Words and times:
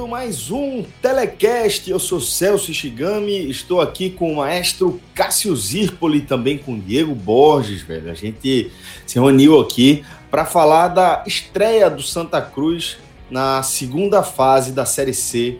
Começando 0.00 0.08
mais 0.08 0.50
um 0.50 0.82
Telecast, 1.02 1.90
eu 1.90 1.98
sou 1.98 2.22
Celso 2.22 2.70
Ishigami, 2.70 3.50
estou 3.50 3.82
aqui 3.82 4.08
com 4.08 4.32
o 4.32 4.36
maestro 4.36 4.98
Cássio 5.14 5.54
Zirpoli, 5.54 6.22
também 6.22 6.56
com 6.56 6.78
Diego 6.78 7.14
Borges, 7.14 7.82
velho. 7.82 8.10
A 8.10 8.14
gente 8.14 8.72
se 9.06 9.16
reuniu 9.16 9.60
aqui 9.60 10.02
para 10.30 10.46
falar 10.46 10.88
da 10.88 11.22
estreia 11.26 11.90
do 11.90 12.02
Santa 12.02 12.40
Cruz 12.40 12.96
na 13.30 13.62
segunda 13.62 14.22
fase 14.22 14.72
da 14.72 14.86
Série 14.86 15.12
C 15.12 15.58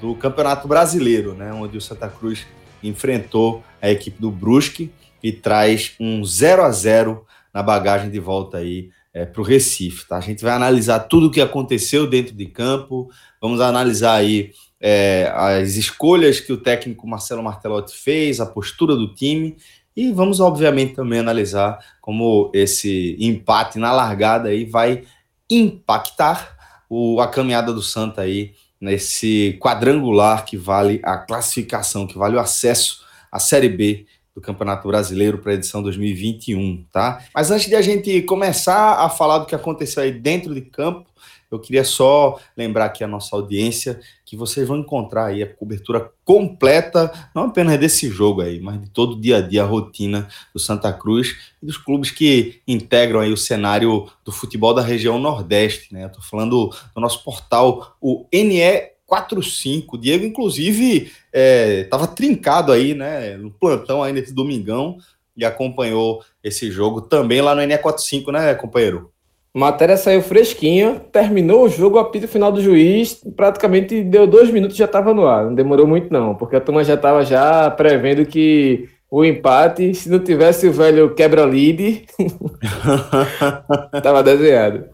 do 0.00 0.14
Campeonato 0.14 0.66
Brasileiro, 0.66 1.34
né? 1.34 1.52
Onde 1.52 1.76
o 1.76 1.80
Santa 1.80 2.08
Cruz 2.08 2.46
enfrentou 2.82 3.62
a 3.80 3.90
equipe 3.90 4.18
do 4.18 4.30
Brusque 4.30 4.90
e 5.22 5.30
traz 5.32 5.92
um 6.00 6.24
0 6.24 6.62
a 6.62 6.70
0 6.70 7.26
na 7.52 7.62
bagagem 7.62 8.10
de 8.10 8.18
volta 8.18 8.56
aí 8.56 8.88
é, 9.12 9.26
para 9.26 9.42
o 9.42 9.44
Recife. 9.44 10.08
Tá? 10.08 10.16
A 10.16 10.20
gente 10.20 10.42
vai 10.42 10.54
analisar 10.54 11.00
tudo 11.00 11.26
o 11.26 11.30
que 11.30 11.40
aconteceu 11.40 12.06
dentro 12.06 12.34
de 12.34 12.46
campo, 12.46 13.10
vamos 13.42 13.60
analisar 13.60 14.14
aí 14.14 14.52
é, 14.80 15.32
as 15.34 15.74
escolhas 15.74 16.38
que 16.38 16.52
o 16.52 16.56
técnico 16.56 17.06
Marcelo 17.08 17.42
Martelotti 17.42 17.96
fez, 17.96 18.40
a 18.40 18.46
postura 18.46 18.94
do 18.94 19.12
time 19.12 19.56
e 19.96 20.10
vamos, 20.12 20.40
obviamente, 20.40 20.94
também 20.94 21.18
analisar 21.18 21.78
como 22.00 22.50
esse 22.54 23.16
empate 23.18 23.78
na 23.78 23.92
largada 23.92 24.48
aí 24.48 24.64
vai 24.64 25.02
impactar 25.50 26.56
o, 26.88 27.20
a 27.20 27.26
caminhada 27.26 27.72
do 27.72 27.82
Santa 27.82 28.22
aí 28.22 28.52
nesse 28.80 29.58
quadrangular 29.60 30.44
que 30.44 30.56
vale 30.56 31.00
a 31.04 31.18
classificação, 31.18 32.06
que 32.06 32.16
vale 32.16 32.36
o 32.36 32.40
acesso 32.40 33.04
à 33.30 33.38
Série 33.38 33.68
B 33.68 34.06
do 34.34 34.40
Campeonato 34.40 34.88
Brasileiro 34.88 35.38
para 35.38 35.52
a 35.52 35.54
edição 35.54 35.82
2021, 35.82 36.86
tá? 36.90 37.22
Mas 37.34 37.50
antes 37.50 37.68
de 37.68 37.76
a 37.76 37.82
gente 37.82 38.22
começar 38.22 39.04
a 39.04 39.10
falar 39.10 39.38
do 39.38 39.46
que 39.46 39.54
aconteceu 39.54 40.02
aí 40.02 40.10
dentro 40.10 40.54
de 40.54 40.62
campo, 40.62 41.06
eu 41.54 41.60
queria 41.60 41.84
só 41.84 42.38
lembrar 42.56 42.86
aqui 42.86 43.04
a 43.04 43.08
nossa 43.08 43.36
audiência 43.36 44.00
que 44.24 44.36
vocês 44.36 44.66
vão 44.66 44.78
encontrar 44.78 45.26
aí 45.26 45.42
a 45.42 45.54
cobertura 45.54 46.10
completa, 46.24 47.12
não 47.34 47.44
apenas 47.44 47.78
desse 47.78 48.08
jogo 48.08 48.40
aí, 48.40 48.60
mas 48.60 48.80
de 48.80 48.88
todo 48.88 49.12
o 49.12 49.20
dia 49.20 49.36
a 49.36 49.40
dia, 49.40 49.62
a 49.62 49.66
rotina 49.66 50.28
do 50.54 50.58
Santa 50.58 50.92
Cruz 50.92 51.36
e 51.62 51.66
dos 51.66 51.76
clubes 51.76 52.10
que 52.10 52.60
integram 52.66 53.20
aí 53.20 53.32
o 53.32 53.36
cenário 53.36 54.08
do 54.24 54.32
futebol 54.32 54.72
da 54.72 54.82
região 54.82 55.18
Nordeste, 55.18 55.92
né? 55.92 56.08
Tô 56.08 56.22
falando 56.22 56.70
do 56.94 57.00
nosso 57.00 57.22
portal, 57.22 57.96
o 58.00 58.26
NE 58.32 58.92
4-5. 59.12 60.00
Diego, 60.00 60.24
inclusive, 60.24 61.12
estava 61.32 62.04
é, 62.04 62.08
trincado 62.08 62.72
aí, 62.72 62.94
né? 62.94 63.36
No 63.36 63.50
plantão 63.50 64.02
aí 64.02 64.12
nesse 64.12 64.32
domingão 64.32 64.96
e 65.36 65.44
acompanhou 65.44 66.24
esse 66.42 66.70
jogo 66.70 67.02
também 67.02 67.40
lá 67.40 67.54
no 67.54 67.62
NE45, 67.62 68.32
né, 68.32 68.54
companheiro? 68.54 69.11
Matéria 69.54 69.98
saiu 69.98 70.22
fresquinha, 70.22 70.98
terminou 71.12 71.64
o 71.64 71.68
jogo, 71.68 71.98
apito 71.98 72.26
final 72.26 72.50
do 72.50 72.62
juiz, 72.62 73.22
praticamente 73.36 74.02
deu 74.02 74.26
dois 74.26 74.50
minutos 74.50 74.76
já 74.76 74.86
estava 74.86 75.12
no 75.12 75.26
ar. 75.26 75.44
Não 75.44 75.54
demorou 75.54 75.86
muito 75.86 76.10
não, 76.10 76.34
porque 76.34 76.56
a 76.56 76.60
turma 76.60 76.82
já 76.82 76.94
estava 76.94 77.22
já 77.22 77.70
prevendo 77.70 78.24
que 78.24 78.88
o 79.10 79.22
empate, 79.22 79.94
se 79.94 80.08
não 80.08 80.18
tivesse 80.20 80.66
o 80.66 80.72
velho 80.72 81.14
quebra-lead, 81.14 82.06
estava 83.94 84.22
desenhado. 84.22 84.86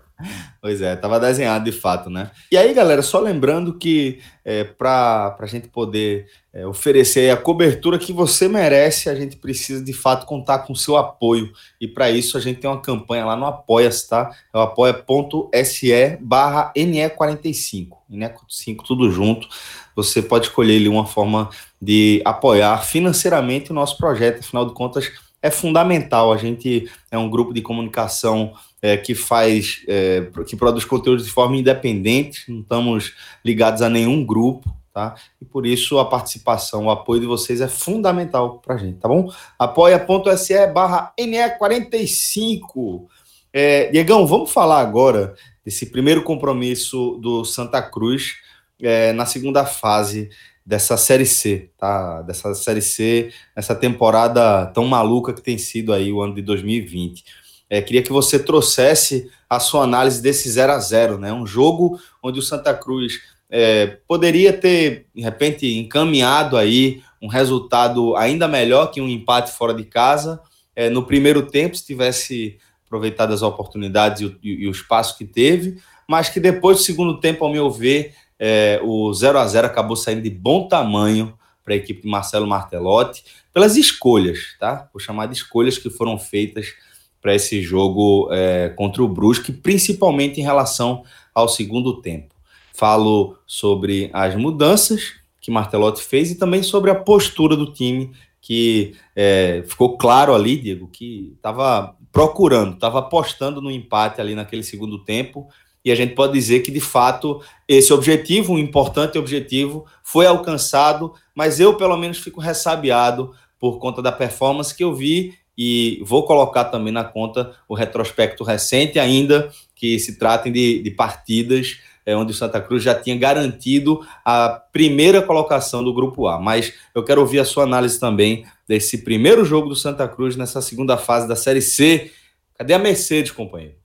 Pois 0.68 0.82
é, 0.82 0.92
estava 0.92 1.18
desenhado 1.18 1.64
de 1.64 1.72
fato, 1.72 2.10
né? 2.10 2.30
E 2.52 2.56
aí, 2.58 2.74
galera, 2.74 3.00
só 3.00 3.18
lembrando 3.20 3.78
que 3.78 4.18
é, 4.44 4.64
para 4.64 5.34
a 5.40 5.46
gente 5.46 5.66
poder 5.66 6.26
é, 6.52 6.66
oferecer 6.66 7.30
a 7.30 7.38
cobertura 7.38 7.98
que 7.98 8.12
você 8.12 8.48
merece, 8.48 9.08
a 9.08 9.14
gente 9.14 9.34
precisa 9.36 9.82
de 9.82 9.94
fato 9.94 10.26
contar 10.26 10.58
com 10.58 10.74
o 10.74 10.76
seu 10.76 10.98
apoio. 10.98 11.50
E 11.80 11.88
para 11.88 12.10
isso 12.10 12.36
a 12.36 12.40
gente 12.42 12.60
tem 12.60 12.68
uma 12.68 12.82
campanha 12.82 13.24
lá 13.24 13.34
no 13.34 13.46
Apoia-se, 13.46 14.10
tá? 14.10 14.30
É 14.52 14.58
o 14.58 14.60
apoia.se 14.60 16.18
barra 16.20 16.70
NE45. 16.76 17.88
NE45, 18.12 18.76
tudo 18.86 19.10
junto. 19.10 19.48
Você 19.96 20.20
pode 20.20 20.48
escolher 20.48 20.76
ali 20.76 20.88
uma 20.90 21.06
forma 21.06 21.48
de 21.80 22.20
apoiar 22.26 22.76
financeiramente 22.84 23.70
o 23.70 23.74
nosso 23.74 23.96
projeto, 23.96 24.40
afinal 24.40 24.66
de 24.66 24.74
contas 24.74 25.10
é 25.42 25.50
fundamental. 25.50 26.32
A 26.32 26.36
gente 26.36 26.90
é 27.10 27.18
um 27.18 27.30
grupo 27.30 27.52
de 27.52 27.62
comunicação 27.62 28.52
é, 28.80 28.96
que 28.96 29.14
faz, 29.14 29.82
é, 29.88 30.28
que 30.46 30.56
produz 30.56 30.84
conteúdo 30.84 31.22
de 31.22 31.30
forma 31.30 31.56
independente, 31.56 32.50
não 32.50 32.60
estamos 32.60 33.14
ligados 33.44 33.82
a 33.82 33.88
nenhum 33.88 34.24
grupo, 34.24 34.74
tá? 34.92 35.14
E 35.40 35.44
por 35.44 35.66
isso 35.66 35.98
a 35.98 36.04
participação, 36.04 36.86
o 36.86 36.90
apoio 36.90 37.20
de 37.20 37.26
vocês 37.26 37.60
é 37.60 37.68
fundamental 37.68 38.58
para 38.58 38.74
a 38.74 38.78
gente, 38.78 38.98
tá 38.98 39.08
bom? 39.08 39.30
apoia.se 39.58 40.66
barra 40.68 41.12
NE45. 41.18 43.06
É, 43.52 43.90
Diegão, 43.90 44.26
vamos 44.26 44.50
falar 44.50 44.80
agora 44.80 45.34
desse 45.64 45.86
primeiro 45.86 46.22
compromisso 46.22 47.18
do 47.20 47.44
Santa 47.44 47.82
Cruz 47.82 48.36
é, 48.80 49.12
na 49.12 49.26
segunda 49.26 49.64
fase 49.64 50.30
dessa 50.68 50.98
Série 50.98 51.24
C, 51.24 51.70
tá? 51.78 52.20
Dessa 52.20 52.54
Série 52.54 52.82
C, 52.82 53.32
essa 53.56 53.74
temporada 53.74 54.66
tão 54.66 54.84
maluca 54.86 55.32
que 55.32 55.40
tem 55.40 55.56
sido 55.56 55.94
aí 55.94 56.12
o 56.12 56.20
ano 56.20 56.34
de 56.34 56.42
2020. 56.42 57.24
É, 57.70 57.80
queria 57.80 58.02
que 58.02 58.12
você 58.12 58.38
trouxesse 58.38 59.30
a 59.48 59.58
sua 59.58 59.84
análise 59.84 60.20
desse 60.20 60.46
0 60.50 60.72
a 60.72 60.78
0 60.78 61.16
né? 61.16 61.32
Um 61.32 61.46
jogo 61.46 61.98
onde 62.22 62.38
o 62.38 62.42
Santa 62.42 62.74
Cruz 62.74 63.14
é, 63.48 63.96
poderia 64.06 64.52
ter, 64.52 65.06
de 65.14 65.22
repente, 65.22 65.78
encaminhado 65.78 66.54
aí 66.54 67.02
um 67.20 67.28
resultado 67.28 68.14
ainda 68.14 68.46
melhor 68.46 68.90
que 68.90 69.00
um 69.00 69.08
empate 69.08 69.52
fora 69.52 69.72
de 69.72 69.84
casa. 69.84 70.38
É, 70.76 70.90
no 70.90 71.02
primeiro 71.02 71.46
tempo, 71.46 71.78
se 71.78 71.86
tivesse 71.86 72.58
aproveitado 72.84 73.32
as 73.32 73.40
oportunidades 73.40 74.20
e 74.20 74.26
o, 74.26 74.38
e 74.42 74.68
o, 74.68 74.70
espaço 74.70 75.16
que 75.16 75.24
teve, 75.24 75.78
mas 76.06 76.28
que 76.28 76.38
depois 76.38 76.76
do 76.76 76.82
segundo 76.82 77.20
tempo, 77.20 77.42
ao 77.42 77.50
meu 77.50 77.70
ver, 77.70 78.14
é, 78.38 78.80
o 78.82 79.12
0 79.12 79.38
a 79.38 79.46
0 79.46 79.66
acabou 79.66 79.96
saindo 79.96 80.22
de 80.22 80.30
bom 80.30 80.68
tamanho 80.68 81.36
para 81.64 81.74
a 81.74 81.76
equipe 81.76 82.02
de 82.02 82.08
Marcelo 82.08 82.46
Martelotti, 82.46 83.24
pelas 83.52 83.76
escolhas, 83.76 84.56
tá? 84.58 84.88
Vou 84.92 85.00
chamar 85.00 85.26
de 85.26 85.34
escolhas 85.34 85.76
que 85.76 85.90
foram 85.90 86.18
feitas 86.18 86.74
para 87.20 87.34
esse 87.34 87.60
jogo 87.60 88.28
é, 88.32 88.70
contra 88.70 89.02
o 89.02 89.08
Brusque, 89.08 89.52
principalmente 89.52 90.40
em 90.40 90.44
relação 90.44 91.04
ao 91.34 91.48
segundo 91.48 92.00
tempo. 92.00 92.34
Falo 92.72 93.36
sobre 93.46 94.08
as 94.12 94.34
mudanças 94.36 95.14
que 95.40 95.50
Martelotti 95.50 96.02
fez 96.02 96.30
e 96.30 96.36
também 96.36 96.62
sobre 96.62 96.90
a 96.90 96.94
postura 96.94 97.56
do 97.56 97.72
time, 97.72 98.12
que 98.40 98.94
é, 99.16 99.64
ficou 99.66 99.98
claro 99.98 100.34
ali, 100.34 100.56
Diego, 100.56 100.88
que 100.88 101.32
estava 101.36 101.96
procurando, 102.12 102.74
estava 102.74 103.00
apostando 103.00 103.60
no 103.60 103.70
empate 103.70 104.20
ali 104.20 104.34
naquele 104.34 104.62
segundo 104.62 105.04
tempo. 105.04 105.48
E 105.84 105.92
a 105.92 105.94
gente 105.94 106.14
pode 106.14 106.32
dizer 106.32 106.60
que, 106.60 106.70
de 106.70 106.80
fato, 106.80 107.40
esse 107.66 107.92
objetivo, 107.92 108.52
um 108.52 108.58
importante 108.58 109.18
objetivo, 109.18 109.86
foi 110.02 110.26
alcançado, 110.26 111.14
mas 111.34 111.60
eu, 111.60 111.74
pelo 111.74 111.96
menos, 111.96 112.18
fico 112.18 112.40
ressabiado 112.40 113.32
por 113.58 113.78
conta 113.78 114.02
da 114.02 114.12
performance 114.12 114.74
que 114.74 114.84
eu 114.84 114.94
vi 114.94 115.34
e 115.56 116.00
vou 116.04 116.24
colocar 116.24 116.66
também 116.66 116.92
na 116.92 117.02
conta 117.02 117.52
o 117.68 117.74
retrospecto 117.74 118.44
recente, 118.44 118.98
ainda 118.98 119.50
que 119.74 119.98
se 119.98 120.18
tratem 120.18 120.52
de, 120.52 120.82
de 120.82 120.90
partidas 120.90 121.78
é, 122.08 122.16
onde 122.16 122.32
o 122.32 122.34
Santa 122.34 122.58
Cruz 122.58 122.82
já 122.82 122.94
tinha 122.94 123.14
garantido 123.18 124.00
a 124.24 124.48
primeira 124.48 125.20
colocação 125.20 125.84
do 125.84 125.92
Grupo 125.92 126.26
A. 126.26 126.40
Mas 126.40 126.72
eu 126.94 127.04
quero 127.04 127.20
ouvir 127.20 127.38
a 127.38 127.44
sua 127.44 127.64
análise 127.64 128.00
também 128.00 128.46
desse 128.66 129.04
primeiro 129.04 129.44
jogo 129.44 129.68
do 129.68 129.76
Santa 129.76 130.08
Cruz 130.08 130.34
nessa 130.34 130.62
segunda 130.62 130.96
fase 130.96 131.28
da 131.28 131.36
Série 131.36 131.60
C. 131.60 132.10
Cadê 132.56 132.72
a 132.72 132.78
Mercedes, 132.78 133.30
companheiro? 133.30 133.77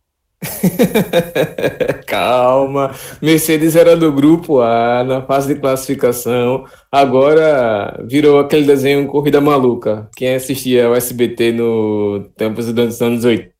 Calma, 2.05 2.93
Mercedes 3.21 3.75
era 3.75 3.95
do 3.95 4.11
grupo 4.11 4.61
A 4.61 5.03
na 5.03 5.21
fase 5.21 5.53
de 5.53 5.59
classificação. 5.59 6.65
Agora 6.91 8.03
virou 8.05 8.39
aquele 8.39 8.65
desenho 8.65 9.07
Corrida 9.07 9.41
Maluca. 9.41 10.09
Quem 10.15 10.35
assistia 10.35 10.87
ao 10.87 10.95
SBT 10.95 11.51
no 11.51 12.29
tempos 12.35 12.71
dos 12.71 13.01
anos 13.01 13.25
80 13.25 13.53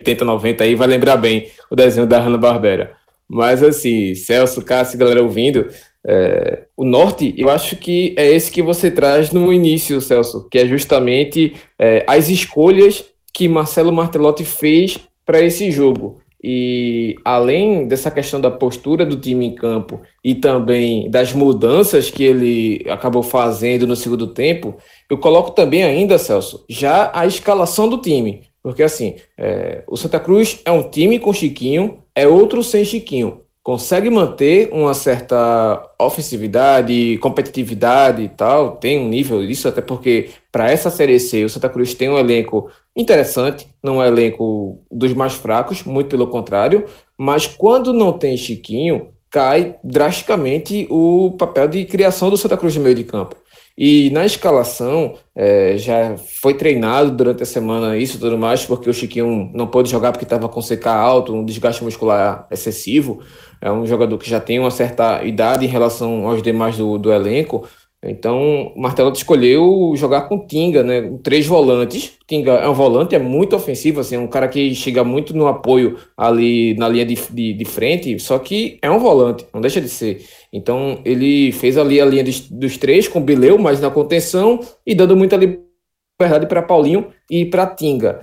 80, 0.00 0.24
90 0.24 0.64
aí 0.64 0.74
vai 0.74 0.88
lembrar 0.88 1.16
bem 1.16 1.48
o 1.70 1.76
desenho 1.76 2.06
da 2.06 2.18
Hanna-Barbera. 2.18 2.92
Mas 3.28 3.62
assim, 3.62 4.14
Celso, 4.14 4.62
Cássio, 4.62 4.98
galera 4.98 5.22
ouvindo, 5.22 5.68
é, 6.06 6.64
o 6.76 6.84
norte, 6.84 7.34
eu 7.36 7.48
acho 7.48 7.76
que 7.76 8.14
é 8.16 8.26
esse 8.26 8.50
que 8.50 8.62
você 8.62 8.90
traz 8.90 9.30
no 9.30 9.52
início, 9.52 10.00
Celso, 10.00 10.48
que 10.50 10.58
é 10.58 10.66
justamente 10.66 11.54
é, 11.78 12.04
as 12.08 12.28
escolhas 12.28 13.04
que 13.32 13.48
Marcelo 13.48 13.92
Martelotti 13.92 14.44
fez 14.44 14.98
para 15.24 15.40
esse 15.40 15.70
jogo. 15.70 16.19
E 16.42 17.16
além 17.24 17.86
dessa 17.86 18.10
questão 18.10 18.40
da 18.40 18.50
postura 18.50 19.04
do 19.04 19.16
time 19.16 19.46
em 19.46 19.54
campo 19.54 20.00
e 20.24 20.34
também 20.34 21.10
das 21.10 21.32
mudanças 21.32 22.10
que 22.10 22.24
ele 22.24 22.86
acabou 22.88 23.22
fazendo 23.22 23.86
no 23.86 23.94
segundo 23.94 24.28
tempo, 24.28 24.76
eu 25.08 25.18
coloco 25.18 25.50
também 25.50 25.82
ainda, 25.82 26.18
Celso, 26.18 26.64
já 26.68 27.10
a 27.14 27.26
escalação 27.26 27.88
do 27.88 27.98
time. 27.98 28.42
Porque 28.62 28.82
assim, 28.82 29.16
é, 29.38 29.82
o 29.86 29.96
Santa 29.96 30.18
Cruz 30.18 30.60
é 30.64 30.70
um 30.70 30.88
time 30.88 31.18
com 31.18 31.32
Chiquinho, 31.32 32.02
é 32.14 32.26
outro 32.26 32.62
sem 32.62 32.84
Chiquinho 32.84 33.40
consegue 33.62 34.08
manter 34.08 34.68
uma 34.72 34.94
certa 34.94 35.80
ofensividade, 35.98 37.18
competitividade 37.18 38.22
e 38.22 38.28
tal, 38.28 38.76
tem 38.76 38.98
um 38.98 39.08
nível 39.08 39.46
disso, 39.46 39.68
até 39.68 39.80
porque 39.80 40.30
para 40.50 40.70
essa 40.70 40.90
Série 40.90 41.20
C 41.20 41.44
o 41.44 41.48
Santa 41.48 41.68
Cruz 41.68 41.94
tem 41.94 42.08
um 42.08 42.18
elenco 42.18 42.70
interessante, 42.96 43.68
não 43.82 44.02
é 44.02 44.06
um 44.06 44.08
elenco 44.08 44.82
dos 44.90 45.12
mais 45.14 45.34
fracos, 45.34 45.84
muito 45.84 46.08
pelo 46.08 46.26
contrário, 46.26 46.86
mas 47.16 47.46
quando 47.46 47.92
não 47.92 48.12
tem 48.12 48.36
Chiquinho, 48.36 49.08
cai 49.30 49.76
drasticamente 49.84 50.86
o 50.90 51.36
papel 51.38 51.68
de 51.68 51.84
criação 51.84 52.30
do 52.30 52.36
Santa 52.36 52.56
Cruz 52.56 52.74
no 52.76 52.82
meio 52.82 52.96
de 52.96 53.04
campo. 53.04 53.36
E 53.78 54.10
na 54.10 54.26
escalação, 54.26 55.14
é, 55.34 55.78
já 55.78 56.14
foi 56.42 56.52
treinado 56.52 57.10
durante 57.12 57.42
a 57.42 57.46
semana 57.46 57.96
isso 57.96 58.18
tudo 58.18 58.36
mais, 58.36 58.66
porque 58.66 58.90
o 58.90 58.92
Chiquinho 58.92 59.50
não 59.54 59.66
pôde 59.66 59.90
jogar 59.90 60.12
porque 60.12 60.24
estava 60.24 60.50
com 60.50 60.60
CK 60.60 60.86
alto, 60.86 61.32
um 61.32 61.44
desgaste 61.44 61.82
muscular 61.82 62.46
excessivo. 62.50 63.22
É 63.58 63.72
um 63.72 63.86
jogador 63.86 64.18
que 64.18 64.28
já 64.28 64.38
tem 64.38 64.58
uma 64.58 64.70
certa 64.70 65.24
idade 65.24 65.64
em 65.64 65.68
relação 65.68 66.28
aos 66.28 66.42
demais 66.42 66.76
do, 66.76 66.98
do 66.98 67.10
elenco. 67.10 67.66
Então, 68.02 68.72
o 68.74 68.80
Martelo 68.80 69.12
escolheu 69.12 69.92
jogar 69.94 70.22
com 70.22 70.46
Tinga, 70.46 70.82
né? 70.82 71.18
Três 71.22 71.46
volantes. 71.46 72.12
Tinga 72.26 72.52
é 72.52 72.68
um 72.68 72.72
volante, 72.72 73.14
é 73.14 73.18
muito 73.18 73.54
ofensivo, 73.54 74.00
assim, 74.00 74.14
é 74.14 74.18
um 74.18 74.26
cara 74.26 74.48
que 74.48 74.74
chega 74.74 75.04
muito 75.04 75.36
no 75.36 75.46
apoio 75.46 75.98
ali 76.16 76.74
na 76.76 76.88
linha 76.88 77.04
de, 77.04 77.14
de, 77.30 77.52
de, 77.52 77.64
frente, 77.66 78.18
só 78.18 78.38
que 78.38 78.78
é 78.80 78.90
um 78.90 78.98
volante, 78.98 79.44
não 79.52 79.60
deixa 79.60 79.80
de 79.80 79.88
ser. 79.88 80.24
Então, 80.50 81.00
ele 81.04 81.52
fez 81.52 81.76
ali 81.76 82.00
a 82.00 82.06
linha 82.06 82.24
de, 82.24 82.50
dos 82.50 82.78
três 82.78 83.06
com 83.06 83.20
Bileu, 83.20 83.58
mas 83.58 83.80
na 83.80 83.90
contenção 83.90 84.60
e 84.86 84.94
dando 84.94 85.16
muita 85.16 85.36
liberdade 85.36 86.46
para 86.46 86.62
Paulinho 86.62 87.08
e 87.30 87.44
para 87.44 87.66
Tinga. 87.66 88.22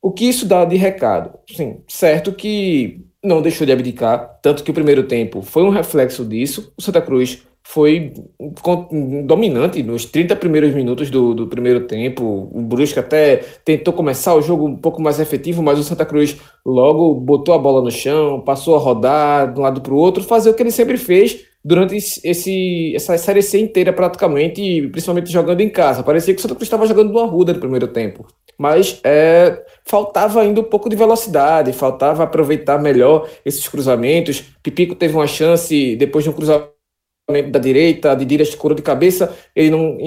O 0.00 0.10
que 0.10 0.26
isso 0.26 0.46
dá 0.46 0.64
de 0.64 0.76
recado? 0.76 1.38
Sim, 1.50 1.82
certo 1.86 2.32
que 2.32 3.04
não 3.22 3.42
deixou 3.42 3.66
de 3.66 3.72
abdicar, 3.72 4.38
tanto 4.40 4.62
que 4.62 4.70
o 4.70 4.74
primeiro 4.74 5.02
tempo 5.02 5.42
foi 5.42 5.64
um 5.64 5.70
reflexo 5.70 6.24
disso. 6.24 6.72
O 6.76 6.82
Santa 6.82 7.02
Cruz 7.02 7.42
foi 7.70 8.14
dominante 9.26 9.82
nos 9.82 10.06
30 10.06 10.34
primeiros 10.36 10.74
minutos 10.74 11.10
do, 11.10 11.34
do 11.34 11.46
primeiro 11.48 11.86
tempo. 11.86 12.48
O 12.50 12.62
Brusque 12.62 12.98
até 12.98 13.42
tentou 13.62 13.92
começar 13.92 14.34
o 14.34 14.40
jogo 14.40 14.66
um 14.66 14.74
pouco 14.74 15.02
mais 15.02 15.20
efetivo, 15.20 15.62
mas 15.62 15.78
o 15.78 15.84
Santa 15.84 16.06
Cruz 16.06 16.38
logo 16.64 17.12
botou 17.16 17.54
a 17.54 17.58
bola 17.58 17.82
no 17.82 17.90
chão, 17.90 18.40
passou 18.40 18.74
a 18.74 18.78
rodar 18.78 19.52
de 19.52 19.60
um 19.60 19.62
lado 19.62 19.82
para 19.82 19.92
o 19.92 19.98
outro, 19.98 20.24
fazer 20.24 20.48
o 20.48 20.54
que 20.54 20.62
ele 20.62 20.70
sempre 20.70 20.96
fez 20.96 21.44
durante 21.62 21.94
esse, 21.94 22.94
essa 22.96 23.18
série 23.18 23.42
C 23.42 23.60
inteira 23.60 23.92
praticamente, 23.92 24.88
principalmente 24.88 25.30
jogando 25.30 25.60
em 25.60 25.68
casa. 25.68 26.02
Parecia 26.02 26.32
que 26.32 26.38
o 26.38 26.42
Santa 26.42 26.54
Cruz 26.54 26.66
estava 26.66 26.86
jogando 26.86 27.12
no 27.12 27.18
Arruda 27.18 27.52
no 27.52 27.60
primeiro 27.60 27.88
tempo. 27.88 28.26
Mas 28.56 28.98
é, 29.04 29.62
faltava 29.84 30.40
ainda 30.40 30.62
um 30.62 30.64
pouco 30.64 30.88
de 30.88 30.96
velocidade, 30.96 31.74
faltava 31.74 32.22
aproveitar 32.22 32.80
melhor 32.80 33.28
esses 33.44 33.68
cruzamentos. 33.68 34.42
Pipico 34.62 34.94
teve 34.94 35.14
uma 35.14 35.26
chance 35.26 35.94
depois 35.96 36.24
de 36.24 36.30
um 36.30 36.32
cruzamento 36.32 36.77
da 37.50 37.58
direita, 37.58 38.16
de 38.16 38.24
direita 38.24 38.50
escuro 38.50 38.74
de 38.74 38.80
cabeça, 38.80 39.36
ele 39.54 39.68
não 39.70 39.98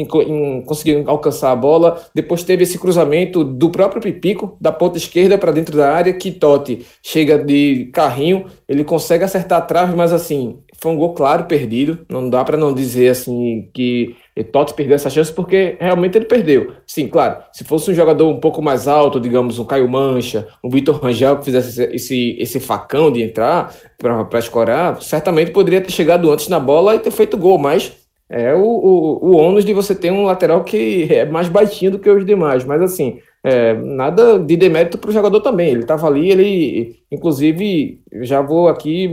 conseguiu 0.66 1.04
alcançar 1.06 1.52
a 1.52 1.56
bola. 1.56 2.04
Depois 2.16 2.44
teve 2.44 2.64
esse 2.64 2.80
cruzamento 2.80 3.44
do 3.44 3.70
próprio 3.70 4.02
Pipico, 4.02 4.58
da 4.60 4.72
ponta 4.72 4.98
esquerda 4.98 5.38
para 5.38 5.52
dentro 5.52 5.78
da 5.78 5.94
área, 5.94 6.14
que 6.14 6.32
Totti 6.32 6.84
chega 7.04 7.38
de 7.38 7.92
carrinho, 7.94 8.48
ele 8.68 8.84
consegue 8.84 9.24
acertar 9.24 9.68
trave, 9.68 9.96
mas 9.96 10.12
assim, 10.12 10.58
foi 10.82 10.92
um 10.92 10.98
gol 10.98 11.14
claro 11.14 11.46
perdido. 11.46 12.00
Não 12.10 12.28
dá 12.28 12.44
para 12.44 12.58
não 12.58 12.74
dizer 12.74 13.10
assim 13.10 13.70
que 13.72 14.16
Totti 14.52 14.74
perdeu 14.74 14.96
essa 14.96 15.10
chance 15.10 15.32
porque 15.32 15.78
realmente 15.80 16.18
ele 16.18 16.26
perdeu. 16.26 16.74
Sim, 16.88 17.08
claro. 17.08 17.38
Se 17.54 17.64
fosse 17.64 17.92
um 17.92 17.94
jogador 17.94 18.28
um 18.28 18.40
pouco 18.40 18.62
mais 18.62 18.88
alto, 18.88 19.20
digamos 19.20 19.60
um 19.60 19.66
Caio 19.66 19.88
Mancha, 19.88 20.48
um 20.64 20.70
Vitor 20.70 21.00
Rangel 21.00 21.38
que 21.38 21.46
fizesse 21.46 21.84
esse, 21.84 22.36
esse 22.40 22.60
facão 22.60 23.12
de 23.12 23.22
entrar 23.22 23.76
para 23.98 24.40
escorar, 24.40 25.02
certamente 25.02 25.52
poderia 25.52 25.82
ter 25.82 25.92
chegado 25.92 26.32
antes 26.32 26.48
na 26.48 26.60
bola 26.60 26.96
e 26.96 27.00
ter 27.00 27.12
feito 27.12 27.38
gol. 27.38 27.60
Mas 27.60 27.94
é 28.28 28.56
o, 28.56 28.64
o, 28.64 29.30
o 29.30 29.36
ônus 29.36 29.64
de 29.64 29.74
você 29.74 29.94
ter 29.94 30.12
um 30.12 30.24
lateral 30.24 30.64
que 30.64 31.08
é 31.12 31.26
mais 31.26 31.48
baixinho 31.48 31.92
do 31.92 32.00
que 32.00 32.10
os 32.10 32.26
demais. 32.26 32.64
Mas 32.66 32.82
assim, 32.82 33.20
é, 33.44 33.74
nada 33.74 34.38
de 34.40 34.56
demérito 34.56 34.98
para 34.98 35.10
o 35.10 35.14
jogador 35.14 35.42
também. 35.42 35.70
Ele 35.72 35.82
estava 35.82 36.08
ali, 36.08 36.30
ele, 36.30 36.96
inclusive, 37.12 38.00
já 38.22 38.42
vou 38.42 38.68
aqui 38.68 39.10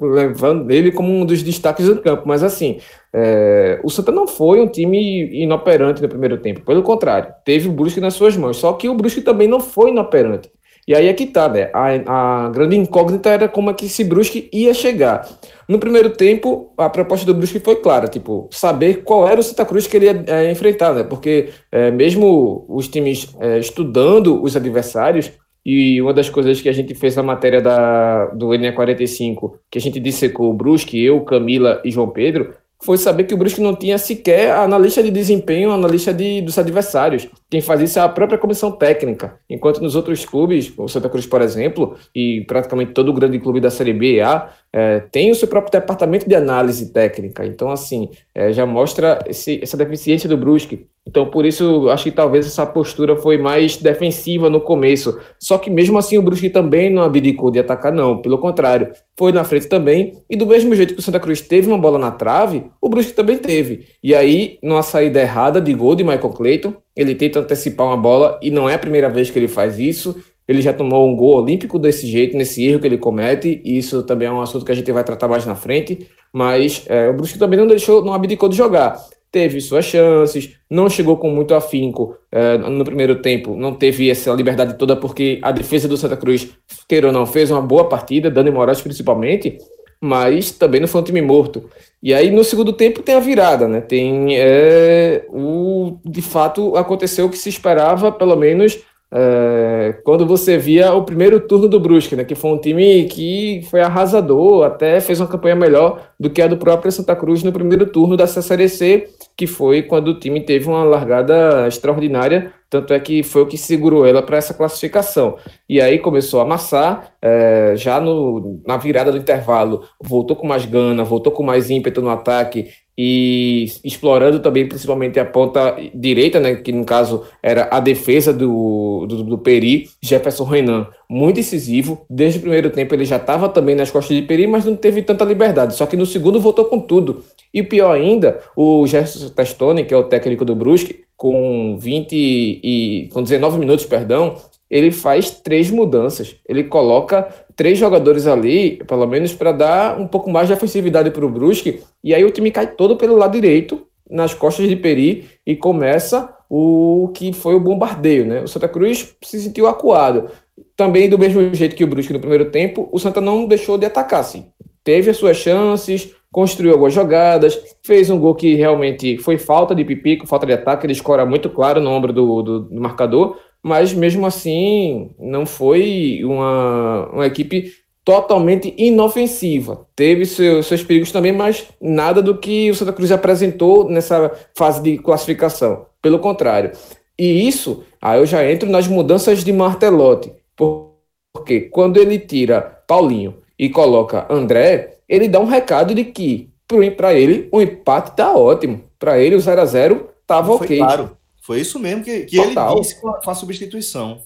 levando 0.00 0.70
ele 0.70 0.90
como 0.90 1.12
um 1.12 1.24
dos 1.24 1.42
destaques 1.42 1.86
do 1.86 2.00
campo, 2.00 2.24
mas 2.26 2.42
assim, 2.42 2.78
é, 3.12 3.80
o 3.84 3.90
Santa 3.90 4.10
não 4.10 4.26
foi 4.26 4.60
um 4.60 4.66
time 4.66 5.42
inoperante 5.42 6.02
no 6.02 6.08
primeiro 6.08 6.38
tempo, 6.38 6.62
pelo 6.62 6.82
contrário, 6.82 7.32
teve 7.44 7.68
o 7.68 7.72
Brusque 7.72 8.00
nas 8.00 8.14
suas 8.14 8.36
mãos, 8.36 8.56
só 8.56 8.72
que 8.72 8.88
o 8.88 8.94
Brusque 8.94 9.20
também 9.20 9.46
não 9.46 9.60
foi 9.60 9.90
inoperante. 9.90 10.50
E 10.86 10.94
aí 10.96 11.06
é 11.06 11.12
que 11.12 11.26
tá, 11.26 11.48
né? 11.48 11.70
A, 11.72 12.46
a 12.46 12.48
grande 12.48 12.76
incógnita 12.76 13.30
era 13.30 13.48
como 13.48 13.70
é 13.70 13.74
que 13.74 13.86
esse 13.86 14.02
Brusque 14.02 14.50
ia 14.52 14.74
chegar. 14.74 15.28
No 15.68 15.78
primeiro 15.78 16.10
tempo, 16.10 16.72
a 16.76 16.88
proposta 16.88 17.24
do 17.24 17.34
Brusque 17.34 17.60
foi 17.60 17.76
clara, 17.76 18.08
tipo, 18.08 18.48
saber 18.50 19.02
qual 19.04 19.28
era 19.28 19.40
o 19.40 19.42
Santa 19.42 19.64
Cruz 19.64 19.86
que 19.86 19.96
ele 19.96 20.06
ia 20.06 20.24
é, 20.26 20.50
enfrentar, 20.50 20.94
né? 20.94 21.02
Porque 21.02 21.50
é, 21.70 21.90
mesmo 21.90 22.64
os 22.68 22.88
times 22.88 23.34
é, 23.40 23.58
estudando 23.58 24.42
os 24.42 24.56
adversários, 24.56 25.32
e 25.64 26.02
uma 26.02 26.12
das 26.12 26.28
coisas 26.28 26.60
que 26.60 26.68
a 26.68 26.72
gente 26.72 26.94
fez 26.94 27.14
na 27.14 27.22
matéria 27.22 27.60
da, 27.60 28.26
do 28.26 28.48
NE45, 28.48 29.52
que 29.70 29.78
a 29.78 29.80
gente 29.80 30.00
dissecou 30.00 30.50
o 30.50 30.54
Brusque, 30.54 31.02
eu, 31.02 31.20
Camila 31.20 31.80
e 31.84 31.90
João 31.90 32.08
Pedro, 32.08 32.52
foi 32.82 32.98
saber 32.98 33.24
que 33.24 33.34
o 33.34 33.36
Brusque 33.36 33.60
não 33.60 33.76
tinha 33.76 33.96
sequer 33.96 34.50
analista 34.50 35.02
de 35.02 35.10
desempenho, 35.10 35.70
analista 35.70 36.12
de, 36.12 36.42
dos 36.42 36.58
adversários. 36.58 37.28
Quem 37.48 37.60
faz 37.60 37.80
isso 37.80 37.98
é 37.98 38.02
a 38.02 38.08
própria 38.08 38.38
comissão 38.38 38.72
técnica. 38.72 39.38
Enquanto 39.48 39.80
nos 39.80 39.94
outros 39.94 40.24
clubes, 40.24 40.72
o 40.76 40.88
Santa 40.88 41.08
Cruz, 41.08 41.24
por 41.24 41.40
exemplo, 41.40 41.96
e 42.12 42.44
praticamente 42.46 42.92
todo 42.92 43.10
o 43.10 43.14
grande 43.14 43.38
clube 43.38 43.60
da 43.60 43.70
Série 43.70 43.92
B 43.92 44.14
e 44.14 44.20
A, 44.20 44.50
é, 44.72 45.00
tem 45.00 45.30
o 45.30 45.34
seu 45.34 45.46
próprio 45.46 45.78
departamento 45.78 46.26
de 46.26 46.34
análise 46.34 46.92
técnica. 46.92 47.44
Então, 47.44 47.70
assim, 47.70 48.08
é, 48.34 48.52
já 48.52 48.64
mostra 48.64 49.18
esse, 49.26 49.60
essa 49.62 49.76
deficiência 49.76 50.28
do 50.28 50.36
Brusque. 50.36 50.86
Então, 51.06 51.26
por 51.26 51.44
isso, 51.44 51.90
acho 51.90 52.04
que 52.04 52.10
talvez 52.12 52.46
essa 52.46 52.64
postura 52.64 53.16
foi 53.16 53.36
mais 53.36 53.76
defensiva 53.76 54.48
no 54.48 54.60
começo. 54.60 55.20
Só 55.38 55.58
que 55.58 55.68
mesmo 55.68 55.98
assim, 55.98 56.16
o 56.16 56.22
Brusque 56.22 56.48
também 56.48 56.88
não 56.88 57.02
abdicou 57.02 57.50
de 57.50 57.58
atacar, 57.58 57.92
não. 57.92 58.22
Pelo 58.22 58.38
contrário, 58.38 58.92
foi 59.18 59.32
na 59.32 59.44
frente 59.44 59.66
também. 59.66 60.14
E 60.30 60.36
do 60.36 60.46
mesmo 60.46 60.74
jeito 60.74 60.94
que 60.94 61.00
o 61.00 61.02
Santa 61.02 61.20
Cruz 61.20 61.40
teve 61.40 61.66
uma 61.68 61.76
bola 61.76 61.98
na 61.98 62.10
trave, 62.10 62.64
o 62.80 62.88
Brusque 62.88 63.12
também 63.12 63.36
teve. 63.36 63.86
E 64.02 64.14
aí, 64.14 64.58
numa 64.62 64.82
saída 64.82 65.20
errada 65.20 65.60
de 65.60 65.74
gol 65.74 65.94
de 65.94 66.04
Michael 66.04 66.30
Clayton, 66.30 66.74
ele 66.96 67.14
tenta 67.14 67.40
antecipar 67.40 67.86
uma 67.86 67.96
bola 67.96 68.38
e 68.40 68.50
não 68.50 68.68
é 68.68 68.74
a 68.74 68.78
primeira 68.78 69.08
vez 69.08 69.28
que 69.28 69.38
ele 69.38 69.48
faz 69.48 69.78
isso. 69.78 70.16
Ele 70.52 70.62
já 70.62 70.72
tomou 70.72 71.08
um 71.08 71.16
gol 71.16 71.42
olímpico 71.42 71.78
desse 71.78 72.06
jeito, 72.06 72.36
nesse 72.36 72.64
erro 72.64 72.80
que 72.80 72.86
ele 72.86 72.98
comete. 72.98 73.60
E 73.64 73.78
isso 73.78 74.02
também 74.02 74.28
é 74.28 74.32
um 74.32 74.40
assunto 74.40 74.64
que 74.64 74.72
a 74.72 74.74
gente 74.74 74.90
vai 74.92 75.02
tratar 75.02 75.28
mais 75.28 75.46
na 75.46 75.54
frente. 75.54 76.06
Mas 76.32 76.84
é, 76.86 77.08
o 77.08 77.14
Brusque 77.14 77.38
também 77.38 77.58
não 77.58 77.66
deixou, 77.66 78.04
não 78.04 78.12
abdicou 78.12 78.48
de 78.48 78.56
jogar 78.56 78.96
teve 79.32 79.62
suas 79.62 79.86
chances, 79.86 80.50
não 80.70 80.90
chegou 80.90 81.16
com 81.16 81.30
muito 81.30 81.54
afinco 81.54 82.14
é, 82.30 82.58
no 82.58 82.84
primeiro 82.84 83.16
tempo, 83.16 83.56
não 83.56 83.72
teve 83.72 84.10
essa 84.10 84.30
liberdade 84.34 84.74
toda 84.74 84.94
porque 84.94 85.40
a 85.42 85.50
defesa 85.50 85.88
do 85.88 85.96
Santa 85.96 86.18
Cruz, 86.18 86.50
queira 86.86 87.06
ou 87.06 87.12
não, 87.12 87.24
fez 87.24 87.50
uma 87.50 87.62
boa 87.62 87.88
partida, 87.88 88.30
Dani 88.30 88.50
Moraes 88.50 88.82
principalmente, 88.82 89.56
mas 89.98 90.50
também 90.50 90.80
não 90.80 90.88
foi 90.88 91.00
um 91.00 91.04
time 91.04 91.22
morto. 91.22 91.64
E 92.02 92.12
aí 92.12 92.30
no 92.30 92.44
segundo 92.44 92.74
tempo 92.74 93.02
tem 93.02 93.14
a 93.14 93.20
virada, 93.20 93.66
né? 93.66 93.80
Tem 93.80 94.36
é, 94.36 95.24
o 95.30 95.96
de 96.04 96.20
fato 96.20 96.76
aconteceu 96.76 97.26
o 97.26 97.30
que 97.30 97.38
se 97.38 97.48
esperava, 97.48 98.12
pelo 98.12 98.36
menos 98.36 98.80
é, 99.14 100.00
quando 100.04 100.26
você 100.26 100.56
via 100.56 100.94
o 100.94 101.04
primeiro 101.04 101.38
turno 101.40 101.68
do 101.68 101.78
Brusque, 101.78 102.16
né, 102.16 102.24
que 102.24 102.34
foi 102.34 102.50
um 102.50 102.58
time 102.58 103.04
que 103.04 103.60
foi 103.70 103.82
arrasador, 103.82 104.64
até 104.64 105.00
fez 105.00 105.20
uma 105.20 105.28
campanha 105.28 105.54
melhor 105.54 106.12
do 106.18 106.30
que 106.30 106.40
a 106.40 106.46
do 106.46 106.56
próprio 106.56 106.90
Santa 106.90 107.14
Cruz 107.14 107.42
no 107.42 107.52
primeiro 107.52 107.84
turno 107.84 108.16
da 108.16 108.26
Série 108.26 108.70
C, 108.70 109.08
que 109.36 109.46
foi 109.46 109.82
quando 109.82 110.08
o 110.08 110.18
time 110.18 110.40
teve 110.40 110.66
uma 110.66 110.82
largada 110.82 111.68
extraordinária, 111.68 112.54
tanto 112.70 112.94
é 112.94 113.00
que 113.00 113.22
foi 113.22 113.42
o 113.42 113.46
que 113.46 113.58
segurou 113.58 114.06
ela 114.06 114.22
para 114.22 114.38
essa 114.38 114.54
classificação. 114.54 115.36
E 115.68 115.78
aí 115.78 115.98
começou 115.98 116.40
a 116.40 116.44
amassar, 116.44 117.12
é, 117.20 117.74
já 117.76 118.00
no, 118.00 118.62
na 118.66 118.78
virada 118.78 119.12
do 119.12 119.18
intervalo, 119.18 119.82
voltou 120.02 120.34
com 120.34 120.46
mais 120.46 120.64
gana, 120.64 121.04
voltou 121.04 121.30
com 121.30 121.42
mais 121.42 121.68
ímpeto 121.68 122.00
no 122.00 122.08
ataque, 122.08 122.68
e 122.96 123.66
explorando 123.84 124.40
também 124.40 124.68
principalmente 124.68 125.18
a 125.18 125.24
ponta 125.24 125.76
direita, 125.94 126.38
né, 126.38 126.56
que 126.56 126.72
no 126.72 126.84
caso 126.84 127.24
era 127.42 127.68
a 127.70 127.80
defesa 127.80 128.32
do, 128.32 129.06
do, 129.06 129.22
do 129.24 129.38
Peri, 129.38 129.88
Jefferson 130.02 130.44
Renan, 130.44 130.86
muito 131.08 131.40
incisivo, 131.40 132.04
desde 132.08 132.38
o 132.38 132.42
primeiro 132.42 132.70
tempo 132.70 132.94
ele 132.94 133.04
já 133.04 133.16
estava 133.16 133.48
também 133.48 133.74
nas 133.74 133.90
costas 133.90 134.16
de 134.16 134.22
Peri, 134.22 134.46
mas 134.46 134.64
não 134.64 134.76
teve 134.76 135.02
tanta 135.02 135.24
liberdade, 135.24 135.74
só 135.74 135.86
que 135.86 135.96
no 135.96 136.06
segundo 136.06 136.40
voltou 136.40 136.66
com 136.66 136.78
tudo, 136.78 137.24
e 137.52 137.62
pior 137.62 137.92
ainda, 137.92 138.40
o 138.56 138.86
Gerson 138.86 139.28
Testoni, 139.28 139.84
que 139.84 139.92
é 139.92 139.96
o 139.96 140.04
técnico 140.04 140.44
do 140.44 140.54
Brusque, 140.54 141.04
com 141.16 141.76
20 141.78 142.12
e 142.12 143.08
com 143.12 143.22
19 143.22 143.58
minutos, 143.58 143.84
perdão, 143.86 144.36
ele 144.72 144.90
faz 144.90 145.30
três 145.30 145.70
mudanças. 145.70 146.34
Ele 146.48 146.64
coloca 146.64 147.28
três 147.56 147.78
jogadores 147.78 148.26
ali, 148.26 148.82
pelo 148.86 149.06
menos 149.06 149.32
para 149.32 149.52
dar 149.52 150.00
um 150.00 150.06
pouco 150.06 150.30
mais 150.30 150.48
de 150.48 150.54
ofensividade 150.54 151.10
para 151.10 151.24
o 151.24 151.30
Brusque, 151.30 151.82
e 152.02 152.14
aí 152.14 152.24
o 152.24 152.30
time 152.30 152.50
cai 152.50 152.66
todo 152.66 152.96
pelo 152.96 153.16
lado 153.16 153.32
direito, 153.32 153.86
nas 154.10 154.34
costas 154.34 154.68
de 154.68 154.76
Peri, 154.76 155.28
e 155.46 155.56
começa 155.56 156.34
o 156.48 157.10
que 157.14 157.32
foi 157.32 157.54
o 157.54 157.60
bombardeio, 157.60 158.26
né? 158.26 158.42
O 158.42 158.48
Santa 158.48 158.68
Cruz 158.68 159.14
se 159.22 159.40
sentiu 159.40 159.66
acuado. 159.66 160.28
Também 160.76 161.08
do 161.08 161.18
mesmo 161.18 161.54
jeito 161.54 161.74
que 161.74 161.82
o 161.82 161.86
Brusque 161.86 162.12
no 162.12 162.20
primeiro 162.20 162.50
tempo, 162.50 162.88
o 162.92 162.98
Santa 162.98 163.20
não 163.20 163.46
deixou 163.46 163.78
de 163.78 163.86
atacar, 163.86 164.20
assim. 164.20 164.46
Teve 164.84 165.10
as 165.10 165.16
suas 165.16 165.38
chances, 165.38 166.14
construiu 166.30 166.72
algumas 166.72 166.92
jogadas, 166.92 167.58
fez 167.82 168.10
um 168.10 168.18
gol 168.18 168.34
que 168.34 168.54
realmente 168.54 169.16
foi 169.18 169.38
falta 169.38 169.74
de 169.74 169.84
pipico, 169.84 170.26
falta 170.26 170.46
de 170.46 170.52
ataque, 170.52 170.84
ele 170.84 170.92
escora 170.92 171.24
muito 171.24 171.48
claro 171.48 171.80
no 171.80 171.90
ombro 171.90 172.12
do, 172.12 172.42
do, 172.42 172.60
do 172.60 172.80
marcador, 172.80 173.38
mas 173.62 173.92
mesmo 173.92 174.26
assim 174.26 175.10
não 175.18 175.46
foi 175.46 176.20
uma, 176.24 177.08
uma 177.12 177.26
equipe 177.26 177.72
totalmente 178.04 178.74
inofensiva. 178.76 179.86
Teve 179.94 180.26
seu, 180.26 180.62
seus 180.62 180.82
perigos 180.82 181.12
também, 181.12 181.32
mas 181.32 181.66
nada 181.80 182.20
do 182.20 182.36
que 182.36 182.70
o 182.70 182.74
Santa 182.74 182.92
Cruz 182.92 183.12
apresentou 183.12 183.88
nessa 183.88 184.30
fase 184.56 184.82
de 184.82 184.98
classificação. 184.98 185.86
Pelo 186.00 186.18
contrário. 186.18 186.72
E 187.16 187.46
isso, 187.46 187.84
aí 188.00 188.18
eu 188.18 188.26
já 188.26 188.50
entro 188.50 188.68
nas 188.68 188.88
mudanças 188.88 189.44
de 189.44 189.52
Martelotti. 189.52 190.32
Porque 190.56 191.60
quando 191.60 191.98
ele 191.98 192.18
tira 192.18 192.82
Paulinho 192.86 193.36
e 193.56 193.68
coloca 193.68 194.26
André, 194.28 194.96
ele 195.08 195.28
dá 195.28 195.38
um 195.38 195.46
recado 195.46 195.94
de 195.94 196.04
que 196.04 196.50
para 196.96 197.14
ele 197.14 197.48
o 197.52 197.60
empate 197.60 198.16
tá 198.16 198.34
ótimo. 198.34 198.82
Para 198.98 199.18
ele 199.18 199.36
o 199.36 199.40
0 199.40 199.60
a 199.60 199.64
0 199.64 200.08
tava 200.26 200.52
ok. 200.52 200.78
Claro. 200.78 201.16
Foi 201.42 201.60
isso 201.60 201.78
mesmo 201.78 202.04
que, 202.04 202.20
que 202.20 202.38
ele 202.38 202.54
disse 202.78 203.00
com 203.00 203.08
a, 203.08 203.20
com 203.20 203.30
a 203.30 203.34
substituição. 203.34 204.20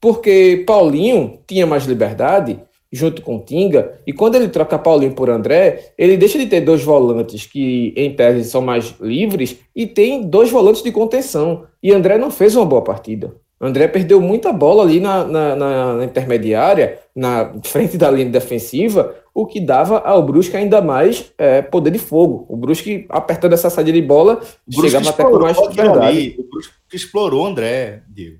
Porque 0.00 0.64
Paulinho 0.66 1.40
tinha 1.46 1.66
mais 1.66 1.84
liberdade 1.84 2.60
junto 2.90 3.20
com 3.20 3.38
Tinga, 3.38 3.98
e 4.06 4.14
quando 4.14 4.36
ele 4.36 4.48
troca 4.48 4.78
Paulinho 4.78 5.12
por 5.12 5.28
André, 5.28 5.92
ele 5.98 6.16
deixa 6.16 6.38
de 6.38 6.46
ter 6.46 6.62
dois 6.62 6.82
volantes 6.82 7.44
que, 7.44 7.92
em 7.94 8.14
tese, 8.14 8.48
são 8.48 8.62
mais 8.62 8.94
livres, 8.98 9.58
e 9.76 9.86
tem 9.86 10.22
dois 10.22 10.50
volantes 10.50 10.82
de 10.82 10.90
contenção. 10.90 11.66
E 11.82 11.92
André 11.92 12.16
não 12.16 12.30
fez 12.30 12.56
uma 12.56 12.64
boa 12.64 12.82
partida. 12.82 13.34
André 13.60 13.88
perdeu 13.88 14.20
muita 14.20 14.52
bola 14.52 14.84
ali 14.84 15.00
na, 15.00 15.24
na, 15.24 15.56
na, 15.56 16.04
intermediária, 16.04 16.98
na 17.14 17.52
frente 17.64 17.98
da 17.98 18.10
linha 18.10 18.30
defensiva, 18.30 19.14
o 19.38 19.46
que 19.46 19.60
dava 19.60 20.00
ao 20.00 20.20
Brusque 20.20 20.56
ainda 20.56 20.82
mais 20.82 21.32
é, 21.38 21.62
poder 21.62 21.92
de 21.92 21.98
fogo. 22.00 22.44
O 22.48 22.56
Brusque, 22.56 23.06
apertando 23.08 23.52
essa 23.52 23.70
saída 23.70 23.92
de 23.92 24.02
bola, 24.02 24.40
chegava 24.68 25.10
até 25.10 25.22
com 25.22 25.38
mais 25.38 25.56
verdade. 25.72 26.34
O 26.40 26.50
Brusque 26.50 26.74
explorou 26.92 27.44
o 27.44 27.46
André, 27.46 28.02
Diego. 28.08 28.38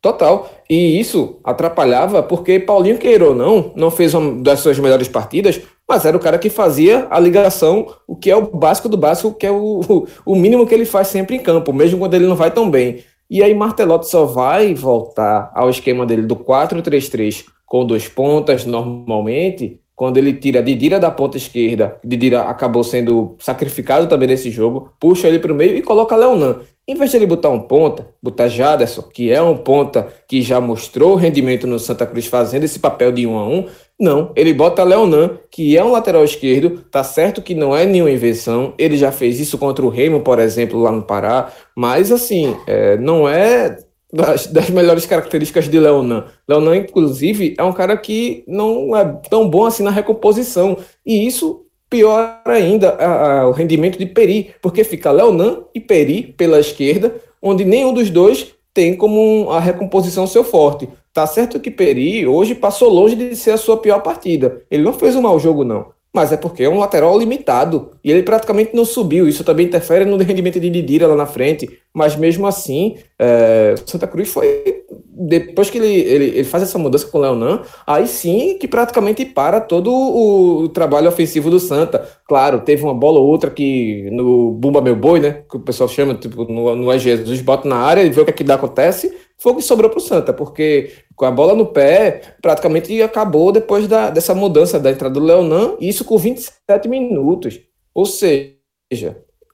Total. 0.00 0.50
E 0.70 0.98
isso 0.98 1.38
atrapalhava 1.44 2.22
porque 2.22 2.58
Paulinho, 2.58 2.96
queira 2.96 3.26
ou 3.26 3.34
não, 3.34 3.72
não 3.76 3.90
fez 3.90 4.14
uma 4.14 4.42
das 4.42 4.60
suas 4.60 4.78
melhores 4.78 5.06
partidas, 5.06 5.60
mas 5.86 6.06
era 6.06 6.16
o 6.16 6.20
cara 6.20 6.38
que 6.38 6.48
fazia 6.48 7.06
a 7.10 7.20
ligação, 7.20 7.94
o 8.08 8.16
que 8.16 8.30
é 8.30 8.36
o 8.36 8.40
básico 8.40 8.88
do 8.88 8.96
básico, 8.96 9.34
que 9.34 9.46
é 9.46 9.50
o, 9.50 10.06
o 10.24 10.34
mínimo 10.34 10.66
que 10.66 10.72
ele 10.72 10.86
faz 10.86 11.08
sempre 11.08 11.36
em 11.36 11.40
campo, 11.40 11.74
mesmo 11.74 11.98
quando 11.98 12.14
ele 12.14 12.26
não 12.26 12.36
vai 12.36 12.50
tão 12.50 12.70
bem. 12.70 13.04
E 13.28 13.42
aí 13.42 13.54
Martelotti 13.54 14.08
só 14.08 14.24
vai 14.24 14.72
voltar 14.72 15.52
ao 15.54 15.68
esquema 15.68 16.06
dele 16.06 16.22
do 16.22 16.36
4-3-3 16.36 17.44
com 17.66 17.84
dois 17.86 18.08
pontas 18.08 18.64
normalmente, 18.64 19.81
quando 20.02 20.16
ele 20.16 20.32
tira 20.32 20.60
Didira 20.60 20.98
da 20.98 21.12
ponta 21.12 21.36
esquerda, 21.36 21.96
Didira 22.02 22.42
acabou 22.42 22.82
sendo 22.82 23.36
sacrificado 23.38 24.08
também 24.08 24.26
nesse 24.26 24.50
jogo, 24.50 24.92
puxa 24.98 25.28
ele 25.28 25.38
para 25.38 25.52
o 25.52 25.54
meio 25.54 25.76
e 25.76 25.80
coloca 25.80 26.16
Leonan. 26.16 26.56
Em 26.88 26.96
vez 26.96 27.12
de 27.12 27.18
ele 27.18 27.26
botar 27.28 27.50
um 27.50 27.60
ponta, 27.60 28.08
botar 28.20 28.48
Jaderson, 28.48 29.02
que 29.02 29.30
é 29.30 29.40
um 29.40 29.56
ponta 29.56 30.08
que 30.26 30.42
já 30.42 30.60
mostrou 30.60 31.14
rendimento 31.14 31.68
no 31.68 31.78
Santa 31.78 32.04
Cruz 32.04 32.26
fazendo 32.26 32.64
esse 32.64 32.80
papel 32.80 33.12
de 33.12 33.28
um 33.28 33.38
a 33.38 33.46
um, 33.46 33.68
não, 33.96 34.32
ele 34.34 34.52
bota 34.52 34.82
Leonan, 34.82 35.38
que 35.48 35.78
é 35.78 35.84
um 35.84 35.92
lateral 35.92 36.24
esquerdo, 36.24 36.84
tá 36.90 37.04
certo 37.04 37.40
que 37.40 37.54
não 37.54 37.76
é 37.76 37.86
nenhuma 37.86 38.10
invenção, 38.10 38.74
ele 38.76 38.96
já 38.96 39.12
fez 39.12 39.38
isso 39.38 39.56
contra 39.56 39.86
o 39.86 39.88
Remo, 39.88 40.22
por 40.22 40.40
exemplo, 40.40 40.80
lá 40.80 40.90
no 40.90 41.02
Pará, 41.02 41.52
mas 41.76 42.10
assim, 42.10 42.56
é, 42.66 42.96
não 42.96 43.28
é 43.28 43.76
das, 44.12 44.46
das, 44.46 44.68
melhores 44.68 45.06
características 45.06 45.68
de 45.68 45.78
Leonan. 45.78 46.26
Leonan, 46.46 46.76
inclusive, 46.76 47.54
é 47.58 47.62
um 47.62 47.72
cara 47.72 47.96
que 47.96 48.44
não 48.46 48.94
é 48.96 49.04
tão 49.30 49.48
bom 49.48 49.64
assim 49.64 49.82
na 49.82 49.90
recomposição, 49.90 50.76
e 51.04 51.26
isso 51.26 51.64
pior 51.88 52.40
ainda 52.44 52.90
a, 52.90 53.40
a, 53.40 53.48
o 53.48 53.52
rendimento 53.52 53.98
de 53.98 54.06
Peri, 54.06 54.54
porque 54.60 54.84
fica 54.84 55.10
Leonan 55.10 55.64
e 55.74 55.80
Peri 55.80 56.34
pela 56.36 56.60
esquerda, 56.60 57.14
onde 57.40 57.64
nenhum 57.64 57.92
dos 57.92 58.10
dois 58.10 58.54
tem 58.74 58.96
como 58.96 59.50
a 59.50 59.60
recomposição 59.60 60.26
seu 60.26 60.42
forte. 60.42 60.88
Tá 61.12 61.26
certo 61.26 61.60
que 61.60 61.70
Peri 61.70 62.26
hoje 62.26 62.54
passou 62.54 62.88
longe 62.88 63.14
de 63.14 63.36
ser 63.36 63.50
a 63.50 63.58
sua 63.58 63.76
pior 63.76 64.00
partida. 64.00 64.62
Ele 64.70 64.82
não 64.82 64.94
fez 64.94 65.14
um 65.14 65.22
mau 65.22 65.38
jogo, 65.38 65.64
não. 65.64 65.92
Mas 66.12 66.30
é 66.30 66.36
porque 66.36 66.62
é 66.62 66.68
um 66.68 66.78
lateral 66.78 67.18
limitado. 67.18 67.92
E 68.04 68.10
ele 68.10 68.22
praticamente 68.22 68.74
não 68.74 68.84
subiu. 68.84 69.26
Isso 69.26 69.42
também 69.42 69.66
interfere 69.66 70.04
no 70.04 70.16
rendimento 70.18 70.60
de 70.60 70.68
Didira 70.68 71.06
lá 71.06 71.16
na 71.16 71.26
frente. 71.26 71.78
Mas 71.92 72.16
mesmo 72.16 72.46
assim, 72.46 72.96
é, 73.18 73.74
Santa 73.86 74.06
Cruz 74.06 74.28
foi 74.28 74.82
depois 75.14 75.70
que 75.70 75.78
ele, 75.78 75.86
ele, 75.86 76.24
ele, 76.24 76.44
faz 76.44 76.62
essa 76.62 76.78
mudança 76.78 77.06
com 77.06 77.18
o 77.18 77.20
Leonan, 77.20 77.62
aí 77.86 78.06
sim 78.06 78.56
que 78.58 78.66
praticamente 78.66 79.24
para 79.24 79.60
todo 79.60 79.92
o, 79.92 80.68
trabalho 80.70 81.08
ofensivo 81.08 81.50
do 81.50 81.60
Santa. 81.60 82.08
Claro, 82.26 82.60
teve 82.60 82.82
uma 82.82 82.94
bola 82.94 83.20
ou 83.20 83.26
outra 83.26 83.50
que 83.50 84.08
no 84.10 84.52
Bumba 84.52 84.80
Meu 84.80 84.96
Boi, 84.96 85.20
né? 85.20 85.42
Que 85.48 85.56
o 85.56 85.60
pessoal 85.60 85.88
chama, 85.88 86.14
tipo, 86.14 86.44
no, 86.50 86.74
no 86.74 86.98
Jesus 86.98 87.40
bota 87.40 87.68
na 87.68 87.76
área 87.76 88.02
e 88.02 88.10
vê 88.10 88.20
o 88.20 88.24
que, 88.24 88.30
é 88.30 88.34
que 88.34 88.44
dá, 88.44 88.54
acontece. 88.54 89.14
Foi 89.42 89.50
o 89.50 89.56
que 89.56 89.62
sobrou 89.62 89.90
para 89.90 89.98
o 89.98 90.00
Santa, 90.00 90.32
porque 90.32 90.92
com 91.16 91.24
a 91.24 91.30
bola 91.32 91.52
no 91.52 91.66
pé, 91.66 92.36
praticamente 92.40 93.02
acabou 93.02 93.50
depois 93.50 93.88
da, 93.88 94.08
dessa 94.08 94.36
mudança 94.36 94.78
da 94.78 94.92
entrada 94.92 95.14
do 95.14 95.18
Leonan, 95.18 95.74
isso 95.80 96.04
com 96.04 96.16
27 96.16 96.88
minutos. 96.88 97.58
Ou 97.92 98.06
seja, 98.06 98.54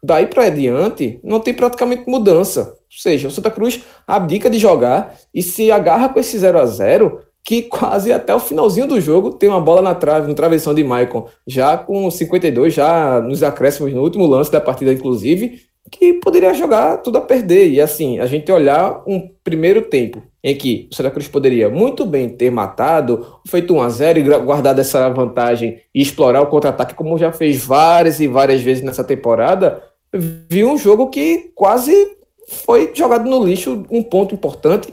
daí 0.02 0.26
para 0.26 0.50
diante, 0.50 1.18
não 1.24 1.40
tem 1.40 1.54
praticamente 1.54 2.04
mudança. 2.06 2.60
Ou 2.60 3.00
seja, 3.00 3.28
o 3.28 3.30
Santa 3.30 3.50
Cruz 3.50 3.82
abdica 4.06 4.50
de 4.50 4.58
jogar 4.58 5.16
e 5.32 5.42
se 5.42 5.72
agarra 5.72 6.10
com 6.10 6.20
esse 6.20 6.38
0 6.38 6.58
a 6.58 6.66
0 6.66 7.22
que 7.42 7.62
quase 7.62 8.12
até 8.12 8.34
o 8.34 8.40
finalzinho 8.40 8.86
do 8.86 9.00
jogo 9.00 9.30
tem 9.30 9.48
uma 9.48 9.58
bola 9.58 9.80
na 9.80 9.94
trave, 9.94 10.28
no 10.28 10.34
travessão 10.34 10.74
de 10.74 10.84
Maicon, 10.84 11.26
já 11.46 11.78
com 11.78 12.10
52, 12.10 12.74
já 12.74 13.22
nos 13.22 13.42
acréscimos 13.42 13.94
no 13.94 14.02
último 14.02 14.26
lance 14.26 14.52
da 14.52 14.60
partida, 14.60 14.92
inclusive, 14.92 15.62
que 15.90 16.14
poderia 16.14 16.54
jogar 16.54 16.98
tudo 16.98 17.18
a 17.18 17.20
perder. 17.20 17.70
E 17.70 17.80
assim, 17.80 18.18
a 18.18 18.26
gente 18.26 18.50
olhar 18.52 19.02
um 19.06 19.28
primeiro 19.42 19.82
tempo 19.82 20.22
em 20.42 20.54
que 20.56 20.88
o 20.90 20.94
Santa 20.94 21.10
Cruz 21.10 21.28
poderia 21.28 21.68
muito 21.68 22.06
bem 22.06 22.28
ter 22.28 22.50
matado, 22.50 23.40
feito 23.46 23.74
1 23.74 23.80
a 23.80 23.88
0 23.88 24.18
e 24.18 24.22
guardado 24.40 24.80
essa 24.80 25.08
vantagem 25.08 25.80
e 25.94 26.00
explorar 26.00 26.40
o 26.42 26.46
contra-ataque, 26.46 26.94
como 26.94 27.18
já 27.18 27.32
fez 27.32 27.64
várias 27.64 28.20
e 28.20 28.28
várias 28.28 28.60
vezes 28.60 28.82
nessa 28.82 29.02
temporada, 29.02 29.82
viu 30.12 30.70
um 30.70 30.78
jogo 30.78 31.08
que 31.08 31.50
quase 31.54 32.16
foi 32.64 32.92
jogado 32.94 33.28
no 33.28 33.44
lixo 33.44 33.84
um 33.90 34.02
ponto 34.02 34.34
importante. 34.34 34.92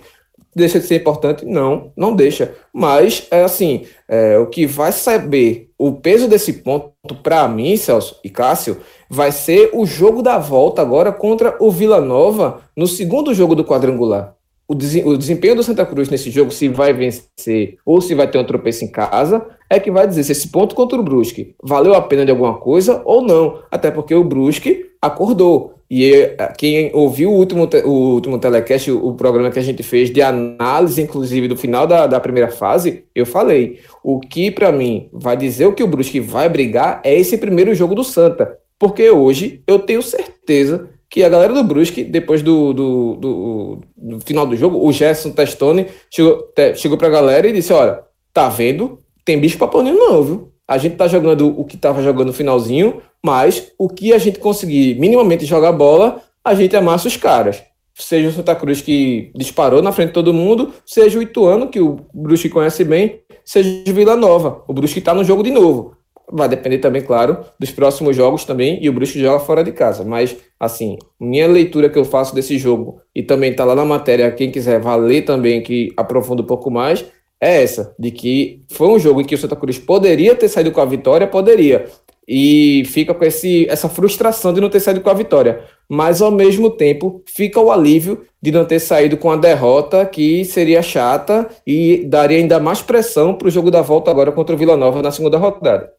Deixa 0.55 0.79
de 0.79 0.87
ser 0.87 0.95
importante? 1.01 1.45
Não, 1.45 1.91
não 1.97 2.15
deixa. 2.15 2.55
Mas, 2.73 3.27
é 3.29 3.43
assim, 3.43 3.85
é, 4.07 4.37
o 4.37 4.47
que 4.47 4.65
vai 4.65 4.91
saber 4.93 5.69
o 5.77 5.91
peso 5.91 6.29
desse 6.29 6.53
ponto, 6.53 6.93
para 7.21 7.45
mim, 7.47 7.75
Celso 7.75 8.17
e 8.23 8.29
Cássio, 8.29 8.77
vai 9.09 9.31
ser 9.31 9.69
o 9.73 9.85
jogo 9.85 10.21
da 10.21 10.37
volta 10.37 10.81
agora 10.81 11.11
contra 11.11 11.55
o 11.59 11.71
Vila 11.71 12.01
Nova 12.01 12.61
no 12.75 12.87
segundo 12.87 13.33
jogo 13.33 13.55
do 13.55 13.63
quadrangular. 13.63 14.35
O, 14.67 14.73
desempenho 14.73 15.55
do 15.55 15.61
Santa 15.61 15.85
Cruz 15.85 16.09
nesse 16.09 16.31
jogo, 16.31 16.49
se 16.49 16.67
vai 16.67 16.91
vencer 16.91 17.77
ou 17.85 18.01
se 18.01 18.15
vai 18.15 18.27
ter 18.27 18.39
um 18.39 18.43
tropeço 18.43 18.83
em 18.83 18.87
casa, 18.87 19.45
é 19.69 19.79
que 19.79 19.91
vai 19.91 20.07
dizer 20.07 20.23
se 20.23 20.31
esse 20.31 20.47
ponto 20.49 20.73
contra 20.73 20.99
o 20.99 21.03
Brusque 21.03 21.53
valeu 21.63 21.93
a 21.93 22.01
pena 22.01 22.25
de 22.25 22.31
alguma 22.31 22.57
coisa 22.57 22.99
ou 23.05 23.21
não. 23.21 23.59
Até 23.69 23.91
porque 23.91 24.15
o 24.15 24.23
Brusque 24.23 24.89
acordou. 24.99 25.75
E 25.87 26.11
eh, 26.11 26.53
quem 26.57 26.89
ouviu 26.95 27.31
o 27.31 27.35
último, 27.35 27.69
o 27.85 28.13
último 28.15 28.39
telecast, 28.39 28.91
o 28.91 29.13
programa 29.13 29.51
que 29.51 29.59
a 29.59 29.61
gente 29.61 29.83
fez 29.83 30.09
de 30.09 30.19
análise, 30.19 30.99
inclusive, 30.99 31.47
do 31.47 31.55
final 31.55 31.85
da, 31.85 32.07
da 32.07 32.19
primeira 32.19 32.49
fase, 32.49 33.03
eu 33.13 33.23
falei. 33.23 33.79
O 34.03 34.19
que, 34.19 34.49
para 34.49 34.71
mim, 34.71 35.09
vai 35.13 35.37
dizer 35.37 35.67
o 35.67 35.73
que 35.73 35.83
o 35.83 35.87
Brusque 35.87 36.19
vai 36.19 36.49
brigar 36.49 37.01
é 37.03 37.13
esse 37.13 37.37
primeiro 37.37 37.75
jogo 37.75 37.93
do 37.93 38.03
Santa. 38.03 38.57
Porque 38.79 39.09
hoje 39.09 39.63
eu 39.67 39.79
tenho 39.79 40.01
certeza 40.01 40.89
que 41.09 41.23
a 41.23 41.29
galera 41.29 41.53
do 41.53 41.63
Brusque, 41.63 42.03
depois 42.03 42.41
do, 42.41 42.73
do, 42.73 43.15
do, 43.15 43.81
do 43.95 44.19
final 44.19 44.45
do 44.45 44.55
jogo, 44.55 44.85
o 44.85 44.91
Gerson 44.91 45.31
Testoni 45.31 45.87
chegou, 46.09 46.41
te, 46.53 46.75
chegou 46.75 46.97
pra 46.97 47.09
galera 47.09 47.47
e 47.47 47.53
disse: 47.53 47.71
Olha, 47.71 48.01
tá 48.33 48.49
vendo? 48.49 48.99
Tem 49.23 49.39
bicho 49.39 49.57
pôr 49.57 49.83
não, 49.83 50.23
viu? 50.23 50.51
A 50.67 50.77
gente 50.77 50.95
tá 50.95 51.07
jogando 51.07 51.47
o 51.59 51.63
que 51.63 51.77
tava 51.77 52.01
jogando 52.01 52.27
no 52.27 52.33
finalzinho, 52.33 53.01
mas 53.23 53.71
o 53.77 53.87
que 53.87 54.13
a 54.13 54.17
gente 54.17 54.39
conseguir 54.39 54.99
minimamente 54.99 55.45
jogar 55.45 55.71
bola, 55.71 56.21
a 56.43 56.53
gente 56.53 56.75
amassa 56.75 57.07
os 57.07 57.17
caras. 57.17 57.63
Seja 57.93 58.27
o 58.27 58.31
Santa 58.31 58.53
Cruz 58.55 58.81
que 58.81 59.31
disparou 59.35 59.81
na 59.81 59.91
frente 59.91 60.09
de 60.09 60.13
todo 60.15 60.33
mundo, 60.33 60.73
seja 60.85 61.17
o 61.17 61.21
Ituano, 61.21 61.69
que 61.69 61.79
o 61.79 62.01
Brusque 62.13 62.49
conhece 62.49 62.83
bem, 62.83 63.21
seja 63.45 63.69
o 63.87 63.93
Vila 63.93 64.17
Nova. 64.17 64.63
O 64.67 64.73
Brusque 64.73 64.99
tá 64.99 65.13
no 65.13 65.23
jogo 65.23 65.43
de 65.43 65.51
novo. 65.51 65.94
Vai 66.31 66.49
depender 66.49 66.79
também, 66.79 67.01
claro, 67.01 67.45
dos 67.59 67.71
próximos 67.71 68.15
jogos 68.15 68.45
também, 68.45 68.79
e 68.81 68.89
o 68.89 68.93
Brusque 68.93 69.19
joga 69.19 69.39
fora 69.39 69.63
de 69.63 69.71
casa. 69.71 70.03
Mas, 70.03 70.35
assim, 70.59 70.97
minha 71.19 71.47
leitura 71.47 71.89
que 71.89 71.99
eu 71.99 72.05
faço 72.05 72.33
desse 72.33 72.57
jogo, 72.57 72.99
e 73.13 73.21
também 73.21 73.53
tá 73.53 73.63
lá 73.63 73.75
na 73.75 73.85
matéria, 73.85 74.31
quem 74.31 74.49
quiser 74.49 74.79
valer 74.79 75.23
também, 75.23 75.61
que 75.61 75.93
aprofunda 75.95 76.41
um 76.41 76.45
pouco 76.45 76.71
mais, 76.71 77.05
é 77.39 77.61
essa, 77.61 77.93
de 77.99 78.11
que 78.11 78.61
foi 78.69 78.87
um 78.87 78.97
jogo 78.97 79.21
em 79.21 79.23
que 79.23 79.35
o 79.35 79.37
Santa 79.37 79.55
Cruz 79.55 79.77
poderia 79.77 80.35
ter 80.35 80.49
saído 80.49 80.71
com 80.71 80.81
a 80.81 80.85
vitória, 80.85 81.27
poderia. 81.27 81.85
E 82.27 82.83
fica 82.87 83.13
com 83.13 83.23
esse, 83.23 83.67
essa 83.69 83.87
frustração 83.87 84.51
de 84.51 84.59
não 84.59 84.69
ter 84.69 84.79
saído 84.79 85.01
com 85.01 85.09
a 85.09 85.13
vitória. 85.13 85.63
Mas 85.87 86.21
ao 86.21 86.31
mesmo 86.31 86.71
tempo 86.71 87.21
fica 87.27 87.59
o 87.59 87.71
alívio 87.71 88.23
de 88.41 88.51
não 88.51 88.65
ter 88.65 88.79
saído 88.79 89.15
com 89.17 89.29
a 89.29 89.35
derrota, 89.35 90.05
que 90.05 90.43
seria 90.43 90.81
chata 90.81 91.47
e 91.67 92.03
daria 92.07 92.37
ainda 92.37 92.59
mais 92.59 92.81
pressão 92.81 93.35
para 93.35 93.47
o 93.47 93.51
jogo 93.51 93.69
da 93.69 93.83
volta 93.83 94.09
agora 94.09 94.31
contra 94.31 94.55
o 94.55 94.57
Vila 94.57 94.75
Nova 94.75 95.03
na 95.03 95.11
segunda 95.11 95.37
rodada. 95.37 95.91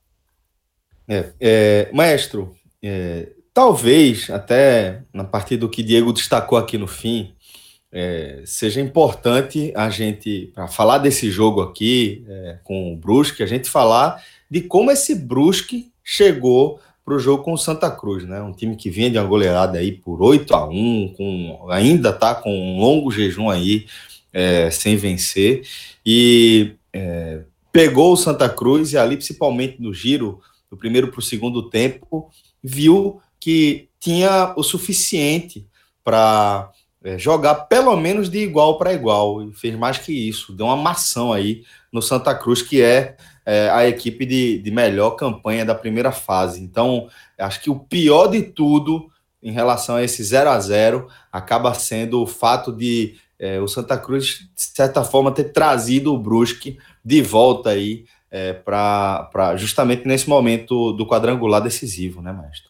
É, 1.09 1.33
é, 1.41 1.91
maestro, 1.93 2.55
é, 2.83 3.29
talvez 3.55 4.29
até 4.31 5.03
na 5.13 5.25
partir 5.25 5.57
do 5.57 5.69
que 5.69 5.83
Diego 5.83 6.13
destacou 6.13 6.59
aqui 6.59 6.77
no 6.77 6.87
fim, 6.87 7.35
é, 7.93 8.43
seja 8.45 8.81
importante 8.81 9.73
a 9.75 9.89
gente, 9.89 10.51
para 10.55 10.69
falar 10.69 10.99
desse 10.99 11.31
jogo 11.31 11.63
aqui 11.63 12.25
é, 12.29 12.59
com 12.65 12.93
o 12.93 12.97
Brusque, 12.97 13.43
a 13.43 13.47
gente 13.47 13.71
falar 13.71 14.23
de 14.51 14.61
como 14.61 14.91
esse 14.91 15.15
Brusque 15.15 15.91
chegou 16.05 16.81
para 17.05 17.15
o 17.15 17.19
jogo 17.19 17.45
com 17.45 17.53
o 17.53 17.59
Santa 17.59 17.89
Cruz, 17.89 18.25
né? 18.25 18.43
Um 18.43 18.53
time 18.53 18.75
que 18.75 18.91
vinha 18.91 19.09
de 19.09 19.17
uma 19.17 19.25
goleada 19.25 19.79
aí 19.79 19.93
por 19.93 20.21
8 20.21 20.55
a 20.55 20.69
1 20.69 21.15
com, 21.17 21.67
ainda 21.71 22.13
tá 22.13 22.35
com 22.35 22.51
um 22.51 22.81
longo 22.81 23.13
jejum 23.13 23.49
aí 23.49 23.87
é, 24.33 24.71
sem 24.71 24.97
vencer, 24.97 25.63
e 26.05 26.75
é, 26.93 27.43
pegou 27.73 28.13
o 28.13 28.17
Santa 28.17 28.49
Cruz 28.49 28.93
e 28.93 28.99
ali, 28.99 29.17
principalmente 29.17 29.81
no 29.81 29.95
giro 29.95 30.41
do 30.71 30.77
primeiro 30.77 31.11
para 31.11 31.21
o 31.21 31.23
segundo 31.23 31.69
tempo, 31.69 32.31
viu 32.63 33.21
que 33.39 33.89
tinha 34.01 34.53
o 34.57 34.63
suficiente 34.63 35.67
para 36.03 36.71
é, 37.03 37.19
jogar 37.19 37.55
pelo 37.67 37.97
menos 37.97 38.29
de 38.29 38.39
igual 38.39 38.79
para 38.79 38.93
igual, 38.93 39.43
e 39.43 39.53
fez 39.53 39.75
mais 39.77 39.99
que 39.99 40.13
isso, 40.13 40.53
deu 40.53 40.67
uma 40.67 40.77
mação 40.77 41.33
aí 41.33 41.63
no 41.93 42.03
Santa 42.03 42.35
Cruz, 42.35 42.63
que 42.63 42.83
é, 42.83 43.17
é 43.45 43.71
a 43.71 43.87
equipe 43.87 44.27
de, 44.27 44.59
de 44.59 44.71
melhor 44.71 45.11
campanha 45.13 45.65
da 45.65 45.75
primeira 45.75 46.11
fase. 46.11 46.61
Então, 46.61 47.09
acho 47.39 47.63
que 47.63 47.71
o 47.71 47.79
pior 47.79 48.29
de 48.29 48.43
tudo 48.43 49.09
em 49.43 49.53
relação 49.53 49.97
a 49.97 50.03
esse 50.03 50.23
0 50.25 50.51
a 50.51 50.59
0 50.59 51.09
acaba 51.31 51.73
sendo 51.75 52.23
o 52.23 52.27
fato 52.27 52.73
de 52.73 53.15
é, 53.39 53.61
o 53.61 53.69
Santa 53.69 53.97
Cruz, 53.99 54.49
de 54.55 54.63
certa 54.63 55.05
forma, 55.05 55.31
ter 55.31 55.53
trazido 55.53 56.13
o 56.13 56.19
Brusque 56.19 56.79
de 57.05 57.23
volta 57.23 57.71
aí 57.71 58.05
é, 58.37 58.53
para 58.53 59.57
justamente 59.57 60.07
nesse 60.07 60.29
momento 60.29 60.93
do 60.93 61.07
quadrangular 61.07 61.63
decisivo, 61.63 62.21
né, 62.21 62.35
mestre? 62.35 62.69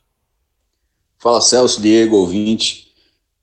Fala 1.19 1.41
Celso, 1.41 1.81
Diego, 1.81 2.17
ouvinte. 2.17 2.93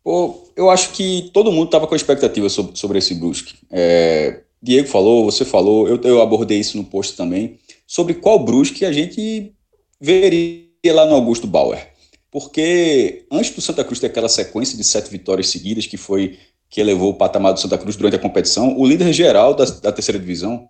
Pô, 0.01 0.47
eu 0.55 0.69
acho 0.69 0.91
que 0.93 1.29
todo 1.33 1.51
mundo 1.51 1.65
estava 1.65 1.85
com 1.85 1.95
expectativa 1.95 2.47
sobre, 2.47 2.77
sobre 2.77 2.99
esse 2.99 3.13
Brusque. 3.15 3.55
É, 3.69 4.41
Diego 4.61 4.87
falou, 4.87 5.25
você 5.25 5.43
falou, 5.43 5.85
eu, 5.85 5.99
eu 6.01 6.21
abordei 6.21 6.59
isso 6.59 6.77
no 6.77 6.85
post 6.85 7.17
também, 7.17 7.59
sobre 7.85 8.13
qual 8.13 8.39
Brusque 8.39 8.85
a 8.85 8.91
gente 8.93 9.53
veria 9.99 10.93
lá 10.93 11.05
no 11.05 11.15
Augusto 11.15 11.45
Bauer. 11.45 11.89
Porque 12.31 13.25
antes 13.29 13.51
do 13.53 13.61
Santa 13.61 13.83
Cruz 13.83 13.99
ter 13.99 14.07
aquela 14.07 14.29
sequência 14.29 14.77
de 14.77 14.83
sete 14.83 15.09
vitórias 15.09 15.49
seguidas 15.49 15.85
que 15.85 15.97
foi 15.97 16.39
que 16.69 16.79
elevou 16.79 17.11
o 17.11 17.13
patamar 17.15 17.53
do 17.53 17.59
Santa 17.59 17.77
Cruz 17.77 17.95
durante 17.95 18.15
a 18.15 18.19
competição, 18.19 18.77
o 18.77 18.87
líder 18.87 19.11
geral 19.13 19.53
da, 19.53 19.65
da 19.65 19.91
terceira 19.91 20.17
divisão 20.17 20.69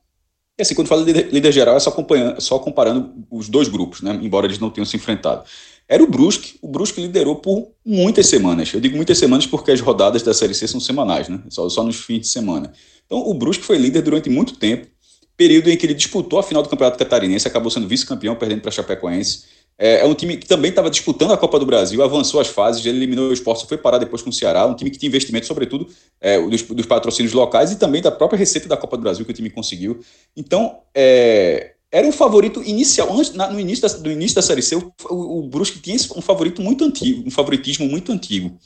e 0.57 0.61
assim, 0.61 0.75
quando 0.75 0.87
fala 0.87 1.03
de 1.03 1.11
líder, 1.11 1.51
geral, 1.51 1.75
é 1.75 1.79
só, 1.79 1.95
só 2.37 2.59
comparando 2.59 3.25
os 3.31 3.49
dois 3.49 3.67
grupos, 3.67 4.01
né? 4.01 4.19
embora 4.21 4.45
eles 4.45 4.59
não 4.59 4.69
tenham 4.69 4.85
se 4.85 4.95
enfrentado. 4.95 5.43
Era 5.87 6.03
o 6.03 6.07
Brusque, 6.07 6.57
o 6.61 6.67
Brusque 6.67 7.01
liderou 7.01 7.37
por 7.37 7.71
muitas 7.85 8.27
semanas. 8.27 8.71
Eu 8.71 8.79
digo 8.79 8.95
muitas 8.95 9.17
semanas 9.17 9.47
porque 9.47 9.71
as 9.71 9.81
rodadas 9.81 10.21
da 10.21 10.33
Série 10.33 10.53
C 10.53 10.67
são 10.67 10.79
semanais, 10.79 11.27
né? 11.27 11.41
só, 11.49 11.67
só 11.69 11.83
nos 11.83 11.97
fins 11.97 12.21
de 12.21 12.27
semana. 12.27 12.71
Então, 13.05 13.19
o 13.27 13.33
Brusque 13.33 13.63
foi 13.63 13.77
líder 13.77 14.03
durante 14.03 14.29
muito 14.29 14.55
tempo, 14.55 14.87
período 15.35 15.69
em 15.69 15.75
que 15.75 15.85
ele 15.85 15.93
disputou 15.95 16.37
a 16.37 16.43
final 16.43 16.61
do 16.61 16.69
Campeonato 16.69 16.99
Catarinense, 16.99 17.47
acabou 17.47 17.71
sendo 17.71 17.87
vice-campeão, 17.87 18.35
perdendo 18.35 18.61
para 18.61 18.71
Chapecoense. 18.71 19.45
É, 19.77 20.01
é, 20.01 20.05
um 20.05 20.13
time 20.13 20.37
que 20.37 20.47
também 20.47 20.69
estava 20.69 20.89
disputando 20.89 21.33
a 21.33 21.37
Copa 21.37 21.59
do 21.59 21.65
Brasil, 21.65 22.03
avançou 22.03 22.39
as 22.39 22.47
fases, 22.47 22.85
eliminou 22.85 23.29
o 23.29 23.33
esporte, 23.33 23.67
foi 23.67 23.77
parar 23.77 23.97
depois 23.97 24.21
com 24.21 24.29
o 24.29 24.33
Ceará, 24.33 24.65
um 24.65 24.75
time 24.75 24.91
que 24.91 24.97
tinha 24.97 25.07
investimento, 25.07 25.47
sobretudo, 25.47 25.87
é, 26.21 26.39
dos, 26.39 26.61
dos, 26.61 26.85
patrocínios 26.85 27.33
locais 27.33 27.71
e 27.71 27.77
também 27.77 28.01
da 28.01 28.11
própria 28.11 28.37
receita 28.37 28.67
da 28.67 28.77
Copa 28.77 28.97
do 28.97 29.03
Brasil 29.03 29.25
que 29.25 29.31
o 29.31 29.33
time 29.33 29.49
conseguiu. 29.49 29.99
Então, 30.37 30.79
é, 30.95 31.73
era 31.91 32.07
um 32.07 32.11
favorito 32.11 32.61
inicial, 32.63 33.11
antes, 33.11 33.33
na, 33.33 33.49
no 33.49 33.59
início 33.59 33.87
da, 33.87 33.97
do 33.97 34.11
início 34.11 34.35
da 34.35 34.41
Série 34.41 34.61
C, 34.61 34.75
o, 34.75 34.93
o, 35.09 35.39
o 35.39 35.47
Brusque 35.47 35.79
tinha 35.79 35.97
um 36.15 36.21
favorito 36.21 36.61
muito 36.61 36.83
antigo, 36.83 37.23
um 37.27 37.31
favoritismo 37.31 37.87
muito 37.87 38.11
antigo, 38.11 38.57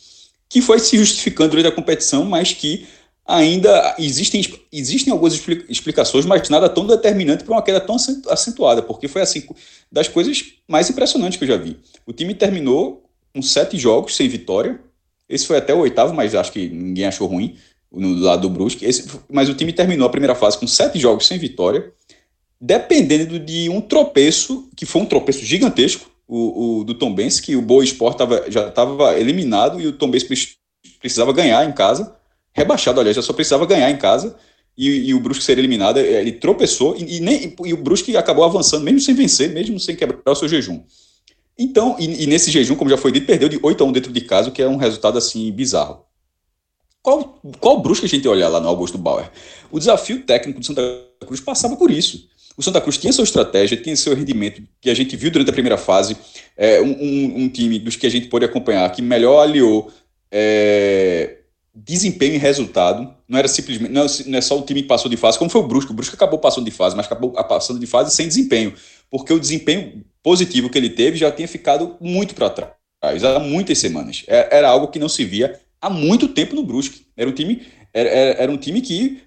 que 0.50 0.62
foi 0.62 0.80
se 0.80 0.98
justificando 0.98 1.52
durante 1.52 1.68
a 1.68 1.72
competição, 1.72 2.26
mas 2.26 2.54
que 2.54 2.86
ainda 3.28 3.96
existem, 4.00 4.42
existem 4.72 5.12
algumas 5.12 5.34
explicações, 5.68 6.26
mas 6.26 6.48
nada 6.50 6.70
tão 6.70 6.88
determinante 6.88 7.44
para 7.44 7.54
uma 7.54 7.62
queda 7.62 7.82
tão 7.82 7.98
acentuada, 8.30 8.82
porque 8.82 9.10
foi 9.10 9.22
assim 9.22 9.44
das 9.92 10.08
coisas 10.08 10.54
mais 10.66 10.90
impressionantes 10.90 11.38
que 11.38 11.44
eu 11.44 11.48
já 11.50 11.58
vi. 11.58 11.78
O 12.06 12.14
time 12.14 12.34
terminou 12.34 13.04
com 13.36 13.42
sete 13.42 13.78
jogos 13.78 14.16
sem 14.16 14.30
vitória. 14.30 14.80
Esse 15.28 15.46
foi 15.46 15.58
até 15.58 15.74
o 15.74 15.80
oitavo, 15.80 16.14
mas 16.14 16.34
acho 16.34 16.54
que 16.54 16.70
ninguém 16.70 17.06
achou 17.06 17.28
ruim 17.28 17.58
no 17.92 18.18
lado 18.18 18.44
do 18.44 18.50
Brusque. 18.50 18.86
Esse, 18.86 19.06
mas 19.30 19.50
o 19.50 19.54
time 19.54 19.74
terminou 19.74 20.08
a 20.08 20.12
primeira 20.12 20.34
fase 20.34 20.58
com 20.58 20.66
sete 20.66 20.98
jogos 20.98 21.28
sem 21.28 21.38
vitória, 21.38 21.92
dependendo 22.62 23.38
de 23.38 23.70
um 23.70 23.82
tropeço, 23.82 24.70
que 24.74 24.86
foi 24.86 25.02
um 25.02 25.06
tropeço 25.06 25.44
gigantesco, 25.46 26.10
o, 26.26 26.80
o 26.80 26.84
do 26.86 26.94
Tom 26.94 27.14
Benz, 27.14 27.42
que 27.42 27.58
o 27.58 27.62
Boa 27.62 27.84
Sport 27.84 28.18
tava, 28.18 28.46
já 28.50 28.70
estava 28.70 29.20
eliminado 29.20 29.82
e 29.82 29.88
o 29.88 29.94
Tom 29.94 30.10
Benz 30.10 30.26
precisava 31.00 31.34
ganhar 31.34 31.68
em 31.68 31.74
casa 31.74 32.17
rebaixado, 32.58 33.00
aliás, 33.00 33.16
já 33.16 33.22
só 33.22 33.32
precisava 33.32 33.66
ganhar 33.68 33.90
em 33.92 33.98
casa 33.98 34.36
e, 34.76 35.10
e 35.10 35.14
o 35.14 35.20
Brusque 35.20 35.44
ser 35.44 35.60
eliminado. 35.60 36.00
É, 36.00 36.22
ele 36.22 36.32
tropeçou 36.34 36.98
e, 36.98 37.18
e, 37.18 37.20
nem, 37.20 37.56
e 37.64 37.74
o 37.74 37.78
Brusque 37.78 38.18
acabou 38.18 38.44
avançando, 38.44 38.84
mesmo 38.84 39.00
sem 39.00 39.14
vencer, 39.14 39.50
mesmo 39.54 39.80
sem 39.80 39.96
quebrar 39.96 40.20
o 40.26 40.36
seu 40.36 40.50
jejum. 40.50 40.82
Então, 41.58 41.96
e, 42.00 42.24
e, 42.24 42.28
nesse 42.28 42.50
jejum, 42.50 42.76
como 42.76 42.90
já 42.90 42.98
foi 42.98 43.12
dito, 43.12 43.28
perdeu 43.28 43.48
de 43.48 43.60
8 43.62 43.84
a 43.84 43.88
1 43.88 43.92
dentro 43.92 44.12
de 44.12 44.22
casa, 44.22 44.50
o 44.50 44.52
que 44.52 44.62
é 44.62 44.68
um 44.68 44.76
resultado 44.76 45.18
assim 45.18 45.52
bizarro. 45.52 46.06
Qual, 47.02 47.40
qual 47.60 47.80
Brusque 47.80 48.06
a 48.06 48.10
gente 48.10 48.28
olhar 48.28 48.50
lá 48.50 48.60
no 48.60 48.68
Augusto 48.68 48.98
Bauer? 48.98 49.32
O 49.72 49.80
desafio 49.80 50.24
técnico 50.24 50.60
do 50.60 50.66
Santa 50.66 50.82
Cruz 51.26 51.40
passava 51.40 51.76
por 51.76 51.90
isso. 51.90 52.28
O 52.58 52.64
Santa 52.64 52.82
Cruz 52.82 52.98
tinha 52.98 53.14
sua 53.14 53.24
estratégia, 53.24 53.78
tinha 53.78 53.96
seu 53.96 54.16
rendimento, 54.16 54.64
que 54.82 54.90
a 54.90 54.94
gente 54.94 55.16
viu 55.16 55.30
durante 55.30 55.50
a 55.50 55.54
primeira 55.54 55.78
fase. 55.78 56.18
É, 56.56 56.82
um, 56.82 56.92
um, 56.92 57.44
um 57.44 57.50
time 57.50 57.78
dos 57.80 57.96
que 57.96 58.08
a 58.08 58.10
gente 58.10 58.28
pôde 58.28 58.46
acompanhar, 58.46 58.92
que 58.92 59.02
melhor 59.02 59.42
aliou 59.42 59.92
é, 60.32 61.38
desempenho 61.86 62.36
e 62.36 62.38
resultado. 62.38 63.14
Não 63.28 63.38
era 63.38 63.48
simplesmente 63.48 63.92
não, 63.92 64.04
é 64.38 64.42
só 64.42 64.58
o 64.58 64.64
time 64.64 64.82
que 64.82 64.88
passou 64.88 65.10
de 65.10 65.18
fase, 65.18 65.38
como 65.38 65.50
foi 65.50 65.62
o 65.62 65.68
Brusque. 65.68 65.92
O 65.92 65.94
Brusque 65.94 66.16
acabou 66.16 66.40
passando 66.40 66.66
de 66.66 66.72
fase, 66.72 66.96
mas 66.96 67.06
acabou 67.06 67.32
passando 67.32 67.80
de 67.80 67.86
fase 67.86 68.16
sem 68.16 68.28
desempenho, 68.28 68.74
porque 69.10 69.32
o 69.32 69.40
desempenho 69.40 70.04
positivo 70.24 70.70
que 70.70 70.78
ele 70.78 70.90
teve 70.90 71.18
já 71.18 71.32
tinha 71.32 71.48
ficado 71.48 71.96
muito 72.02 72.34
para 72.34 72.50
trás, 72.50 73.24
há 73.24 73.40
muitas 73.40 73.78
semanas. 73.78 74.24
É, 74.28 74.58
era 74.58 74.70
algo 74.70 74.88
que 74.88 75.00
não 75.00 75.08
se 75.08 75.24
via 75.24 75.60
há 75.82 75.90
muito 75.90 76.28
tempo 76.28 76.56
no 76.56 76.64
Brusque. 76.64 77.06
Era 77.16 77.30
um 77.30 77.34
time, 77.34 77.62
era, 77.94 78.10
era 78.10 78.52
um 78.52 78.58
time 78.58 78.82
que, 78.82 79.22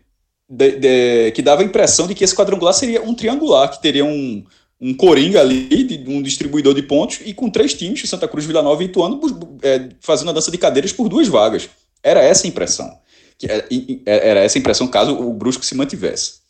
de, 0.49 0.73
de, 0.73 1.31
que 1.33 1.43
dava 1.43 1.63
a 1.63 1.65
impressão 1.65 2.07
de 2.07 2.15
que 2.15 2.25
esse 2.25 2.35
quadrangular 2.35 2.75
seria 2.75 3.03
um 3.03 3.15
triangular, 3.15 3.71
que 3.71 3.81
teria 3.81 4.05
um, 4.05 4.45
um 4.81 4.95
coringa 4.95 5.41
ali, 5.41 5.85
de, 5.85 6.11
um 6.11 6.21
distribuidor 6.21 6.75
de 6.75 6.83
pontos, 6.83 7.21
e 7.25 7.33
com 7.33 7.49
três 7.49 7.75
times, 7.75 8.09
Santa 8.09 8.27
Cruz, 8.27 8.45
Vila 8.45 8.63
Nova 8.63 8.83
e 8.83 8.87
Ituano, 8.87 9.21
é, 9.63 9.91
fazendo 10.01 10.31
a 10.31 10.33
dança 10.33 10.51
de 10.51 10.59
cadeiras 10.59 10.93
por 10.93 11.09
duas 11.09 11.29
vagas. 11.29 11.69
Era 12.03 12.23
essa 12.23 12.47
a 12.47 12.49
impressão. 12.49 12.99
Que 13.39 13.47
é, 13.47 13.67
era 14.07 14.41
essa 14.41 14.59
a 14.59 14.61
impressão 14.61 14.87
caso 14.89 15.15
o 15.19 15.33
Brusque 15.33 15.65
se 15.65 15.75
mantivesse. 15.75 16.41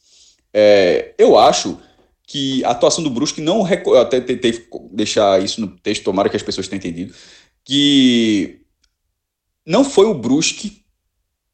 É, 0.52 1.14
eu 1.18 1.38
acho 1.38 1.78
que 2.26 2.64
a 2.64 2.70
atuação 2.70 3.02
do 3.02 3.10
Brusque 3.10 3.40
não. 3.40 3.66
Eu 3.68 3.98
até 3.98 4.20
tentei 4.20 4.66
deixar 4.92 5.42
isso 5.42 5.60
no 5.60 5.68
texto, 5.68 6.04
tomara 6.04 6.28
que 6.28 6.36
as 6.36 6.42
pessoas 6.42 6.68
tenham 6.68 6.78
entendido. 6.78 7.14
Que 7.64 8.60
não 9.66 9.84
foi 9.84 10.06
o 10.06 10.14
Brusque 10.14 10.84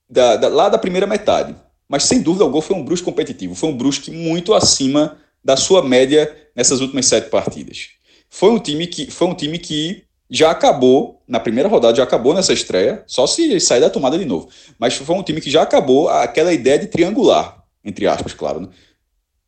da, 0.08 0.36
da, 0.36 0.48
lá 0.48 0.68
da 0.68 0.78
primeira 0.78 1.06
metade. 1.06 1.54
Mas 1.88 2.04
sem 2.04 2.20
dúvida 2.20 2.44
o 2.44 2.50
gol 2.50 2.62
foi 2.62 2.76
um 2.76 2.84
Brusque 2.84 3.04
competitivo. 3.04 3.54
Foi 3.54 3.68
um 3.68 3.76
Brusque 3.76 4.10
muito 4.10 4.54
acima 4.54 5.18
da 5.44 5.56
sua 5.56 5.82
média 5.82 6.34
nessas 6.54 6.80
últimas 6.80 7.06
sete 7.06 7.30
partidas. 7.30 7.90
Foi 8.28 8.50
um 8.50 8.58
time 8.58 8.86
que, 8.86 9.10
foi 9.10 9.28
um 9.28 9.34
time 9.34 9.58
que 9.58 10.05
já 10.30 10.50
acabou, 10.50 11.22
na 11.26 11.38
primeira 11.38 11.68
rodada 11.68 11.96
já 11.96 12.02
acabou 12.02 12.34
nessa 12.34 12.52
estreia, 12.52 13.04
só 13.06 13.26
se 13.26 13.60
sair 13.60 13.80
da 13.80 13.90
tomada 13.90 14.18
de 14.18 14.24
novo. 14.24 14.48
Mas 14.78 14.94
foi 14.94 15.14
um 15.14 15.22
time 15.22 15.40
que 15.40 15.50
já 15.50 15.62
acabou 15.62 16.08
aquela 16.08 16.52
ideia 16.52 16.78
de 16.78 16.86
triangular, 16.86 17.62
entre 17.84 18.06
aspas, 18.06 18.34
claro. 18.34 18.60
Né? 18.60 18.68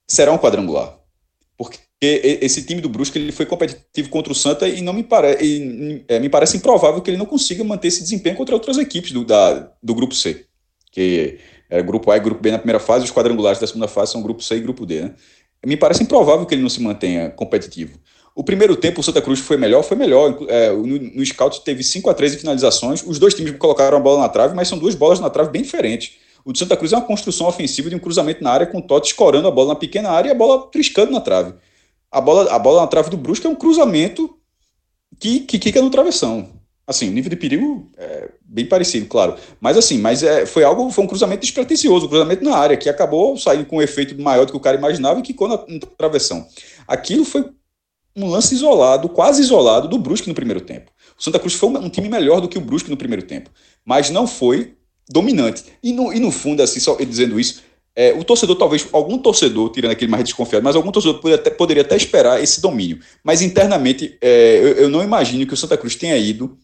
Será 0.06 0.32
um 0.32 0.38
quadrangular. 0.38 0.96
Porque 1.56 1.78
esse 2.00 2.64
time 2.64 2.80
do 2.80 2.88
Brusque 2.88 3.18
ele 3.18 3.32
foi 3.32 3.44
competitivo 3.44 4.08
contra 4.08 4.32
o 4.32 4.36
Santa 4.36 4.68
e 4.68 4.80
não 4.80 4.92
me, 4.92 5.02
pare, 5.02 5.36
e, 5.42 6.04
é, 6.06 6.20
me 6.20 6.28
parece 6.28 6.56
improvável 6.56 7.02
que 7.02 7.10
ele 7.10 7.16
não 7.16 7.26
consiga 7.26 7.64
manter 7.64 7.88
esse 7.88 8.02
desempenho 8.02 8.36
contra 8.36 8.54
outras 8.54 8.78
equipes 8.78 9.10
do, 9.10 9.24
da, 9.24 9.72
do 9.82 9.94
grupo 9.94 10.14
C. 10.14 10.46
Que 10.92 11.40
era 11.68 11.82
grupo 11.82 12.10
A 12.10 12.16
e 12.16 12.20
grupo 12.20 12.40
B 12.40 12.52
na 12.52 12.58
primeira 12.58 12.78
fase, 12.78 13.04
os 13.04 13.10
quadrangulares 13.10 13.60
da 13.60 13.66
segunda 13.66 13.88
fase 13.88 14.12
são 14.12 14.22
grupo 14.22 14.42
C 14.42 14.56
e 14.56 14.60
grupo 14.60 14.86
D. 14.86 15.02
Né? 15.02 15.14
Me 15.66 15.76
parece 15.76 16.04
improvável 16.04 16.46
que 16.46 16.54
ele 16.54 16.62
não 16.62 16.70
se 16.70 16.80
mantenha 16.80 17.30
competitivo. 17.30 17.98
O 18.38 18.44
primeiro 18.44 18.76
tempo, 18.76 19.00
o 19.00 19.02
Santa 19.02 19.20
Cruz 19.20 19.40
foi 19.40 19.56
melhor, 19.56 19.82
foi 19.82 19.96
melhor. 19.96 20.38
É, 20.46 20.70
no, 20.70 20.96
no 20.96 21.26
scout 21.26 21.60
teve 21.64 21.82
5 21.82 22.08
a 22.08 22.14
13 22.14 22.38
finalizações. 22.38 23.02
Os 23.04 23.18
dois 23.18 23.34
times 23.34 23.50
colocaram 23.58 23.96
a 23.96 24.00
bola 24.00 24.20
na 24.20 24.28
trave, 24.28 24.54
mas 24.54 24.68
são 24.68 24.78
duas 24.78 24.94
bolas 24.94 25.18
na 25.18 25.28
trave 25.28 25.50
bem 25.50 25.62
diferentes. 25.62 26.12
O 26.44 26.52
de 26.52 26.60
Santa 26.60 26.76
Cruz 26.76 26.92
é 26.92 26.96
uma 26.96 27.04
construção 27.04 27.48
ofensiva 27.48 27.90
de 27.90 27.96
um 27.96 27.98
cruzamento 27.98 28.44
na 28.44 28.52
área 28.52 28.64
com 28.68 28.78
o 28.78 28.82
Totti 28.82 29.08
escorando 29.08 29.48
a 29.48 29.50
bola 29.50 29.70
na 29.70 29.74
pequena 29.74 30.10
área 30.10 30.28
e 30.28 30.30
a 30.30 30.36
bola 30.36 30.68
triscando 30.70 31.10
na 31.10 31.20
trave. 31.20 31.52
A 32.12 32.20
bola, 32.20 32.48
a 32.54 32.58
bola 32.60 32.82
na 32.82 32.86
trave 32.86 33.10
do 33.10 33.16
Brusque 33.16 33.44
é 33.44 33.50
um 33.50 33.56
cruzamento 33.56 34.32
que, 35.18 35.40
que 35.40 35.58
quica 35.58 35.82
no 35.82 35.90
travessão. 35.90 36.48
Assim, 36.86 37.08
o 37.08 37.12
nível 37.12 37.30
de 37.30 37.36
perigo 37.36 37.90
é 37.98 38.30
bem 38.44 38.66
parecido, 38.66 39.06
claro. 39.06 39.34
Mas 39.60 39.76
assim, 39.76 39.98
mas 39.98 40.22
é, 40.22 40.46
foi 40.46 40.62
algo, 40.62 40.88
foi 40.92 41.02
um 41.02 41.08
cruzamento 41.08 41.40
despretensioso, 41.40 42.06
um 42.06 42.08
cruzamento 42.08 42.44
na 42.44 42.56
área, 42.56 42.76
que 42.76 42.88
acabou 42.88 43.36
saindo 43.36 43.66
com 43.66 43.78
um 43.78 43.82
efeito 43.82 44.16
maior 44.22 44.46
do 44.46 44.52
que 44.52 44.56
o 44.56 44.60
cara 44.60 44.78
imaginava 44.78 45.18
e 45.18 45.24
quicou 45.24 45.48
na, 45.48 45.56
na 45.56 45.80
travessão. 45.98 46.46
Aquilo 46.86 47.24
foi 47.24 47.57
um 48.18 48.28
lance 48.28 48.54
isolado, 48.54 49.08
quase 49.08 49.40
isolado, 49.40 49.88
do 49.88 49.98
Brusque 49.98 50.28
no 50.28 50.34
primeiro 50.34 50.60
tempo. 50.60 50.90
O 51.18 51.22
Santa 51.22 51.38
Cruz 51.38 51.54
foi 51.54 51.68
um 51.68 51.88
time 51.88 52.08
melhor 52.08 52.40
do 52.40 52.48
que 52.48 52.58
o 52.58 52.60
Brusque 52.60 52.90
no 52.90 52.96
primeiro 52.96 53.24
tempo, 53.24 53.50
mas 53.84 54.10
não 54.10 54.26
foi 54.26 54.74
dominante. 55.08 55.64
E 55.82 55.92
no, 55.92 56.12
e 56.12 56.20
no 56.20 56.30
fundo, 56.30 56.62
assim, 56.62 56.80
só 56.80 56.96
dizendo 56.96 57.40
isso, 57.40 57.62
é, 57.96 58.12
o 58.12 58.22
torcedor, 58.22 58.54
talvez, 58.56 58.86
algum 58.92 59.18
torcedor, 59.18 59.70
tirando 59.70 59.90
aquele 59.90 60.10
mais 60.10 60.22
desconfiado, 60.22 60.62
mas 60.62 60.76
algum 60.76 60.92
torcedor 60.92 61.20
poderia 61.20 61.40
até, 61.40 61.50
poderia 61.50 61.82
até 61.82 61.96
esperar 61.96 62.40
esse 62.40 62.60
domínio. 62.60 63.00
Mas 63.24 63.42
internamente, 63.42 64.16
é, 64.20 64.58
eu, 64.58 64.68
eu, 64.74 64.88
não 64.88 65.02
imagino 65.02 65.44
que 65.44 65.54
o 65.54 65.56
Santa 65.56 65.76
Cruz 65.76 65.96
tenha 65.96 66.16
ido, 66.16 66.56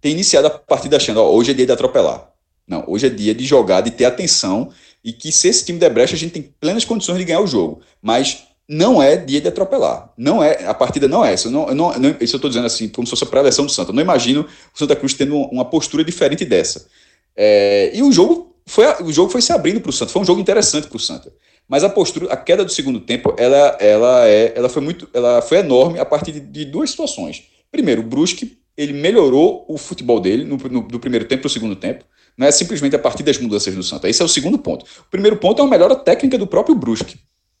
tenha 0.00 0.14
iniciado 0.14 0.48
a 0.48 0.50
partida 0.50 0.96
achando, 0.96 1.20
ó, 1.20 1.30
hoje 1.30 1.52
é 1.52 1.54
dia 1.54 1.66
de 1.66 1.70
atropelar. 1.70 2.32
Não, 2.66 2.84
hoje 2.88 3.06
é 3.06 3.10
dia 3.10 3.32
de 3.34 3.44
jogar, 3.44 3.82
de 3.82 3.92
ter 3.92 4.04
atenção, 4.04 4.70
e 5.04 5.12
que 5.12 5.30
se 5.30 5.46
esse 5.46 5.64
time 5.64 5.78
der 5.78 5.90
brecha, 5.90 6.16
a 6.16 6.18
gente 6.18 6.32
tem 6.32 6.42
plenas 6.60 6.84
condições 6.84 7.18
de 7.18 7.24
ganhar 7.24 7.40
o 7.40 7.46
jogo. 7.46 7.80
Mas 8.02 8.47
não 8.68 9.02
é 9.02 9.16
dia 9.16 9.40
de 9.40 9.48
atropelar. 9.48 10.12
Não 10.16 10.42
é, 10.42 10.66
a 10.66 10.74
partida 10.74 11.08
não 11.08 11.24
é 11.24 11.32
essa. 11.32 11.50
Não, 11.50 11.74
não, 11.74 11.90
isso 12.20 12.34
eu 12.34 12.38
estou 12.38 12.50
dizendo 12.50 12.66
assim, 12.66 12.88
como 12.88 13.06
se 13.06 13.10
fosse 13.10 13.24
a 13.24 13.26
pré-eleção 13.26 13.64
do 13.64 13.72
Santa. 13.72 13.90
Eu 13.90 13.94
não 13.94 14.02
imagino 14.02 14.42
o 14.42 14.78
Santa 14.78 14.94
Cruz 14.94 15.14
tendo 15.14 15.36
uma 15.36 15.64
postura 15.64 16.04
diferente 16.04 16.44
dessa. 16.44 16.86
É, 17.34 17.90
e 17.94 18.02
o 18.02 18.12
jogo 18.12 18.54
foi, 18.66 18.84
o 19.02 19.12
jogo 19.12 19.30
foi 19.30 19.40
se 19.40 19.52
abrindo 19.52 19.80
para 19.80 19.88
o 19.88 19.92
Santa. 19.92 20.12
Foi 20.12 20.20
um 20.20 20.24
jogo 20.24 20.40
interessante 20.40 20.86
para 20.86 20.96
o 20.96 21.00
Santa. 21.00 21.32
Mas 21.66 21.82
a 21.82 21.88
postura, 21.88 22.32
a 22.32 22.36
queda 22.36 22.64
do 22.64 22.70
segundo 22.70 23.00
tempo, 23.00 23.34
ela, 23.38 23.76
ela, 23.80 24.28
é, 24.28 24.52
ela 24.54 24.68
foi 24.68 24.82
muito, 24.82 25.08
ela 25.14 25.40
foi 25.40 25.58
enorme 25.58 25.98
a 25.98 26.04
partir 26.04 26.32
de, 26.32 26.40
de 26.40 26.64
duas 26.66 26.90
situações. 26.90 27.44
Primeiro, 27.70 28.02
o 28.02 28.04
Brusque 28.04 28.58
ele 28.76 28.92
melhorou 28.92 29.64
o 29.68 29.76
futebol 29.76 30.20
dele 30.20 30.44
no, 30.44 30.56
no, 30.56 30.82
do 30.82 31.00
primeiro 31.00 31.26
tempo 31.26 31.42
para 31.42 31.48
o 31.48 31.50
segundo 31.50 31.74
tempo. 31.74 32.04
Não 32.36 32.46
é 32.46 32.50
simplesmente 32.50 32.94
a 32.94 32.98
partir 32.98 33.22
das 33.22 33.36
mudanças 33.38 33.74
do 33.74 33.82
Santa. 33.82 34.08
Esse 34.08 34.22
é 34.22 34.24
o 34.24 34.28
segundo 34.28 34.58
ponto. 34.58 34.84
O 34.84 35.10
primeiro 35.10 35.36
ponto 35.36 35.60
é 35.60 35.64
uma 35.64 35.70
melhora 35.70 35.96
técnica 35.96 36.38
do 36.38 36.46
próprio 36.46 36.76
Brusque, 36.76 37.18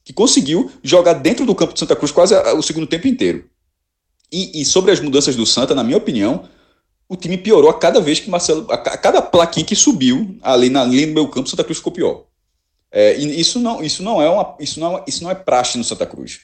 que 0.08 0.12
conseguiu 0.14 0.70
jogar 0.82 1.12
dentro 1.12 1.44
do 1.44 1.54
campo 1.54 1.74
de 1.74 1.80
Santa 1.80 1.94
Cruz 1.94 2.10
quase 2.10 2.34
o 2.34 2.62
segundo 2.62 2.86
tempo 2.86 3.06
inteiro. 3.06 3.44
E, 4.32 4.62
e 4.62 4.64
sobre 4.64 4.90
as 4.90 5.00
mudanças 5.00 5.36
do 5.36 5.44
Santa, 5.44 5.74
na 5.74 5.84
minha 5.84 5.98
opinião, 5.98 6.48
o 7.06 7.14
time 7.14 7.36
piorou 7.36 7.68
a 7.68 7.78
cada 7.78 8.00
vez 8.00 8.18
que 8.18 8.30
Marcelo. 8.30 8.66
A 8.70 8.78
cada 8.78 9.20
plaquinha 9.20 9.66
que 9.66 9.76
subiu 9.76 10.38
ali 10.40 10.70
na 10.70 10.82
linha 10.82 11.06
do 11.08 11.12
meu 11.12 11.28
campo, 11.28 11.50
Santa 11.50 11.62
Cruz 11.62 11.76
ficou 11.76 11.92
pior. 11.92 12.24
É, 12.90 13.16
isso 13.16 13.60
não, 13.60 13.84
isso 13.84 14.02
não 14.02 14.22
é 14.22 14.30
uma, 14.30 14.56
isso 14.58 14.80
não, 14.80 15.04
isso 15.06 15.22
não 15.22 15.30
é 15.30 15.34
praxe 15.34 15.76
no 15.76 15.84
Santa 15.84 16.06
Cruz. 16.06 16.40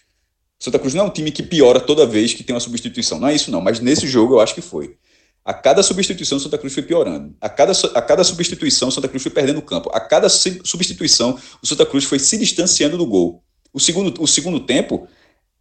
Santa 0.59 0.79
Cruz 0.79 0.93
não 0.93 1.05
é 1.05 1.09
um 1.09 1.11
time 1.11 1.33
que 1.33 1.43
piora 1.43 1.81
toda 1.81 2.05
vez 2.05 2.35
que 2.35 2.45
tem 2.45 2.55
uma 2.55 2.61
substituição. 2.61 3.19
Não 3.19 3.29
é 3.29 3.35
isso, 3.35 3.51
não. 3.51 3.63
Mas 3.63 3.81
nesse 3.81 4.07
jogo 4.07 4.35
eu 4.35 4.41
acho 4.41 4.55
que 4.55 4.61
foi. 4.61 4.99
A 5.43 5.55
cada 5.55 5.83
substituição, 5.83 6.39
Santa 6.39 6.59
Cruz 6.59 6.75
foi 6.75 6.83
piorando. 6.83 7.35
A 7.41 7.49
cada, 7.49 7.73
a 7.73 8.03
cada 8.03 8.23
substituição, 8.25 8.91
Santa 8.91 9.09
Cruz 9.09 9.23
foi 9.23 9.33
perdendo 9.33 9.61
o 9.61 9.63
campo. 9.63 9.89
A 9.95 10.01
cada 10.01 10.29
substituição, 10.29 11.39
o 11.63 11.67
Santa 11.67 11.87
Cruz 11.87 12.05
foi 12.05 12.19
se 12.19 12.37
distanciando 12.37 12.99
do 12.99 13.07
gol. 13.07 13.43
O 13.75 13.81
segundo, 13.81 14.23
o 14.23 14.27
segundo 14.27 14.61
tempo, 14.61 15.07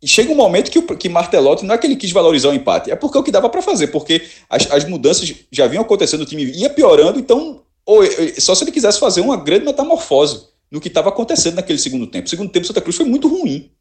chega 0.06 0.32
um 0.32 0.36
momento 0.36 0.72
que, 0.72 0.80
o, 0.80 0.84
que 0.84 1.10
Martelotti 1.10 1.66
não 1.66 1.76
é 1.76 1.78
que 1.78 1.88
ele 1.88 1.96
quis 1.96 2.12
valorizar 2.12 2.50
o 2.50 2.54
empate, 2.54 2.92
é 2.92 2.96
porque 2.96 3.18
é 3.18 3.22
o 3.22 3.24
que 3.24 3.32
dava 3.32 3.50
para 3.50 3.62
fazer, 3.62 3.88
porque 3.88 4.22
as, 4.50 4.72
as 4.72 4.86
mudanças 4.86 5.34
já 5.52 5.68
vinham 5.68 5.84
acontecendo, 5.84 6.22
o 6.22 6.26
time 6.26 6.44
ia 6.44 6.70
piorando, 6.70 7.20
então 7.20 7.64
ou, 7.86 8.02
só 8.40 8.56
se 8.56 8.64
ele 8.64 8.72
quisesse 8.72 9.00
fazer 9.00 9.22
uma 9.22 9.36
grande 9.36 9.66
metamorfose 9.66 10.48
no 10.72 10.80
que 10.80 10.88
estava 10.88 11.10
acontecendo 11.10 11.56
naquele 11.56 11.80
segundo 11.80 12.08
tempo. 12.08 12.28
O 12.28 12.30
segundo 12.30 12.50
tempo 12.50 12.66
Santa 12.66 12.82
Cruz 12.82 12.96
foi 12.96 13.06
muito 13.06 13.28
ruim. 13.28 13.72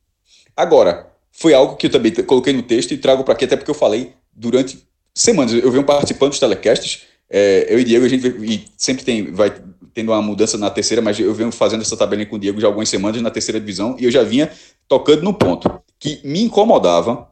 Agora, 0.56 1.10
foi 1.30 1.54
algo 1.54 1.76
que 1.76 1.86
eu 1.86 1.90
também 1.90 2.12
coloquei 2.12 2.52
no 2.52 2.62
texto 2.62 2.92
e 2.92 2.98
trago 2.98 3.24
para 3.24 3.34
aqui, 3.34 3.44
até 3.44 3.56
porque 3.56 3.70
eu 3.70 3.74
falei 3.74 4.12
durante 4.32 4.78
semanas. 5.14 5.52
Eu 5.52 5.70
venho 5.70 5.84
participando 5.84 6.30
dos 6.30 6.38
telecasts, 6.38 7.02
é, 7.34 7.66
eu 7.70 7.80
e 7.80 7.84
Diego, 7.84 8.04
a 8.04 8.08
gente 8.08 8.28
e 8.28 8.64
sempre 8.76 9.02
tem, 9.02 9.32
vai 9.32 9.50
tendo 9.94 10.12
uma 10.12 10.20
mudança 10.20 10.58
na 10.58 10.68
terceira, 10.68 11.00
mas 11.00 11.18
eu 11.18 11.32
venho 11.32 11.50
fazendo 11.50 11.80
essa 11.80 11.96
tabela 11.96 12.26
com 12.26 12.36
o 12.36 12.38
Diego 12.38 12.60
já 12.60 12.66
algumas 12.66 12.90
semanas 12.90 13.22
na 13.22 13.30
terceira 13.30 13.58
divisão 13.58 13.96
e 13.98 14.04
eu 14.04 14.10
já 14.10 14.22
vinha 14.22 14.50
tocando 14.86 15.22
no 15.22 15.32
ponto 15.32 15.70
que 15.98 16.20
me 16.24 16.42
incomodava, 16.42 17.28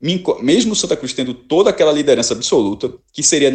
me 0.00 0.22
mesmo 0.42 0.72
o 0.72 0.76
Santa 0.76 0.96
Cruz 0.96 1.12
tendo 1.12 1.32
toda 1.32 1.70
aquela 1.70 1.92
liderança 1.92 2.34
absoluta, 2.34 2.92
que 3.12 3.22
seria 3.22 3.52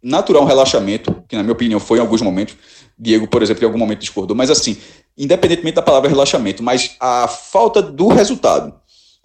natural 0.00 0.44
um 0.44 0.46
relaxamento, 0.46 1.24
que 1.28 1.34
na 1.34 1.42
minha 1.42 1.52
opinião 1.52 1.80
foi 1.80 1.98
em 1.98 2.00
alguns 2.00 2.22
momentos, 2.22 2.54
Diego, 2.96 3.26
por 3.26 3.42
exemplo, 3.42 3.64
em 3.64 3.66
algum 3.66 3.78
momento 3.78 4.00
discordou, 4.00 4.36
mas 4.36 4.50
assim, 4.50 4.76
independentemente 5.18 5.74
da 5.74 5.82
palavra 5.82 6.08
relaxamento, 6.08 6.62
mas 6.62 6.94
a 7.00 7.26
falta 7.26 7.82
do 7.82 8.06
resultado, 8.06 8.72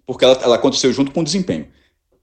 porque 0.08 0.26
ela, 0.26 0.40
ela 0.42 0.56
aconteceu 0.56 0.92
junto 0.92 1.12
com 1.12 1.22
o 1.22 1.24
desempenho. 1.24 1.68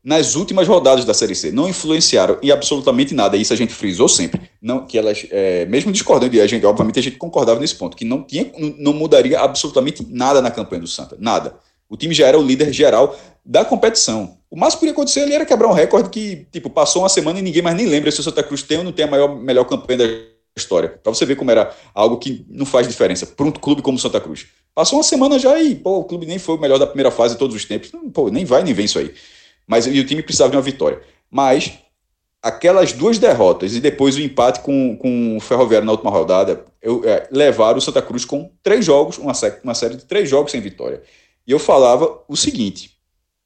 Nas 0.07 0.37
últimas 0.37 0.69
rodadas 0.69 1.05
da 1.05 1.13
Série 1.13 1.35
C, 1.35 1.51
não 1.51 1.69
influenciaram 1.69 2.39
em 2.41 2.53
absolutamente 2.53 3.13
nada, 3.13 3.37
isso 3.37 3.53
a 3.53 3.57
gente 3.57 3.75
frisou 3.75 4.09
sempre, 4.09 4.41
não 4.63 4.87
que 4.87 4.97
elas, 4.97 5.27
é, 5.33 5.67
mesmo 5.67 5.91
discordando, 5.91 6.37
e 6.37 6.41
a 6.41 6.47
gente, 6.47 6.65
obviamente, 6.65 7.01
a 7.01 7.03
gente 7.03 7.17
concordava 7.17 7.59
nesse 7.59 7.75
ponto, 7.75 7.97
que 7.97 8.05
não, 8.05 8.23
tinha, 8.23 8.53
não 8.79 8.93
mudaria 8.93 9.41
absolutamente 9.41 10.07
nada 10.09 10.41
na 10.41 10.49
campanha 10.49 10.83
do 10.83 10.87
Santa, 10.87 11.17
nada. 11.19 11.57
O 11.89 11.97
time 11.97 12.15
já 12.15 12.29
era 12.29 12.39
o 12.39 12.43
líder 12.43 12.73
geral 12.73 13.19
da 13.45 13.65
competição. 13.65 14.39
O 14.49 14.57
máximo 14.57 14.79
que 14.79 14.87
podia 14.87 14.93
acontecer 14.93 15.23
ali 15.23 15.35
era 15.35 15.45
quebrar 15.45 15.67
um 15.67 15.73
recorde 15.73 16.09
que, 16.09 16.47
tipo, 16.53 16.71
passou 16.71 17.03
uma 17.03 17.09
semana 17.09 17.41
e 17.41 17.43
ninguém 17.43 17.63
mais 17.63 17.77
nem 17.77 17.87
lembra 17.87 18.13
se 18.13 18.21
o 18.21 18.23
Santa 18.23 18.45
Cruz 18.45 18.63
tem 18.63 18.79
ou 18.79 18.85
não 18.85 18.93
tem 18.93 19.07
a 19.07 19.11
maior, 19.11 19.35
melhor 19.35 19.65
campanha 19.65 19.99
da 19.99 20.05
história. 20.57 21.01
Para 21.03 21.13
você 21.13 21.27
ver 21.27 21.35
como 21.35 21.51
era 21.51 21.75
algo 21.93 22.17
que 22.19 22.47
não 22.49 22.65
faz 22.65 22.87
diferença 22.87 23.27
para 23.27 23.45
um 23.45 23.51
clube 23.51 23.83
como 23.83 23.99
o 23.99 24.01
Santa 24.01 24.21
Cruz. 24.21 24.47
Passou 24.73 24.99
uma 24.99 25.05
semana 25.05 25.37
já 25.37 25.61
e, 25.61 25.75
pô, 25.75 25.99
o 25.99 26.05
clube 26.05 26.27
nem 26.27 26.39
foi 26.39 26.55
o 26.55 26.61
melhor 26.61 26.79
da 26.79 26.87
primeira 26.87 27.11
fase 27.11 27.35
de 27.35 27.41
todos 27.41 27.57
os 27.57 27.65
tempos. 27.65 27.91
Pô, 28.15 28.31
nem 28.31 28.45
vai 28.45 28.63
nem 28.63 28.73
vem 28.73 28.85
isso 28.85 29.01
aí. 29.01 29.13
Mas 29.67 29.87
e 29.87 29.99
o 29.99 30.07
time 30.07 30.23
precisava 30.23 30.51
de 30.51 30.57
uma 30.57 30.63
vitória. 30.63 31.01
Mas 31.31 31.79
aquelas 32.43 32.93
duas 32.93 33.19
derrotas 33.19 33.75
e 33.75 33.81
depois 33.81 34.17
o 34.17 34.21
empate 34.21 34.61
com, 34.61 34.97
com 34.97 35.37
o 35.37 35.41
Ferroviário 35.41 35.85
na 35.85 35.93
última 35.93 36.11
rodada 36.11 36.65
eu, 36.81 37.03
é, 37.05 37.29
levaram 37.33 37.79
o 37.79 37.81
Santa 37.81 38.01
Cruz 38.01 38.25
com 38.25 38.51
três 38.63 38.85
jogos, 38.85 39.19
uma, 39.19 39.33
uma 39.65 39.75
série 39.75 39.97
de 39.97 40.05
três 40.05 40.29
jogos 40.29 40.53
sem 40.53 40.61
vitória. 40.61 41.03
E 41.47 41.51
eu 41.51 41.59
falava 41.59 42.23
o 42.29 42.37
seguinte: 42.37 42.93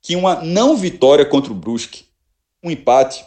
que 0.02 0.16
uma 0.16 0.42
não 0.42 0.76
vitória 0.76 1.24
contra 1.24 1.50
o 1.52 1.54
Brusque, 1.54 2.04
um 2.62 2.70
empate, 2.70 3.24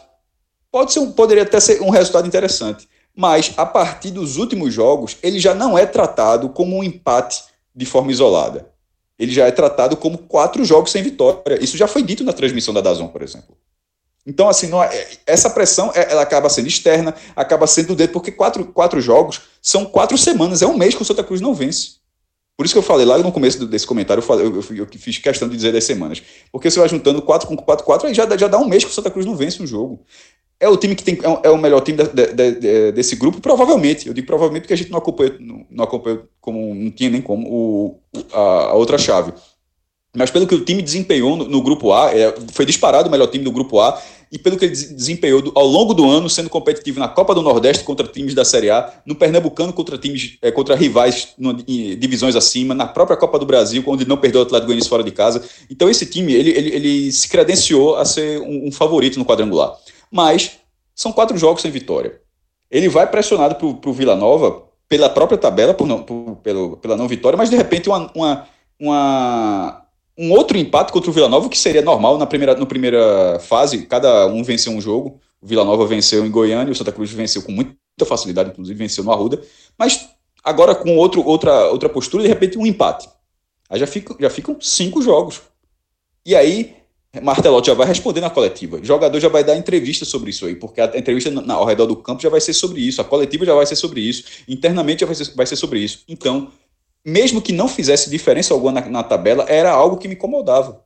pode 0.70 0.92
ser 0.92 1.00
um, 1.00 1.10
poderia 1.10 1.42
até 1.42 1.58
ser 1.58 1.82
um 1.82 1.90
resultado 1.90 2.28
interessante. 2.28 2.88
Mas 3.16 3.52
a 3.56 3.64
partir 3.64 4.10
dos 4.10 4.36
últimos 4.36 4.74
jogos, 4.74 5.16
ele 5.22 5.38
já 5.38 5.54
não 5.54 5.78
é 5.78 5.86
tratado 5.86 6.48
como 6.48 6.76
um 6.76 6.82
empate 6.82 7.44
de 7.74 7.86
forma 7.86 8.10
isolada. 8.10 8.73
Ele 9.18 9.32
já 9.32 9.46
é 9.46 9.50
tratado 9.50 9.96
como 9.96 10.18
quatro 10.18 10.64
jogos 10.64 10.90
sem 10.90 11.02
vitória. 11.02 11.62
Isso 11.62 11.76
já 11.76 11.86
foi 11.86 12.02
dito 12.02 12.24
na 12.24 12.32
transmissão 12.32 12.74
da 12.74 12.80
Dazon, 12.80 13.08
por 13.08 13.22
exemplo. 13.22 13.56
Então, 14.26 14.48
assim, 14.48 14.70
é, 14.90 15.08
essa 15.26 15.50
pressão 15.50 15.92
é, 15.94 16.10
ela 16.10 16.22
acaba 16.22 16.48
sendo 16.48 16.66
externa, 16.66 17.14
acaba 17.36 17.66
sendo 17.66 17.94
dentro, 17.94 18.14
porque 18.14 18.32
quatro, 18.32 18.64
quatro 18.64 19.00
jogos 19.00 19.42
são 19.60 19.84
quatro 19.84 20.16
semanas, 20.16 20.62
é 20.62 20.66
um 20.66 20.76
mês 20.76 20.94
que 20.94 21.02
o 21.02 21.04
Santa 21.04 21.22
Cruz 21.22 21.40
não 21.40 21.54
vence. 21.54 21.96
Por 22.56 22.64
isso 22.64 22.74
que 22.74 22.78
eu 22.78 22.82
falei 22.82 23.04
lá 23.04 23.18
no 23.18 23.32
começo 23.32 23.66
desse 23.66 23.86
comentário, 23.86 24.20
eu, 24.20 24.26
falei, 24.26 24.46
eu, 24.46 24.54
eu, 24.54 24.76
eu 24.76 24.86
fiz 24.96 25.18
questão 25.18 25.48
de 25.48 25.56
dizer 25.56 25.72
10 25.72 25.84
semanas. 25.84 26.22
Porque 26.52 26.70
você 26.70 26.78
vai 26.78 26.88
juntando 26.88 27.20
4 27.20 27.48
com 27.48 27.56
4, 27.56 27.84
4, 27.84 28.08
aí 28.08 28.14
já, 28.14 28.24
já 28.36 28.46
dá 28.46 28.58
um 28.58 28.68
mês 28.68 28.84
que 28.84 28.90
o 28.90 28.94
Santa 28.94 29.10
Cruz 29.10 29.26
não 29.26 29.34
vence 29.34 29.60
um 29.60 29.66
jogo. 29.66 30.04
É 30.60 30.68
o 30.68 30.76
time 30.76 30.94
que 30.94 31.02
tem 31.02 31.18
é, 31.42 31.50
o 31.50 31.58
melhor 31.58 31.80
time 31.80 31.98
de, 31.98 32.32
de, 32.32 32.52
de, 32.52 32.92
desse 32.92 33.16
grupo, 33.16 33.40
provavelmente. 33.40 34.06
Eu 34.06 34.14
digo 34.14 34.26
provavelmente 34.26 34.62
porque 34.62 34.74
a 34.74 34.76
gente 34.76 34.90
não 34.90 34.98
acompanhou, 34.98 35.36
não, 35.40 35.66
não 35.68 35.86
como 36.40 36.74
não 36.74 36.90
tinha 36.92 37.10
nem 37.10 37.20
como 37.20 37.48
o, 37.48 38.00
a, 38.32 38.40
a 38.66 38.74
outra 38.74 38.96
chave. 38.96 39.32
Mas 40.14 40.30
pelo 40.30 40.46
que 40.46 40.54
o 40.54 40.64
time 40.64 40.80
desempenhou 40.80 41.36
no, 41.36 41.48
no 41.48 41.62
grupo 41.62 41.92
A, 41.92 42.16
é, 42.16 42.34
foi 42.52 42.64
disparado 42.64 43.08
o 43.08 43.10
melhor 43.10 43.26
time 43.26 43.44
do 43.44 43.50
grupo 43.50 43.80
A, 43.80 44.00
e 44.30 44.38
pelo 44.38 44.56
que 44.56 44.64
ele 44.64 44.74
desempenhou 44.74 45.40
do, 45.40 45.52
ao 45.54 45.64
longo 45.66 45.94
do 45.94 46.08
ano, 46.08 46.28
sendo 46.28 46.50
competitivo 46.50 46.98
na 46.98 47.06
Copa 47.06 47.34
do 47.34 47.42
Nordeste 47.42 47.84
contra 47.84 48.06
times 48.06 48.34
da 48.34 48.44
Série 48.44 48.68
A, 48.68 48.92
no 49.06 49.14
Pernambucano 49.14 49.72
contra 49.72 49.96
times 49.96 50.38
é, 50.42 50.50
contra 50.50 50.74
rivais 50.74 51.34
no, 51.38 51.56
em 51.68 51.96
divisões 51.96 52.34
acima, 52.34 52.74
na 52.74 52.86
própria 52.86 53.16
Copa 53.16 53.38
do 53.38 53.46
Brasil, 53.46 53.82
onde 53.86 54.06
não 54.06 54.16
perdeu 54.16 54.40
o 54.40 54.44
Atlético 54.44 54.66
Goianiense 54.66 54.88
fora 54.88 55.04
de 55.04 55.12
casa. 55.12 55.40
Então 55.70 55.88
esse 55.88 56.06
time, 56.06 56.32
ele, 56.32 56.50
ele, 56.50 56.70
ele 56.70 57.12
se 57.12 57.28
credenciou 57.28 57.96
a 57.96 58.04
ser 58.04 58.40
um, 58.40 58.68
um 58.68 58.72
favorito 58.72 59.18
no 59.18 59.24
quadrangular. 59.24 59.72
Mas 60.10 60.52
são 60.94 61.12
quatro 61.12 61.36
jogos 61.38 61.62
sem 61.62 61.70
vitória. 61.70 62.20
Ele 62.68 62.88
vai 62.88 63.06
pressionado 63.06 63.54
para 63.54 63.90
o 63.90 63.92
Vila 63.92 64.16
Nova 64.16 64.64
pela 64.88 65.08
própria 65.08 65.38
tabela, 65.38 65.74
por 65.74 65.86
não, 65.86 66.02
por, 66.02 66.36
pelo, 66.42 66.76
pela 66.76 66.96
não 66.96 67.06
vitória, 67.06 67.36
mas 67.36 67.50
de 67.50 67.56
repente 67.56 67.88
uma, 67.88 68.10
uma, 68.14 68.46
uma 68.80 69.83
um 70.16 70.32
outro 70.32 70.56
empate 70.56 70.92
contra 70.92 71.10
o 71.10 71.12
Vila 71.12 71.28
Nova, 71.28 71.48
que 71.48 71.58
seria 71.58 71.82
normal 71.82 72.16
na 72.18 72.26
primeira, 72.26 72.54
na 72.54 72.66
primeira 72.66 73.38
fase, 73.40 73.86
cada 73.86 74.26
um 74.26 74.42
venceu 74.42 74.72
um 74.72 74.80
jogo. 74.80 75.20
O 75.40 75.46
Vila 75.46 75.64
Nova 75.64 75.86
venceu 75.86 76.24
em 76.24 76.30
Goiânia, 76.30 76.72
o 76.72 76.74
Santa 76.74 76.92
Cruz 76.92 77.10
venceu 77.10 77.42
com 77.42 77.52
muita 77.52 77.74
facilidade, 78.06 78.50
inclusive 78.50 78.78
venceu 78.78 79.04
no 79.04 79.12
Arruda. 79.12 79.42
Mas 79.78 80.08
agora 80.42 80.74
com 80.74 80.96
outro, 80.96 81.26
outra, 81.26 81.66
outra 81.70 81.88
postura, 81.88 82.22
de 82.22 82.28
repente 82.28 82.56
um 82.56 82.66
empate. 82.66 83.08
Aí 83.68 83.78
já, 83.78 83.86
fica, 83.86 84.14
já 84.20 84.30
ficam 84.30 84.56
cinco 84.60 85.02
jogos. 85.02 85.42
E 86.24 86.34
aí, 86.34 86.76
Martelotti 87.22 87.68
já 87.68 87.74
vai 87.74 87.86
responder 87.86 88.20
na 88.20 88.30
coletiva. 88.30 88.78
O 88.78 88.84
jogador 88.84 89.18
já 89.20 89.28
vai 89.28 89.44
dar 89.44 89.56
entrevista 89.56 90.04
sobre 90.04 90.30
isso 90.30 90.46
aí, 90.46 90.54
porque 90.54 90.80
a 90.80 90.86
entrevista 90.96 91.30
na, 91.30 91.54
ao 91.54 91.64
redor 91.64 91.86
do 91.86 91.96
campo 91.96 92.22
já 92.22 92.28
vai 92.28 92.40
ser 92.40 92.52
sobre 92.52 92.80
isso, 92.80 93.00
a 93.00 93.04
coletiva 93.04 93.44
já 93.44 93.54
vai 93.54 93.66
ser 93.66 93.76
sobre 93.76 94.00
isso, 94.00 94.24
internamente 94.48 95.00
já 95.00 95.06
vai 95.06 95.14
ser, 95.14 95.34
vai 95.34 95.46
ser 95.46 95.56
sobre 95.56 95.80
isso. 95.80 96.02
Então, 96.08 96.50
mesmo 97.04 97.42
que 97.42 97.52
não 97.52 97.68
fizesse 97.68 98.08
diferença 98.08 98.54
alguma 98.54 98.72
na, 98.72 98.88
na 98.88 99.02
tabela, 99.02 99.44
era 99.48 99.70
algo 99.70 99.98
que 99.98 100.08
me 100.08 100.14
incomodava. 100.14 100.84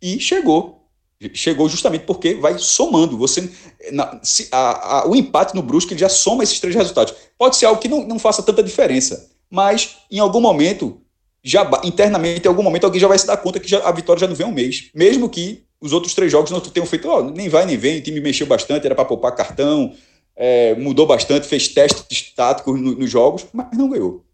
E 0.00 0.18
chegou. 0.18 0.88
Chegou 1.32 1.68
justamente 1.68 2.04
porque 2.04 2.34
vai 2.34 2.58
somando. 2.58 3.16
Você, 3.18 3.50
na, 3.90 4.20
se, 4.22 4.48
a, 4.52 4.98
a, 4.98 5.08
o 5.08 5.16
empate 5.16 5.54
no 5.54 5.62
Brusque 5.62 5.96
já 5.96 6.08
soma 6.08 6.42
esses 6.42 6.60
três 6.60 6.74
resultados. 6.74 7.14
Pode 7.38 7.56
ser 7.56 7.66
algo 7.66 7.80
que 7.80 7.88
não, 7.88 8.06
não 8.06 8.18
faça 8.18 8.42
tanta 8.42 8.62
diferença, 8.62 9.30
mas 9.50 9.96
em 10.10 10.18
algum 10.18 10.40
momento, 10.40 11.00
já 11.42 11.68
internamente, 11.84 12.44
em 12.44 12.48
algum 12.48 12.62
momento, 12.62 12.84
alguém 12.84 13.00
já 13.00 13.08
vai 13.08 13.18
se 13.18 13.26
dar 13.26 13.36
conta 13.38 13.58
que 13.58 13.68
já, 13.68 13.78
a 13.86 13.92
vitória 13.92 14.20
já 14.20 14.26
não 14.26 14.34
vem 14.34 14.46
um 14.46 14.52
mês. 14.52 14.90
Mesmo 14.94 15.28
que 15.28 15.64
os 15.80 15.92
outros 15.92 16.14
três 16.14 16.30
jogos 16.30 16.50
não 16.50 16.60
tenham 16.60 16.86
feito, 16.86 17.08
oh, 17.08 17.22
nem 17.22 17.48
vai 17.48 17.64
nem 17.64 17.76
vem, 17.76 17.98
o 17.98 18.02
time 18.02 18.20
mexeu 18.20 18.46
bastante, 18.46 18.84
era 18.84 18.94
para 18.94 19.04
poupar 19.04 19.34
cartão, 19.34 19.94
é, 20.34 20.74
mudou 20.74 21.06
bastante, 21.06 21.46
fez 21.46 21.68
testes 21.68 22.32
táticos 22.34 22.78
no, 22.78 22.94
nos 22.94 23.10
jogos, 23.10 23.46
mas 23.52 23.68
não 23.76 23.88
ganhou. 23.88 24.25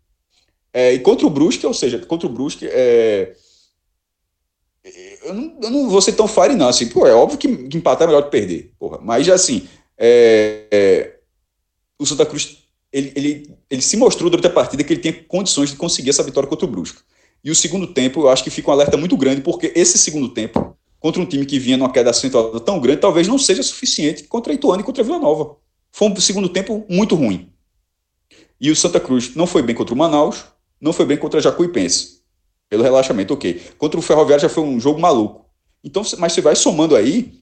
É, 0.72 0.92
e 0.92 1.00
contra 1.00 1.26
o 1.26 1.30
Brusque, 1.30 1.66
ou 1.66 1.74
seja, 1.74 1.98
contra 1.98 2.26
o 2.26 2.32
Brusque, 2.32 2.66
é, 2.66 3.34
eu, 5.24 5.34
não, 5.34 5.58
eu 5.62 5.70
não 5.70 5.88
vou 5.90 6.00
ser 6.00 6.12
tão 6.12 6.26
fire, 6.26 6.54
não. 6.54 6.68
Assim, 6.68 6.88
pô, 6.88 7.06
é 7.06 7.14
óbvio 7.14 7.38
que, 7.38 7.68
que 7.68 7.76
empatar 7.76 8.04
é 8.04 8.06
melhor 8.06 8.24
que 8.24 8.30
perder. 8.30 8.72
Porra. 8.78 8.98
Mas, 9.02 9.28
assim, 9.28 9.68
é, 9.98 10.66
é, 10.70 11.16
o 11.98 12.06
Santa 12.06 12.26
Cruz 12.26 12.62
ele, 12.92 13.12
ele, 13.16 13.54
ele 13.70 13.82
se 13.82 13.96
mostrou 13.96 14.28
durante 14.28 14.46
a 14.46 14.50
partida 14.50 14.84
que 14.84 14.92
ele 14.92 15.00
tinha 15.00 15.14
condições 15.24 15.70
de 15.70 15.76
conseguir 15.76 16.10
essa 16.10 16.22
vitória 16.22 16.48
contra 16.48 16.66
o 16.66 16.68
Brusque. 16.68 17.00
E 17.42 17.50
o 17.50 17.54
segundo 17.54 17.86
tempo, 17.88 18.20
eu 18.20 18.28
acho 18.28 18.44
que 18.44 18.50
fica 18.50 18.70
um 18.70 18.74
alerta 18.74 18.96
muito 18.96 19.16
grande, 19.16 19.40
porque 19.40 19.72
esse 19.74 19.98
segundo 19.98 20.28
tempo, 20.28 20.76
contra 21.00 21.20
um 21.20 21.26
time 21.26 21.46
que 21.46 21.58
vinha 21.58 21.76
numa 21.76 21.90
queda 21.90 22.10
acentuada 22.10 22.60
tão 22.60 22.78
grande, 22.78 23.00
talvez 23.00 23.26
não 23.26 23.38
seja 23.38 23.62
suficiente 23.62 24.24
contra 24.24 24.52
a 24.52 24.54
Ituano 24.54 24.82
e 24.82 24.84
contra 24.84 25.02
a 25.02 25.06
Vila 25.06 25.18
Nova. 25.18 25.56
Foi 25.90 26.08
um 26.08 26.16
segundo 26.16 26.48
tempo 26.48 26.84
muito 26.88 27.14
ruim. 27.14 27.50
E 28.60 28.70
o 28.70 28.76
Santa 28.76 29.00
Cruz 29.00 29.34
não 29.34 29.46
foi 29.46 29.62
bem 29.62 29.74
contra 29.74 29.94
o 29.94 29.98
Manaus, 29.98 30.44
não 30.82 30.92
foi 30.92 31.06
bem 31.06 31.16
contra 31.16 31.40
Jacuipense. 31.40 32.20
Pelo 32.68 32.82
relaxamento, 32.82 33.32
ok. 33.32 33.62
Contra 33.78 34.00
o 34.00 34.02
Ferroviário 34.02 34.42
já 34.42 34.48
foi 34.48 34.64
um 34.64 34.80
jogo 34.80 35.00
maluco. 35.00 35.46
Então, 35.84 36.02
mas 36.18 36.32
você 36.32 36.40
vai 36.40 36.56
somando 36.56 36.96
aí, 36.96 37.32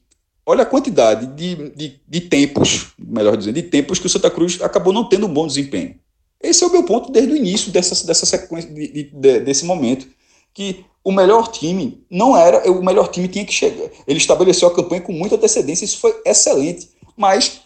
olha 0.45 0.63
a 0.63 0.67
quantidade 0.67 1.27
de, 1.29 1.71
de, 1.71 2.01
de 2.07 2.21
tempos, 2.21 2.89
melhor 2.99 3.37
dizendo, 3.37 3.55
de 3.55 3.63
tempos 3.63 3.99
que 3.99 4.07
o 4.07 4.11
Santa 4.11 4.31
Cruz 4.31 4.61
acabou 4.61 4.93
não 4.93 5.09
tendo 5.09 5.27
um 5.27 5.33
bom 5.33 5.47
desempenho. 5.47 5.99
Esse 6.43 6.65
é 6.65 6.67
o 6.67 6.73
meu 6.73 6.83
ponto 6.85 7.11
desde 7.11 7.33
o 7.33 7.37
início 7.37 7.73
dessa, 7.73 8.07
dessa 8.07 8.27
sequência, 8.27 8.71
de, 8.71 9.05
de, 9.05 9.41
desse 9.41 9.65
momento. 9.65 10.07
Que 10.53 10.85
o 11.03 11.13
melhor 11.13 11.49
time 11.49 12.05
não 12.11 12.37
era, 12.37 12.71
o 12.71 12.85
melhor 12.85 13.09
time 13.09 13.29
tinha 13.29 13.45
que 13.45 13.53
chegar. 13.53 13.89
Ele 14.07 14.19
estabeleceu 14.19 14.69
a 14.69 14.75
campanha 14.75 15.01
com 15.01 15.13
muita 15.13 15.37
antecedência, 15.37 15.85
isso 15.85 15.99
foi 15.99 16.21
excelente. 16.27 16.91
Mas 17.17 17.61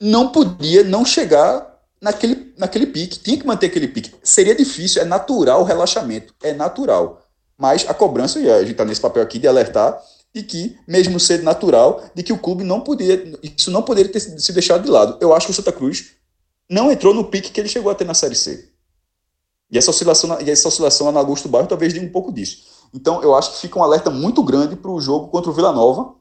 não 0.00 0.28
podia 0.32 0.82
não 0.82 1.04
chegar 1.04 1.69
naquele, 2.00 2.54
naquele 2.56 2.86
pique, 2.86 3.18
tinha 3.18 3.36
que 3.36 3.46
manter 3.46 3.66
aquele 3.66 3.88
pique. 3.88 4.12
Seria 4.22 4.54
difícil, 4.54 5.02
é 5.02 5.04
natural 5.04 5.60
o 5.60 5.64
relaxamento, 5.64 6.34
é 6.42 6.52
natural. 6.52 7.22
Mas 7.58 7.88
a 7.88 7.92
cobrança, 7.92 8.40
e 8.40 8.50
a 8.50 8.60
gente 8.60 8.72
está 8.72 8.84
nesse 8.84 9.00
papel 9.00 9.22
aqui 9.22 9.38
de 9.38 9.46
alertar, 9.46 10.00
de 10.34 10.42
que, 10.42 10.78
mesmo 10.86 11.18
sendo 11.18 11.42
natural, 11.42 12.02
de 12.14 12.22
que 12.22 12.32
o 12.32 12.38
clube 12.38 12.64
não 12.64 12.80
poderia, 12.80 13.38
isso 13.42 13.70
não 13.70 13.82
poderia 13.82 14.10
ter 14.10 14.20
se 14.20 14.52
deixado 14.52 14.82
de 14.82 14.90
lado. 14.90 15.18
Eu 15.20 15.34
acho 15.34 15.46
que 15.46 15.52
o 15.52 15.54
Santa 15.54 15.72
Cruz 15.72 16.12
não 16.68 16.90
entrou 16.90 17.12
no 17.12 17.24
pique 17.24 17.50
que 17.50 17.60
ele 17.60 17.68
chegou 17.68 17.90
a 17.90 17.94
ter 17.94 18.04
na 18.04 18.14
Série 18.14 18.36
C. 18.36 18.70
E 19.70 19.76
essa 19.76 19.90
oscilação, 19.90 20.40
e 20.40 20.50
essa 20.50 20.68
oscilação 20.68 21.06
lá 21.06 21.12
no 21.12 21.18
Augusto 21.18 21.48
talvez 21.68 21.92
dê 21.92 22.00
um 22.00 22.10
pouco 22.10 22.32
disso. 22.32 22.64
Então, 22.94 23.22
eu 23.22 23.34
acho 23.34 23.52
que 23.52 23.58
fica 23.58 23.78
um 23.78 23.82
alerta 23.82 24.10
muito 24.10 24.42
grande 24.42 24.74
para 24.74 24.90
o 24.90 25.00
jogo 25.00 25.28
contra 25.28 25.50
o 25.50 25.54
Vila 25.54 25.72
Nova, 25.72 26.14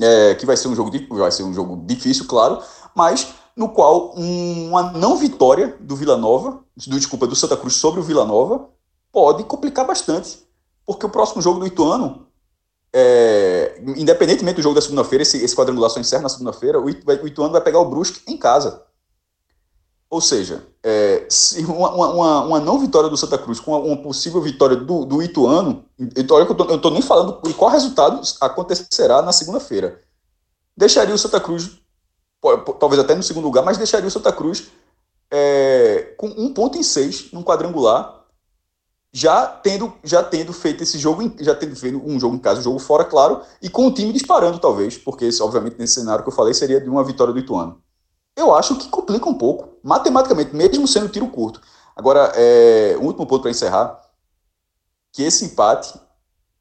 é, 0.00 0.34
que 0.34 0.46
vai 0.46 0.56
ser 0.56 0.68
um 0.68 0.74
jogo 0.74 0.90
vai 1.10 1.30
ser 1.30 1.42
um 1.42 1.52
jogo 1.52 1.84
difícil, 1.86 2.26
claro, 2.26 2.62
mas 2.94 3.28
no 3.56 3.68
qual 3.68 4.12
uma 4.14 4.92
não 4.92 5.16
vitória 5.16 5.76
do 5.80 5.94
Vila 5.94 6.16
Nova, 6.16 6.60
do, 6.86 6.98
desculpa, 6.98 7.26
do 7.26 7.36
Santa 7.36 7.56
Cruz 7.56 7.74
sobre 7.76 8.00
o 8.00 8.02
Vila 8.02 8.24
Nova, 8.24 8.68
pode 9.12 9.44
complicar 9.44 9.86
bastante. 9.86 10.38
Porque 10.86 11.06
o 11.06 11.10
próximo 11.10 11.42
jogo 11.42 11.60
do 11.60 11.66
Ituano, 11.66 12.26
é, 12.92 13.80
independentemente 13.96 14.56
do 14.56 14.62
jogo 14.62 14.74
da 14.74 14.80
segunda-feira, 14.80 15.22
esse, 15.22 15.42
esse 15.42 15.54
quadrangular 15.54 15.90
só 15.90 16.00
encerra 16.00 16.22
na 16.22 16.28
segunda-feira, 16.28 16.80
o, 16.80 16.88
Ituano 16.88 17.52
vai 17.52 17.60
pegar 17.60 17.78
o 17.78 17.88
Brusque 17.88 18.22
em 18.26 18.36
casa. 18.36 18.82
Ou 20.10 20.20
seja, 20.20 20.66
é, 20.82 21.26
uma, 21.66 21.90
uma, 21.94 22.44
uma, 22.44 22.60
não 22.60 22.78
vitória 22.78 23.08
do 23.08 23.16
Santa 23.16 23.38
Cruz 23.38 23.58
com 23.58 23.78
uma, 23.78 23.96
possível 23.96 24.42
vitória 24.42 24.76
do, 24.76 25.06
do 25.06 25.22
Ituano, 25.22 25.86
então, 25.98 26.38
eu 26.38 26.54
não 26.54 26.76
estou 26.76 26.90
nem 26.90 27.00
falando 27.00 27.40
qual 27.54 27.70
resultado 27.70 28.20
acontecerá 28.40 29.22
na 29.22 29.32
segunda-feira. 29.32 30.02
Deixaria 30.76 31.14
o 31.14 31.18
Santa 31.18 31.40
Cruz 31.40 31.81
talvez 32.78 33.00
até 33.00 33.14
no 33.14 33.22
segundo 33.22 33.44
lugar, 33.44 33.64
mas 33.64 33.78
deixaria 33.78 34.08
o 34.08 34.10
Santa 34.10 34.32
Cruz 34.32 34.70
é, 35.30 36.14
com 36.18 36.26
um 36.26 36.52
ponto 36.52 36.76
em 36.76 36.82
seis 36.82 37.32
num 37.32 37.42
quadrangular, 37.42 38.22
já 39.12 39.46
tendo, 39.46 39.92
já 40.02 40.22
tendo 40.22 40.52
feito 40.52 40.82
esse 40.82 40.98
jogo, 40.98 41.32
já 41.40 41.54
tendo 41.54 41.76
feito 41.76 42.02
um 42.04 42.18
jogo 42.18 42.36
em 42.36 42.38
casa, 42.38 42.60
um 42.60 42.64
jogo 42.64 42.78
fora, 42.78 43.04
claro, 43.04 43.42
e 43.60 43.68
com 43.68 43.86
o 43.86 43.94
time 43.94 44.12
disparando, 44.12 44.58
talvez, 44.58 44.98
porque 44.98 45.28
obviamente, 45.40 45.76
nesse 45.78 45.94
cenário 45.94 46.22
que 46.24 46.30
eu 46.30 46.34
falei, 46.34 46.52
seria 46.54 46.80
de 46.80 46.88
uma 46.88 47.04
vitória 47.04 47.32
do 47.32 47.38
Ituano. 47.38 47.80
Eu 48.34 48.54
acho 48.54 48.76
que 48.76 48.88
complica 48.88 49.28
um 49.28 49.34
pouco, 49.34 49.76
matematicamente, 49.82 50.56
mesmo 50.56 50.88
sendo 50.88 51.08
tiro 51.08 51.28
curto. 51.28 51.60
Agora, 51.94 52.32
é, 52.34 52.96
um 52.98 53.06
último 53.06 53.26
ponto 53.26 53.42
para 53.42 53.50
encerrar, 53.50 54.00
que 55.12 55.22
esse 55.22 55.44
empate, 55.44 55.98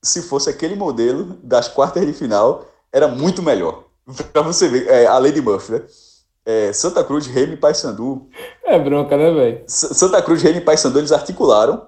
se 0.04 0.22
fosse 0.22 0.50
aquele 0.50 0.76
modelo 0.76 1.38
das 1.42 1.70
quartas 1.70 2.06
de 2.06 2.12
final, 2.12 2.66
era 2.92 3.08
muito 3.08 3.42
melhor. 3.42 3.86
Pra 4.34 4.42
você 4.42 4.68
ver, 4.68 4.88
é, 4.88 5.06
a 5.06 5.18
Lady 5.18 5.42
Murphy, 5.42 5.74
né? 5.74 5.82
É, 6.46 6.74
Santa 6.74 7.04
Cruz, 7.04 7.28
Remy 7.28 7.54
e 7.54 7.58
Paysandu. 7.58 8.28
É 8.66 8.80
bronca, 8.80 9.16
né, 9.16 9.32
velho? 9.32 9.64
Santa 9.68 10.22
Cruz, 10.22 10.42
Remy 10.42 10.58
e 10.58 10.62
Paysandu, 10.62 11.00
eles 11.00 11.12
articularam 11.12 11.88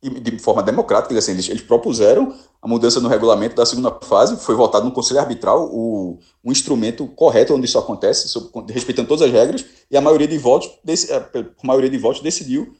de 0.00 0.38
forma 0.38 0.62
democrática, 0.62 1.18
assim, 1.18 1.32
eles, 1.32 1.48
eles, 1.48 1.62
propuseram 1.62 2.32
a 2.62 2.68
mudança 2.68 3.00
no 3.00 3.08
regulamento 3.08 3.56
da 3.56 3.66
segunda 3.66 3.90
fase, 4.02 4.36
foi 4.36 4.54
votado 4.54 4.84
no 4.84 4.92
Conselho 4.92 5.18
Arbitral 5.18 5.68
o, 5.72 6.20
o 6.44 6.52
instrumento 6.52 7.06
correto 7.08 7.52
onde 7.52 7.66
isso 7.66 7.78
acontece, 7.78 8.28
sobre, 8.28 8.72
respeitando 8.72 9.08
todas 9.08 9.26
as 9.26 9.32
regras, 9.32 9.64
e 9.90 9.96
a 9.96 10.00
maioria 10.00 10.28
de 10.28 10.38
votos, 10.38 10.70
desse, 10.84 11.12
a 11.12 11.28
maioria 11.64 11.90
de 11.90 11.98
votos 11.98 12.22
decidiu 12.22 12.76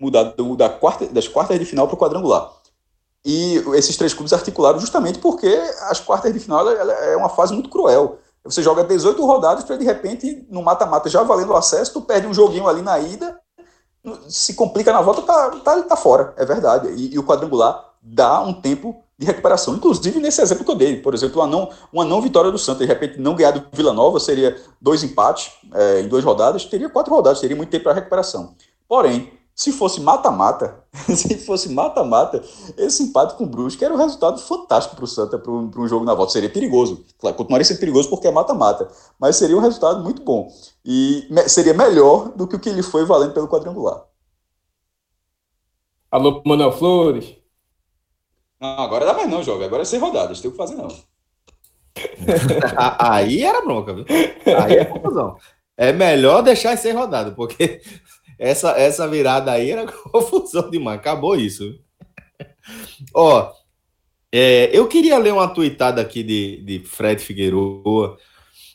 mudar 0.00 0.24
do, 0.24 0.56
da 0.56 0.70
quarta, 0.70 1.06
das 1.06 1.28
quartas 1.28 1.58
de 1.58 1.64
final 1.66 1.86
para 1.86 1.94
o 1.94 1.98
quadrangular. 1.98 2.50
E 3.24 3.62
esses 3.74 3.96
três 3.96 4.12
clubes 4.12 4.32
articularam 4.32 4.80
justamente 4.80 5.18
porque 5.18 5.48
as 5.88 6.00
quartas 6.00 6.32
de 6.32 6.40
final 6.40 6.68
ela, 6.68 6.92
é 6.92 7.16
uma 7.16 7.28
fase 7.28 7.52
muito 7.54 7.70
cruel. 7.70 8.18
Você 8.44 8.62
joga 8.62 8.82
18 8.82 9.24
rodadas 9.24 9.62
para 9.62 9.76
de 9.76 9.84
repente, 9.84 10.44
no 10.50 10.62
mata-mata, 10.62 11.08
já 11.08 11.22
valendo 11.22 11.50
o 11.50 11.56
acesso, 11.56 11.92
tu 11.92 12.00
perde 12.02 12.26
um 12.26 12.34
joguinho 12.34 12.66
ali 12.66 12.82
na 12.82 12.98
ida, 12.98 13.38
se 14.28 14.54
complica 14.54 14.92
na 14.92 15.00
volta, 15.00 15.22
tá, 15.22 15.50
tá, 15.50 15.82
tá 15.82 15.96
fora. 15.96 16.34
É 16.36 16.44
verdade. 16.44 16.88
E, 16.88 17.14
e 17.14 17.18
o 17.18 17.22
quadrangular 17.22 17.92
dá 18.02 18.40
um 18.40 18.52
tempo 18.52 19.00
de 19.16 19.24
recuperação. 19.24 19.76
Inclusive 19.76 20.18
nesse 20.18 20.42
exemplo 20.42 20.64
que 20.64 20.70
eu 20.70 20.74
dei. 20.74 20.96
Por 21.00 21.14
exemplo, 21.14 21.40
uma 21.40 21.46
não, 21.46 21.70
uma 21.92 22.04
não 22.04 22.20
vitória 22.20 22.50
do 22.50 22.58
Santos, 22.58 22.80
de 22.80 22.86
repente 22.86 23.20
não 23.20 23.36
ganhar 23.36 23.52
do 23.52 23.64
Vila 23.72 23.92
Nova, 23.92 24.18
seria 24.18 24.60
dois 24.80 25.04
empates 25.04 25.52
é, 25.72 26.00
em 26.00 26.08
duas 26.08 26.24
rodadas, 26.24 26.64
teria 26.64 26.88
quatro 26.88 27.14
rodadas, 27.14 27.40
teria 27.40 27.56
muito 27.56 27.70
tempo 27.70 27.84
para 27.84 27.92
recuperação. 27.92 28.56
Porém, 28.88 29.32
se 29.54 29.72
fosse 29.72 30.00
mata-mata, 30.00 30.84
se 31.14 31.36
fosse 31.38 31.68
mata-mata, 31.68 32.42
esse 32.76 33.02
empate 33.02 33.34
com 33.34 33.44
o 33.44 33.46
Brusque 33.46 33.84
era 33.84 33.92
um 33.92 33.98
resultado 33.98 34.40
fantástico 34.40 34.96
para 34.96 35.04
o 35.04 35.08
Santa, 35.08 35.38
para 35.38 35.52
um 35.52 35.88
jogo 35.88 36.04
na 36.04 36.14
volta. 36.14 36.32
Seria 36.32 36.50
perigoso. 36.50 37.04
Claro, 37.18 37.36
continuaria 37.36 37.64
sendo 37.64 37.80
perigoso 37.80 38.08
porque 38.08 38.26
é 38.26 38.30
mata-mata, 38.30 38.88
mas 39.18 39.36
seria 39.36 39.56
um 39.56 39.60
resultado 39.60 40.02
muito 40.02 40.22
bom. 40.22 40.48
E 40.84 41.28
seria 41.48 41.74
melhor 41.74 42.30
do 42.30 42.46
que 42.46 42.56
o 42.56 42.60
que 42.60 42.68
ele 42.68 42.82
foi 42.82 43.04
valendo 43.04 43.34
pelo 43.34 43.48
quadrangular. 43.48 44.04
Alô, 46.10 46.42
Manuel 46.44 46.72
Flores. 46.72 47.34
Não, 48.60 48.80
agora 48.80 49.04
dá 49.04 49.14
mais 49.14 49.28
não, 49.28 49.42
joga. 49.42 49.64
Agora 49.64 49.82
é 49.82 49.84
sem 49.84 49.98
rodadas, 49.98 50.40
tem 50.40 50.48
o 50.48 50.52
que 50.52 50.58
fazer 50.58 50.74
não. 50.74 50.88
Aí 52.98 53.42
era 53.42 53.60
bronca, 53.60 53.92
viu? 53.94 54.04
Aí 54.62 54.76
é 54.76 54.84
confusão. 54.84 55.36
É 55.76 55.92
melhor 55.92 56.42
deixar 56.42 56.76
sem 56.76 56.92
rodada, 56.92 57.32
porque 57.32 57.80
essa, 58.42 58.72
essa 58.72 59.06
virada 59.06 59.52
aí 59.52 59.70
era 59.70 59.86
confusão 60.10 60.68
demais. 60.68 60.98
Acabou 60.98 61.36
isso. 61.36 61.78
Ó, 63.14 63.52
é, 64.32 64.68
eu 64.76 64.88
queria 64.88 65.16
ler 65.18 65.32
uma 65.32 65.46
tweetada 65.46 66.00
aqui 66.00 66.22
de, 66.24 66.62
de 66.64 66.78
Fred 66.80 67.22
Figueiredo 67.22 68.16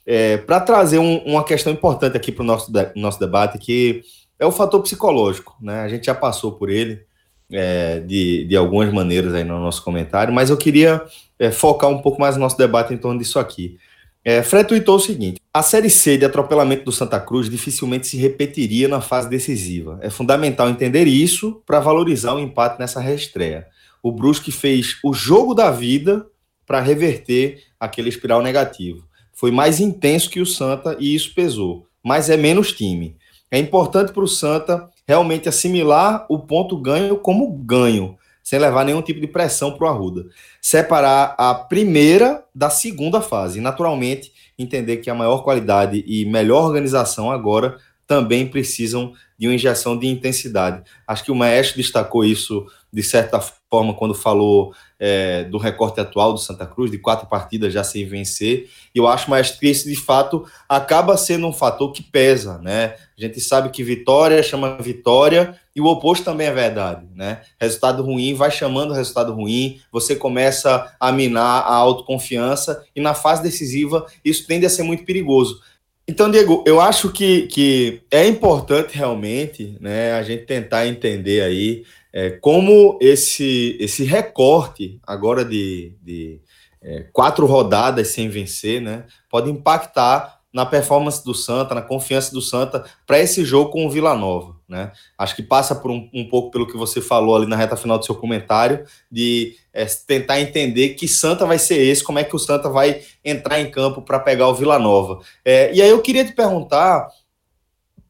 é, 0.06 0.38
para 0.38 0.62
trazer 0.62 1.00
um, 1.00 1.18
uma 1.26 1.44
questão 1.44 1.74
importante 1.74 2.16
aqui 2.16 2.32
para 2.32 2.44
o 2.44 2.46
nosso, 2.46 2.72
de, 2.72 2.92
nosso 2.96 3.20
debate, 3.20 3.58
que 3.58 4.04
é 4.40 4.46
o 4.46 4.52
fator 4.52 4.82
psicológico. 4.82 5.58
Né? 5.62 5.82
A 5.82 5.90
gente 5.90 6.06
já 6.06 6.16
passou 6.16 6.54
por 6.54 6.70
ele. 6.70 7.06
é, 7.52 8.00
de, 8.02 8.46
de 8.46 8.56
algumas 8.56 8.92
maneiras 8.94 9.34
aí 9.34 9.44
no 9.44 9.60
nosso 9.60 9.84
comentário, 9.84 10.34
mas 10.34 10.50
eu 10.50 10.58
queria 10.58 11.04
é, 11.40 11.52
focar 11.52 11.90
um 11.90 12.02
pouco 12.02 12.20
mais 12.20 12.36
o 12.36 12.40
nosso 12.40 12.58
debate 12.58 12.94
em 12.94 12.98
torno 12.98 13.20
disso 13.20 13.40
aqui. 13.40 13.78
É, 14.24 14.44
Fred 14.44 14.68
tweetou 14.68 14.96
o 14.96 15.00
seguinte: 15.00 15.42
a 15.54 15.64
Série 15.64 15.90
C 15.90 16.18
de 16.18 16.26
atropelamento 16.26 16.84
do 16.84 16.92
Santa 16.92 17.20
Cruz 17.20 17.50
dificilmente 17.50 18.08
se 18.08 18.18
repetiria 18.18 18.88
na 18.88 19.02
fase 19.02 19.30
decisiva. 19.30 20.00
É 20.02 20.10
fundamental 20.10 20.70
entender 20.70 21.08
isso 21.08 21.62
para 21.66 21.80
valorizar 21.80 22.34
o 22.34 22.40
empate 22.40 22.80
nessa 22.80 23.00
reestreia. 23.00 23.68
O 24.04 24.12
Brusque 24.12 24.52
fez 24.52 24.98
o 25.04 25.14
jogo 25.14 25.54
da 25.54 25.72
vida 25.72 26.26
para 26.66 26.82
reverter 26.82 27.64
aquele 27.80 28.10
espiral 28.10 28.42
negativo. 28.42 29.08
Foi 29.34 29.52
mais 29.52 29.80
intenso 29.80 30.30
que 30.30 30.40
o 30.40 30.46
Santa 30.46 30.98
e 31.00 31.16
isso 31.16 31.34
pesou, 31.34 31.88
mas 32.04 32.30
é 32.30 32.36
menos 32.36 32.74
time. 32.74 33.16
É 33.50 33.58
importante 33.58 34.12
para 34.12 34.24
o 34.24 34.28
Santa 34.28 34.90
realmente 35.08 35.48
assimilar 35.48 36.26
o 36.30 36.38
ponto 36.38 36.76
ganho 36.76 37.18
como 37.18 37.50
ganho, 37.52 38.18
sem 38.48 38.60
levar 38.60 38.86
nenhum 38.86 39.02
tipo 39.02 39.20
de 39.20 39.28
pressão 39.28 39.74
para 39.74 39.88
o 39.88 39.90
Arruda. 39.90 40.28
Separar 40.62 41.36
a 41.38 41.54
primeira 41.54 42.46
da 42.56 42.70
segunda 42.70 43.20
fase. 43.20 43.60
Naturalmente, 43.60 44.32
entender 44.58 44.98
que 44.98 45.10
a 45.10 45.14
maior 45.14 45.44
qualidade 45.44 46.02
e 46.08 46.24
melhor 46.24 46.64
organização 46.64 47.30
agora 47.30 47.78
também 48.08 48.48
precisam 48.48 49.14
de 49.38 49.48
uma 49.48 49.54
injeção 49.54 49.98
de 49.98 50.08
intensidade. 50.08 50.82
Acho 51.06 51.24
que 51.24 51.32
o 51.32 51.36
Maestro 51.36 51.78
destacou 51.78 52.24
isso 52.26 52.66
de 52.92 53.04
certa 53.04 53.40
forma 53.70 53.94
quando 53.94 54.16
falou 54.16 54.74
é, 55.00 55.44
do 55.44 55.58
recorte 55.58 56.00
atual 56.00 56.34
do 56.34 56.40
Santa 56.40 56.66
Cruz, 56.66 56.90
de 56.90 56.98
quatro 56.98 57.28
partidas 57.28 57.72
já 57.72 57.84
sem 57.84 58.06
vencer. 58.06 58.70
E 58.96 58.98
eu 58.98 59.08
acho, 59.08 59.30
Maestro, 59.30 59.60
que 59.60 59.68
esse 59.68 59.88
de 59.88 59.96
fato 59.96 60.46
acaba 60.68 61.18
sendo 61.18 61.46
um 61.46 61.54
fator 61.54 61.92
que 61.92 62.02
pesa, 62.02 62.58
né? 62.60 62.96
A 63.18 63.22
gente 63.22 63.40
sabe 63.40 63.70
que 63.70 63.84
vitória 63.84 64.42
chama 64.42 64.78
vitória 64.78 65.60
e 65.76 65.82
o 65.82 65.86
oposto 65.86 66.26
também 66.26 66.48
é 66.48 66.52
verdade, 66.52 67.06
né? 67.14 67.42
Resultado 67.60 68.02
ruim 68.02 68.34
vai 68.34 68.50
chamando 68.50 68.94
resultado 68.94 69.34
ruim, 69.34 69.80
você 69.92 70.16
começa 70.16 70.96
a 71.00 71.12
minar 71.12 71.64
a 71.64 71.76
autoconfiança 71.76 72.84
e 72.96 73.02
na 73.02 73.14
fase 73.14 73.44
decisiva 73.44 74.06
isso 74.24 74.48
tende 74.48 74.66
a 74.66 74.70
ser 74.70 74.84
muito 74.84 75.06
perigoso. 75.06 75.62
Então, 76.08 76.32
Diego, 76.32 76.64
eu 76.66 76.80
acho 76.80 77.12
que, 77.12 77.48
que 77.48 78.02
é 78.10 78.26
importante 78.26 78.96
realmente 78.96 79.78
né, 79.82 80.14
a 80.14 80.24
gente 80.24 80.46
tentar 80.46 80.88
entender 80.88 81.42
aí 81.42 81.84
é, 82.14 82.32
como 82.32 82.98
esse, 83.02 83.76
esse 83.80 84.06
recorte 84.06 85.00
agora 85.06 85.44
de, 85.44 85.94
de 86.02 86.40
é, 86.82 87.06
quatro 87.12 87.46
rodadas 87.46 88.08
sem 88.08 88.30
vencer 88.30 88.82
né, 88.82 89.06
pode 89.30 89.52
impactar 89.52 90.40
na 90.54 90.66
performance 90.66 91.24
do 91.24 91.34
Santa, 91.34 91.76
na 91.76 91.82
confiança 91.82 92.32
do 92.32 92.42
Santa 92.42 92.86
para 93.06 93.20
esse 93.20 93.44
jogo 93.44 93.72
com 93.72 93.86
o 93.86 93.90
Vila 93.90 94.16
Nova. 94.16 94.57
Né? 94.68 94.92
Acho 95.18 95.36
que 95.36 95.42
passa 95.42 95.74
por 95.74 95.90
um, 95.90 96.10
um, 96.14 96.28
pouco 96.28 96.52
pelo 96.52 96.68
que 96.68 96.76
você 96.76 97.00
falou 97.00 97.36
ali 97.36 97.46
na 97.46 97.56
reta 97.56 97.78
final 97.78 97.98
do 97.98 98.06
seu 98.06 98.16
comentário, 98.16 98.86
de 99.10 99.56
é, 99.72 99.86
tentar 99.86 100.42
entender 100.42 100.90
que 100.90 101.08
Santa 101.08 101.46
vai 101.46 101.58
ser 101.58 101.78
esse, 101.78 102.04
como 102.04 102.20
é 102.20 102.24
que 102.24 102.36
o 102.36 102.40
Santa 102.40 102.70
vai 102.70 103.02
entrar 103.24 103.62
em 103.62 103.72
campo 103.72 104.02
para 104.02 104.20
pegar 104.20 104.50
o 104.50 104.54
Vila 104.54 104.78
Nova. 104.78 105.22
É, 105.46 105.74
e 105.74 105.82
aí 105.82 105.90
eu 105.90 106.02
queria 106.02 106.26
te 106.26 106.34
perguntar 106.34 107.08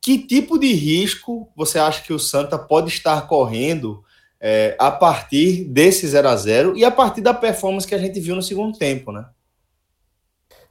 que 0.02 0.18
tipo 0.18 0.58
de 0.58 0.74
risco 0.74 1.48
você 1.56 1.78
acha 1.78 2.02
que 2.02 2.14
o 2.14 2.20
Santa 2.20 2.58
pode 2.58 2.90
estar 2.90 3.28
correndo 3.28 4.04
é, 4.40 4.76
a 4.80 4.90
partir 4.90 5.64
desse 5.66 6.08
0 6.08 6.28
a 6.28 6.36
0 6.36 6.78
e 6.78 6.84
a 6.84 6.92
partir 6.92 7.22
da 7.22 7.34
performance 7.34 7.88
que 7.88 7.96
a 7.96 8.00
gente 8.00 8.20
viu 8.20 8.36
no 8.36 8.42
segundo 8.42 8.78
tempo, 8.78 9.12
né? 9.12 9.26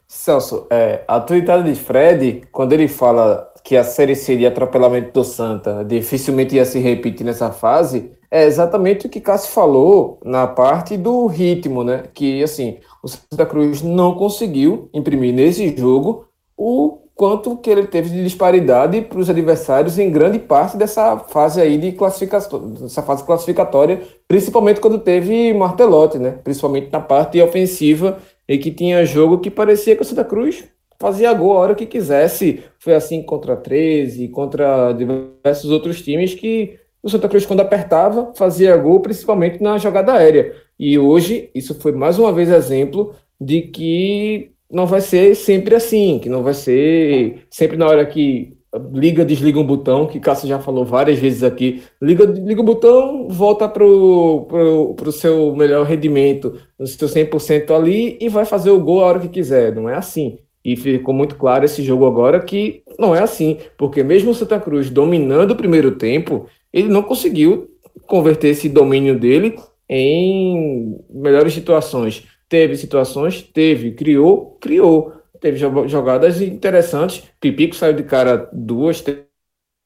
Celso, 0.08 0.66
é, 0.70 1.04
a 1.06 1.20
tweetada 1.20 1.64
de 1.64 1.74
Fred, 1.74 2.42
quando 2.52 2.72
ele 2.72 2.86
fala 2.86 3.52
que 3.66 3.76
a 3.76 3.82
série 3.82 4.14
C 4.14 4.36
de 4.36 4.46
atropelamento 4.46 5.10
do 5.12 5.24
Santa 5.24 5.84
dificilmente 5.84 6.54
ia 6.54 6.64
se 6.64 6.78
repetir 6.78 7.26
nessa 7.26 7.50
fase, 7.50 8.12
é 8.30 8.44
exatamente 8.44 9.06
o 9.06 9.08
que 9.08 9.20
Cássio 9.20 9.52
falou 9.52 10.20
na 10.24 10.46
parte 10.46 10.96
do 10.96 11.26
ritmo, 11.26 11.82
né? 11.82 12.04
Que 12.14 12.44
assim, 12.44 12.78
o 13.02 13.08
Santa 13.08 13.44
Cruz 13.44 13.82
não 13.82 14.14
conseguiu 14.14 14.88
imprimir 14.94 15.34
nesse 15.34 15.76
jogo 15.76 16.28
o 16.56 16.98
quanto 17.12 17.56
que 17.56 17.68
ele 17.68 17.88
teve 17.88 18.08
de 18.08 18.22
disparidade 18.22 19.00
para 19.00 19.18
os 19.18 19.28
adversários 19.28 19.98
em 19.98 20.12
grande 20.12 20.38
parte 20.38 20.76
dessa 20.76 21.18
fase 21.18 21.60
aí 21.60 21.76
de 21.76 21.90
classificação, 21.90 22.70
dessa 22.70 23.02
fase 23.02 23.24
classificatória, 23.24 24.00
principalmente 24.28 24.80
quando 24.80 25.00
teve 25.00 25.52
martelote, 25.52 26.20
né? 26.20 26.38
Principalmente 26.44 26.92
na 26.92 27.00
parte 27.00 27.42
ofensiva 27.42 28.18
e 28.48 28.58
que 28.58 28.70
tinha 28.70 29.04
jogo 29.04 29.40
que 29.40 29.50
parecia 29.50 29.96
que 29.96 30.02
o 30.02 30.04
Santa 30.04 30.24
Cruz 30.24 30.62
fazia 30.98 31.32
gol 31.32 31.56
a 31.56 31.60
hora 31.60 31.74
que 31.74 31.86
quisesse. 31.86 32.62
Foi 32.78 32.94
assim 32.94 33.22
contra 33.22 33.56
13, 33.56 34.28
contra 34.28 34.92
diversos 34.92 35.70
outros 35.70 36.02
times 36.02 36.34
que 36.34 36.78
o 37.02 37.08
Santa 37.08 37.28
Cruz, 37.28 37.46
quando 37.46 37.60
apertava, 37.60 38.32
fazia 38.34 38.76
gol, 38.76 39.00
principalmente 39.00 39.62
na 39.62 39.78
jogada 39.78 40.14
aérea. 40.14 40.52
E 40.78 40.98
hoje, 40.98 41.50
isso 41.54 41.74
foi 41.80 41.92
mais 41.92 42.18
uma 42.18 42.32
vez 42.32 42.50
exemplo 42.50 43.14
de 43.40 43.62
que 43.62 44.50
não 44.70 44.86
vai 44.86 45.00
ser 45.00 45.34
sempre 45.36 45.74
assim, 45.74 46.18
que 46.18 46.28
não 46.28 46.42
vai 46.42 46.54
ser 46.54 47.46
sempre 47.48 47.76
na 47.76 47.86
hora 47.86 48.04
que 48.04 48.56
liga, 48.92 49.24
desliga 49.24 49.58
um 49.58 49.66
botão, 49.66 50.06
que 50.06 50.20
Cássio 50.20 50.48
já 50.48 50.58
falou 50.58 50.84
várias 50.84 51.18
vezes 51.18 51.42
aqui, 51.42 51.82
liga, 52.00 52.24
liga 52.24 52.60
o 52.60 52.64
botão, 52.64 53.28
volta 53.28 53.68
para 53.68 53.84
pro 53.84 55.12
seu 55.12 55.54
melhor 55.54 55.86
rendimento, 55.86 56.58
no 56.78 56.86
seu 56.86 57.08
100% 57.08 57.70
ali 57.70 58.18
e 58.20 58.28
vai 58.28 58.44
fazer 58.44 58.70
o 58.70 58.80
gol 58.80 59.02
a 59.02 59.06
hora 59.06 59.20
que 59.20 59.28
quiser, 59.28 59.74
não 59.74 59.88
é 59.88 59.94
assim. 59.94 60.38
E 60.66 60.74
ficou 60.74 61.14
muito 61.14 61.36
claro 61.36 61.64
esse 61.64 61.80
jogo 61.80 62.04
agora 62.04 62.40
que 62.40 62.82
não 62.98 63.14
é 63.14 63.22
assim, 63.22 63.58
porque 63.78 64.02
mesmo 64.02 64.32
o 64.32 64.34
Santa 64.34 64.58
Cruz 64.58 64.90
dominando 64.90 65.52
o 65.52 65.56
primeiro 65.56 65.92
tempo, 65.92 66.48
ele 66.72 66.88
não 66.88 67.04
conseguiu 67.04 67.70
converter 68.08 68.48
esse 68.48 68.68
domínio 68.68 69.16
dele 69.16 69.56
em 69.88 70.98
melhores 71.08 71.54
situações. 71.54 72.26
Teve 72.48 72.76
situações, 72.76 73.42
teve, 73.42 73.92
criou, 73.92 74.58
criou 74.60 75.12
teve 75.40 75.56
jogadas 75.58 76.42
interessantes. 76.42 77.22
Pipico 77.40 77.76
saiu 77.76 77.92
de 77.94 78.02
cara 78.02 78.50
duas, 78.52 79.04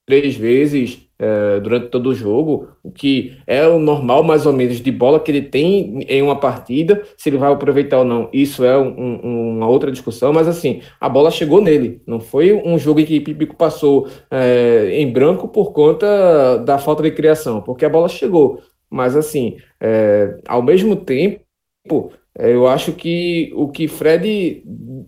três 0.07 0.35
vezes 0.35 1.07
é, 1.21 1.59
durante 1.59 1.89
todo 1.89 2.07
o 2.07 2.15
jogo, 2.15 2.69
o 2.81 2.91
que 2.91 3.37
é 3.45 3.67
o 3.67 3.77
normal, 3.77 4.23
mais 4.23 4.47
ou 4.47 4.53
menos, 4.53 4.81
de 4.81 4.91
bola 4.91 5.19
que 5.19 5.29
ele 5.29 5.43
tem 5.43 6.01
em 6.09 6.21
uma 6.23 6.35
partida. 6.35 7.03
Se 7.15 7.29
ele 7.29 7.37
vai 7.37 7.53
aproveitar 7.53 7.99
ou 7.99 8.05
não, 8.05 8.27
isso 8.33 8.65
é 8.65 8.75
um, 8.75 9.19
um, 9.23 9.57
uma 9.57 9.67
outra 9.67 9.91
discussão. 9.91 10.33
Mas 10.33 10.47
assim, 10.47 10.81
a 10.99 11.07
bola 11.07 11.29
chegou 11.29 11.61
nele. 11.61 12.01
Não 12.07 12.19
foi 12.19 12.53
um 12.53 12.75
jogo 12.79 12.99
em 12.99 13.05
que 13.05 13.21
Pipico 13.21 13.55
passou 13.55 14.07
é, 14.31 14.89
em 14.93 15.11
branco 15.11 15.47
por 15.47 15.71
conta 15.73 16.57
da 16.57 16.79
falta 16.79 17.03
de 17.03 17.11
criação, 17.11 17.61
porque 17.61 17.85
a 17.85 17.89
bola 17.89 18.09
chegou. 18.09 18.59
Mas 18.89 19.15
assim, 19.15 19.57
é, 19.79 20.39
ao 20.47 20.63
mesmo 20.63 20.95
tempo 20.95 22.11
eu 22.39 22.65
acho 22.65 22.93
que 22.93 23.51
o 23.55 23.67
que 23.67 23.87
Fred 23.87 24.63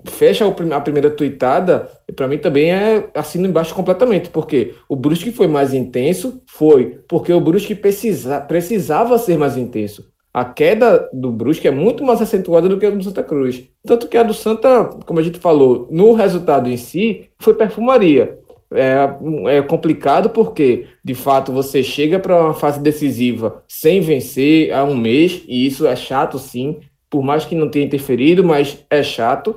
fecha 0.06 0.46
a 0.46 0.82
primeira 0.82 1.10
tuitada, 1.10 1.90
para 2.16 2.28
mim 2.28 2.38
também 2.38 2.72
é 2.72 3.10
assino 3.14 3.48
embaixo 3.48 3.74
completamente, 3.74 4.30
porque 4.30 4.74
o 4.90 4.96
Brusque 4.96 5.32
foi 5.32 5.48
mais 5.48 5.74
intenso, 5.74 6.42
foi, 6.46 7.00
porque 7.08 7.32
o 7.32 7.40
Brusque 7.40 7.76
precisa, 7.76 8.42
precisava 8.42 9.18
ser 9.18 9.38
mais 9.38 9.58
intenso. 9.58 10.12
A 10.34 10.44
queda 10.44 11.10
do 11.14 11.32
Brusque 11.32 11.68
é 11.68 11.72
muito 11.72 12.04
mais 12.04 12.22
acentuada 12.22 12.68
do 12.68 12.78
que 12.78 12.86
a 12.86 12.90
do 12.90 13.04
Santa 13.04 13.24
Cruz. 13.24 13.64
Tanto 13.86 14.08
que 14.08 14.18
a 14.18 14.24
do 14.24 14.34
Santa, 14.34 14.86
como 15.06 15.20
a 15.20 15.24
gente 15.24 15.40
falou, 15.40 15.88
no 15.92 16.14
resultado 16.14 16.70
em 16.70 16.78
si, 16.78 17.30
foi 17.40 17.54
perfumaria. 17.54 18.40
É, 18.74 19.58
é 19.58 19.62
complicado 19.62 20.32
porque, 20.32 20.88
de 21.06 21.14
fato, 21.14 21.52
você 21.52 21.84
chega 21.84 22.18
para 22.18 22.46
uma 22.46 22.54
fase 22.56 22.82
decisiva 22.82 23.64
sem 23.68 24.02
vencer 24.02 24.74
há 24.74 24.84
um 24.84 24.98
mês, 24.98 25.44
e 25.48 25.68
isso 25.68 25.86
é 25.86 25.96
chato 25.96 26.40
sim 26.40 26.80
por 27.14 27.22
mais 27.22 27.46
que 27.46 27.54
não 27.54 27.70
tenha 27.70 27.86
interferido, 27.86 28.44
mas 28.44 28.84
é 28.90 29.04
chato. 29.04 29.56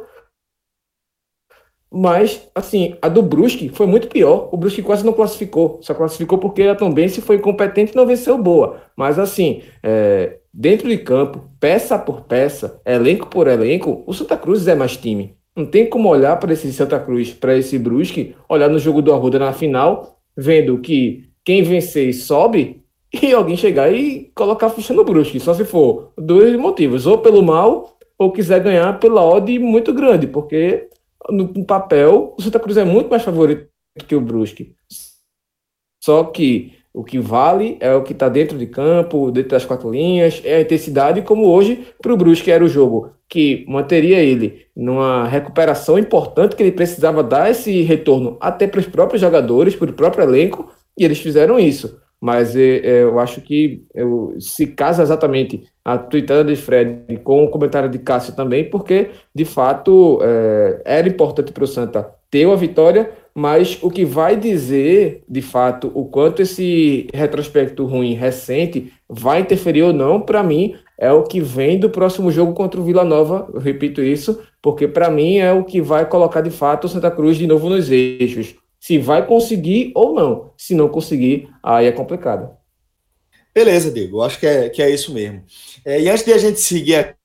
Mas, 1.90 2.50
assim, 2.54 2.98
a 3.00 3.08
do 3.08 3.22
Brusque 3.22 3.70
foi 3.70 3.86
muito 3.86 4.08
pior. 4.08 4.50
O 4.52 4.58
Brusque 4.58 4.82
quase 4.82 5.06
não 5.06 5.14
classificou. 5.14 5.78
Só 5.80 5.94
classificou 5.94 6.36
porque 6.36 6.64
a 6.64 6.74
Tombense 6.74 7.22
foi 7.22 7.36
incompetente 7.36 7.92
e 7.92 7.96
não 7.96 8.06
venceu 8.06 8.36
boa. 8.36 8.82
Mas, 8.94 9.18
assim, 9.18 9.62
é, 9.82 10.36
dentro 10.52 10.86
de 10.86 10.98
campo, 10.98 11.50
peça 11.58 11.98
por 11.98 12.24
peça, 12.24 12.78
elenco 12.84 13.26
por 13.28 13.46
elenco, 13.46 14.04
o 14.06 14.12
Santa 14.12 14.36
Cruz 14.36 14.68
é 14.68 14.74
mais 14.74 14.94
time. 14.94 15.34
Não 15.56 15.64
tem 15.64 15.88
como 15.88 16.10
olhar 16.10 16.38
para 16.38 16.52
esse 16.52 16.70
Santa 16.74 17.00
Cruz, 17.00 17.32
para 17.32 17.56
esse 17.56 17.78
Brusque, 17.78 18.36
olhar 18.50 18.68
no 18.68 18.78
jogo 18.78 19.00
do 19.00 19.14
Arruda 19.14 19.38
na 19.38 19.54
final, 19.54 20.20
vendo 20.36 20.78
que 20.78 21.30
quem 21.42 21.62
vencer 21.62 22.12
sobe 22.12 22.84
e 23.22 23.32
alguém 23.32 23.56
chegar 23.56 23.92
e 23.92 24.30
colocar 24.34 24.66
a 24.66 24.70
ficha 24.70 24.92
no 24.92 25.04
Brusque, 25.04 25.40
só 25.40 25.54
se 25.54 25.64
for 25.64 26.12
dois 26.16 26.54
motivos, 26.56 27.06
ou 27.06 27.18
pelo 27.18 27.42
mal, 27.42 27.96
ou 28.18 28.32
quiser 28.32 28.62
ganhar 28.62 28.98
pela 28.98 29.24
odd 29.24 29.58
muito 29.58 29.92
grande, 29.94 30.26
porque 30.26 30.88
no 31.30 31.64
papel 31.64 32.34
o 32.38 32.42
Santa 32.42 32.60
Cruz 32.60 32.76
é 32.76 32.84
muito 32.84 33.08
mais 33.08 33.22
favorito 33.22 33.68
que 34.06 34.14
o 34.14 34.20
Brusque. 34.20 34.74
Só 36.02 36.24
que 36.24 36.72
o 36.94 37.04
que 37.04 37.18
vale 37.18 37.76
é 37.80 37.94
o 37.94 38.02
que 38.02 38.12
está 38.12 38.28
dentro 38.28 38.56
de 38.56 38.66
campo, 38.66 39.30
dentro 39.30 39.50
das 39.50 39.64
quatro 39.64 39.90
linhas, 39.90 40.40
é 40.44 40.56
a 40.56 40.60
intensidade, 40.60 41.22
como 41.22 41.46
hoje 41.46 41.86
para 42.00 42.12
o 42.12 42.16
Brusque 42.16 42.50
era 42.50 42.64
o 42.64 42.68
jogo 42.68 43.10
que 43.28 43.64
manteria 43.68 44.18
ele 44.20 44.66
numa 44.74 45.26
recuperação 45.26 45.98
importante, 45.98 46.54
que 46.54 46.62
ele 46.62 46.72
precisava 46.72 47.22
dar 47.22 47.50
esse 47.50 47.82
retorno 47.82 48.36
até 48.40 48.66
para 48.66 48.80
os 48.80 48.86
próprios 48.86 49.20
jogadores, 49.20 49.74
para 49.74 49.90
o 49.90 49.94
próprio 49.94 50.24
elenco, 50.24 50.70
e 50.96 51.04
eles 51.04 51.18
fizeram 51.18 51.58
isso. 51.58 52.00
Mas 52.20 52.56
é, 52.56 52.78
é, 52.78 53.02
eu 53.02 53.18
acho 53.18 53.40
que 53.40 53.84
se 54.38 54.66
casa 54.66 55.02
exatamente 55.02 55.64
a 55.84 55.98
tweetada 55.98 56.44
de 56.44 56.56
Fred 56.56 57.18
com 57.22 57.44
o 57.44 57.50
comentário 57.50 57.88
de 57.88 57.98
Cássio 57.98 58.34
também, 58.34 58.68
porque 58.68 59.10
de 59.34 59.44
fato 59.44 60.18
é, 60.22 60.82
era 60.84 61.08
importante 61.08 61.52
para 61.52 61.64
o 61.64 61.66
Santa 61.66 62.10
ter 62.30 62.46
uma 62.46 62.56
vitória, 62.56 63.10
mas 63.34 63.78
o 63.82 63.90
que 63.90 64.04
vai 64.04 64.36
dizer 64.36 65.22
de 65.28 65.42
fato 65.42 65.90
o 65.94 66.06
quanto 66.06 66.42
esse 66.42 67.06
retrospecto 67.14 67.84
ruim 67.84 68.14
recente 68.14 68.92
vai 69.08 69.40
interferir 69.40 69.82
ou 69.82 69.92
não, 69.92 70.20
para 70.20 70.42
mim, 70.42 70.74
é 70.98 71.12
o 71.12 71.22
que 71.22 71.40
vem 71.40 71.78
do 71.78 71.90
próximo 71.90 72.30
jogo 72.30 72.54
contra 72.54 72.80
o 72.80 72.84
Vila 72.84 73.04
Nova, 73.04 73.48
eu 73.52 73.60
repito 73.60 74.02
isso, 74.02 74.40
porque 74.62 74.88
para 74.88 75.10
mim 75.10 75.36
é 75.36 75.52
o 75.52 75.64
que 75.64 75.80
vai 75.80 76.06
colocar 76.06 76.40
de 76.40 76.50
fato 76.50 76.84
o 76.84 76.88
Santa 76.88 77.10
Cruz 77.10 77.36
de 77.36 77.46
novo 77.46 77.68
nos 77.68 77.90
eixos. 77.90 78.56
Se 78.86 78.98
vai 78.98 79.26
conseguir 79.26 79.90
ou 79.96 80.14
não. 80.14 80.52
Se 80.56 80.72
não 80.72 80.88
conseguir, 80.88 81.50
aí 81.60 81.86
é 81.86 81.90
complicado. 81.90 82.56
Beleza, 83.52 83.90
Diego. 83.90 84.22
Acho 84.22 84.38
que 84.38 84.46
é, 84.46 84.68
que 84.68 84.80
é 84.80 84.88
isso 84.88 85.12
mesmo. 85.12 85.42
É, 85.84 86.00
e 86.00 86.08
antes 86.08 86.24
de 86.24 86.32
a 86.32 86.38
gente 86.38 86.60
seguir 86.60 87.16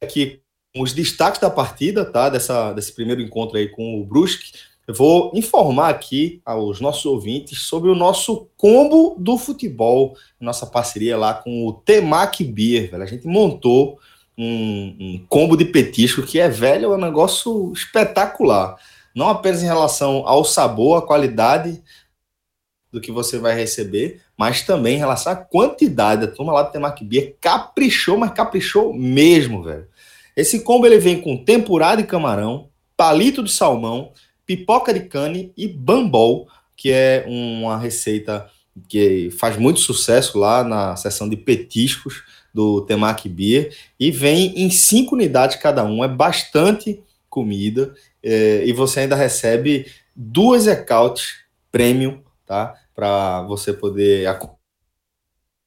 aqui 0.00 0.40
os 0.76 0.92
destaques 0.92 1.40
da 1.40 1.50
partida, 1.50 2.04
tá? 2.04 2.28
Dessa, 2.28 2.72
desse 2.74 2.92
primeiro 2.92 3.20
encontro 3.20 3.58
aí 3.58 3.70
com 3.70 4.00
o 4.00 4.04
Brusque, 4.04 4.52
eu 4.86 4.94
vou 4.94 5.32
informar 5.34 5.88
aqui 5.88 6.40
aos 6.44 6.80
nossos 6.80 7.04
ouvintes 7.06 7.62
sobre 7.62 7.90
o 7.90 7.94
nosso 7.96 8.48
combo 8.56 9.16
do 9.18 9.36
futebol, 9.36 10.16
nossa 10.40 10.64
parceria 10.64 11.16
lá 11.16 11.34
com 11.34 11.66
o 11.66 11.72
Temac 11.72 12.44
Beer, 12.44 12.88
velho. 12.88 13.02
A 13.02 13.06
gente 13.06 13.26
montou 13.26 13.98
um, 14.38 14.96
um 15.00 15.26
combo 15.28 15.56
de 15.56 15.64
petisco 15.64 16.22
que 16.22 16.38
é 16.38 16.48
velho, 16.48 16.92
é 16.92 16.96
um 16.96 17.00
negócio 17.00 17.72
espetacular. 17.72 18.76
Não 19.14 19.28
apenas 19.28 19.62
em 19.62 19.66
relação 19.66 20.26
ao 20.26 20.44
sabor, 20.44 20.98
à 20.98 21.02
qualidade 21.02 21.82
do 22.90 23.00
que 23.00 23.10
você 23.10 23.38
vai 23.38 23.54
receber, 23.54 24.20
mas 24.36 24.62
também 24.62 24.96
em 24.96 24.98
relação 24.98 25.32
à 25.32 25.36
quantidade. 25.36 26.24
A 26.24 26.28
turma 26.28 26.52
lá 26.52 26.62
do 26.62 26.72
Temac 26.72 27.02
Beer 27.04 27.36
caprichou, 27.40 28.18
mas 28.18 28.32
caprichou 28.32 28.92
mesmo, 28.92 29.62
velho. 29.62 29.86
Esse 30.36 30.60
combo 30.60 30.86
ele 30.86 30.98
vem 30.98 31.20
com 31.20 31.42
tempurá 31.42 31.94
de 31.94 32.04
camarão, 32.04 32.68
palito 32.96 33.42
de 33.42 33.50
salmão, 33.50 34.12
pipoca 34.44 34.92
de 34.92 35.00
cane 35.00 35.52
e 35.56 35.66
bambol, 35.66 36.48
que 36.76 36.90
é 36.90 37.24
uma 37.26 37.78
receita 37.78 38.46
que 38.88 39.30
faz 39.38 39.56
muito 39.56 39.80
sucesso 39.80 40.38
lá 40.38 40.64
na 40.64 40.96
seção 40.96 41.28
de 41.28 41.36
petiscos 41.36 42.22
do 42.52 42.82
Temaki 42.82 43.28
Beer 43.28 43.74
e 43.98 44.10
vem 44.10 44.52
em 44.56 44.70
cinco 44.70 45.14
unidades 45.14 45.56
cada 45.56 45.84
um, 45.84 46.04
é 46.04 46.08
bastante 46.08 47.02
comida 47.28 47.94
é, 48.22 48.64
e 48.64 48.72
você 48.72 49.00
ainda 49.00 49.16
recebe 49.16 49.86
duas 50.14 50.66
ecautes 50.66 51.42
premium, 51.70 52.20
tá? 52.46 52.74
Para 52.94 53.42
você 53.42 53.72
poder 53.72 54.28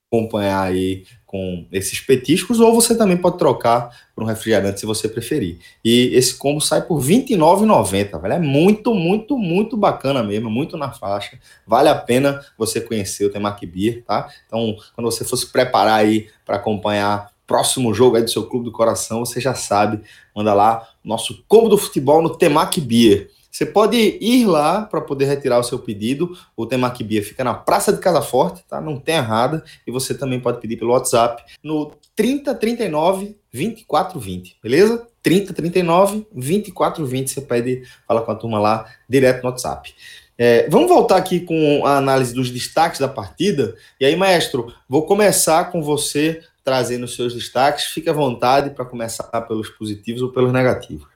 acompanhar 0.10 0.62
aí 0.62 1.04
com 1.26 1.68
esses 1.70 2.00
petiscos, 2.00 2.62
ou 2.62 2.74
você 2.74 2.96
também 2.96 3.18
pode 3.18 3.38
trocar 3.38 3.90
por 4.16 4.24
um 4.24 4.28
refrigerante 4.28 4.80
se 4.80 4.86
você 4.86 5.10
preferir. 5.10 5.60
E 5.84 6.12
esse 6.14 6.36
combo 6.36 6.62
sai 6.62 6.84
por 6.84 7.00
R$29,90, 7.00 8.22
velho. 8.22 8.34
É 8.34 8.40
muito, 8.40 8.94
muito, 8.94 9.38
muito 9.38 9.76
bacana 9.76 10.24
mesmo, 10.24 10.50
muito 10.50 10.78
na 10.78 10.94
faixa. 10.94 11.38
Vale 11.68 11.90
a 11.90 11.96
pena 11.96 12.40
você 12.58 12.80
conhecer 12.80 13.26
o 13.26 13.30
Temaki 13.30 13.66
Beer, 13.66 14.04
tá? 14.06 14.30
Então, 14.46 14.78
quando 14.94 15.12
você 15.12 15.26
for 15.26 15.36
se 15.36 15.52
preparar 15.52 16.00
aí 16.00 16.30
para 16.46 16.56
acompanhar 16.56 17.35
próximo 17.46 17.94
jogo 17.94 18.16
aí 18.16 18.24
do 18.24 18.30
seu 18.30 18.46
clube 18.48 18.66
do 18.66 18.72
coração, 18.72 19.26
você 19.26 19.40
já 19.40 19.54
sabe, 19.54 20.02
manda 20.36 20.54
lá 20.54 20.88
nosso 21.04 21.44
combo 21.48 21.70
do 21.70 21.78
futebol 21.78 22.22
no 22.22 22.36
Temaki 22.36 22.82
Beer. 22.82 23.30
Você 23.56 23.66
pode 23.66 24.18
ir 24.20 24.46
lá 24.46 24.82
para 24.82 25.00
poder 25.00 25.28
retirar 25.28 25.58
o 25.58 25.64
seu 25.64 25.80
pedido. 25.80 26.38
O 26.58 26.66
Temaki 26.66 27.06
Bia 27.06 27.24
fica 27.24 27.42
na 27.42 27.54
Praça 27.54 27.94
de 27.94 28.00
Casa 28.00 28.22
Forte, 28.22 28.66
tá? 28.68 28.82
Não 28.82 29.00
tem 29.00 29.16
errada. 29.16 29.64
E 29.88 29.92
você 29.92 30.14
também 30.14 30.42
pode 30.42 30.60
pedir 30.60 30.76
pelo 30.76 30.92
WhatsApp 30.92 31.42
no 31.64 31.94
3039 32.18 33.38
2420, 33.54 34.58
beleza? 34.62 35.08
3039 35.24 36.28
2420. 36.34 37.32
Você 37.32 37.40
pede, 37.40 37.84
fala 38.06 38.24
com 38.24 38.32
a 38.32 38.36
turma 38.36 38.60
lá 38.60 38.86
direto 39.08 39.44
no 39.44 39.50
WhatsApp. 39.50 39.96
É, 40.38 40.68
vamos 40.70 40.90
voltar 40.90 41.16
aqui 41.16 41.40
com 41.40 41.86
a 41.86 41.96
análise 41.96 42.34
dos 42.34 42.52
destaques 42.52 43.00
da 43.00 43.08
partida. 43.08 43.74
E 44.02 44.06
aí, 44.06 44.18
maestro, 44.18 44.74
vou 44.90 45.06
começar 45.06 45.72
com 45.72 45.82
você 45.82 46.42
trazendo 46.66 47.08
seus 47.08 47.34
destaques. 47.34 47.86
Fique 47.86 48.10
à 48.10 48.14
vontade 48.14 48.72
para 48.72 48.84
começar 48.84 49.42
pelos 49.42 49.70
positivos 49.70 50.24
ou 50.24 50.32
pelos 50.32 50.52
negativos. 50.52 51.08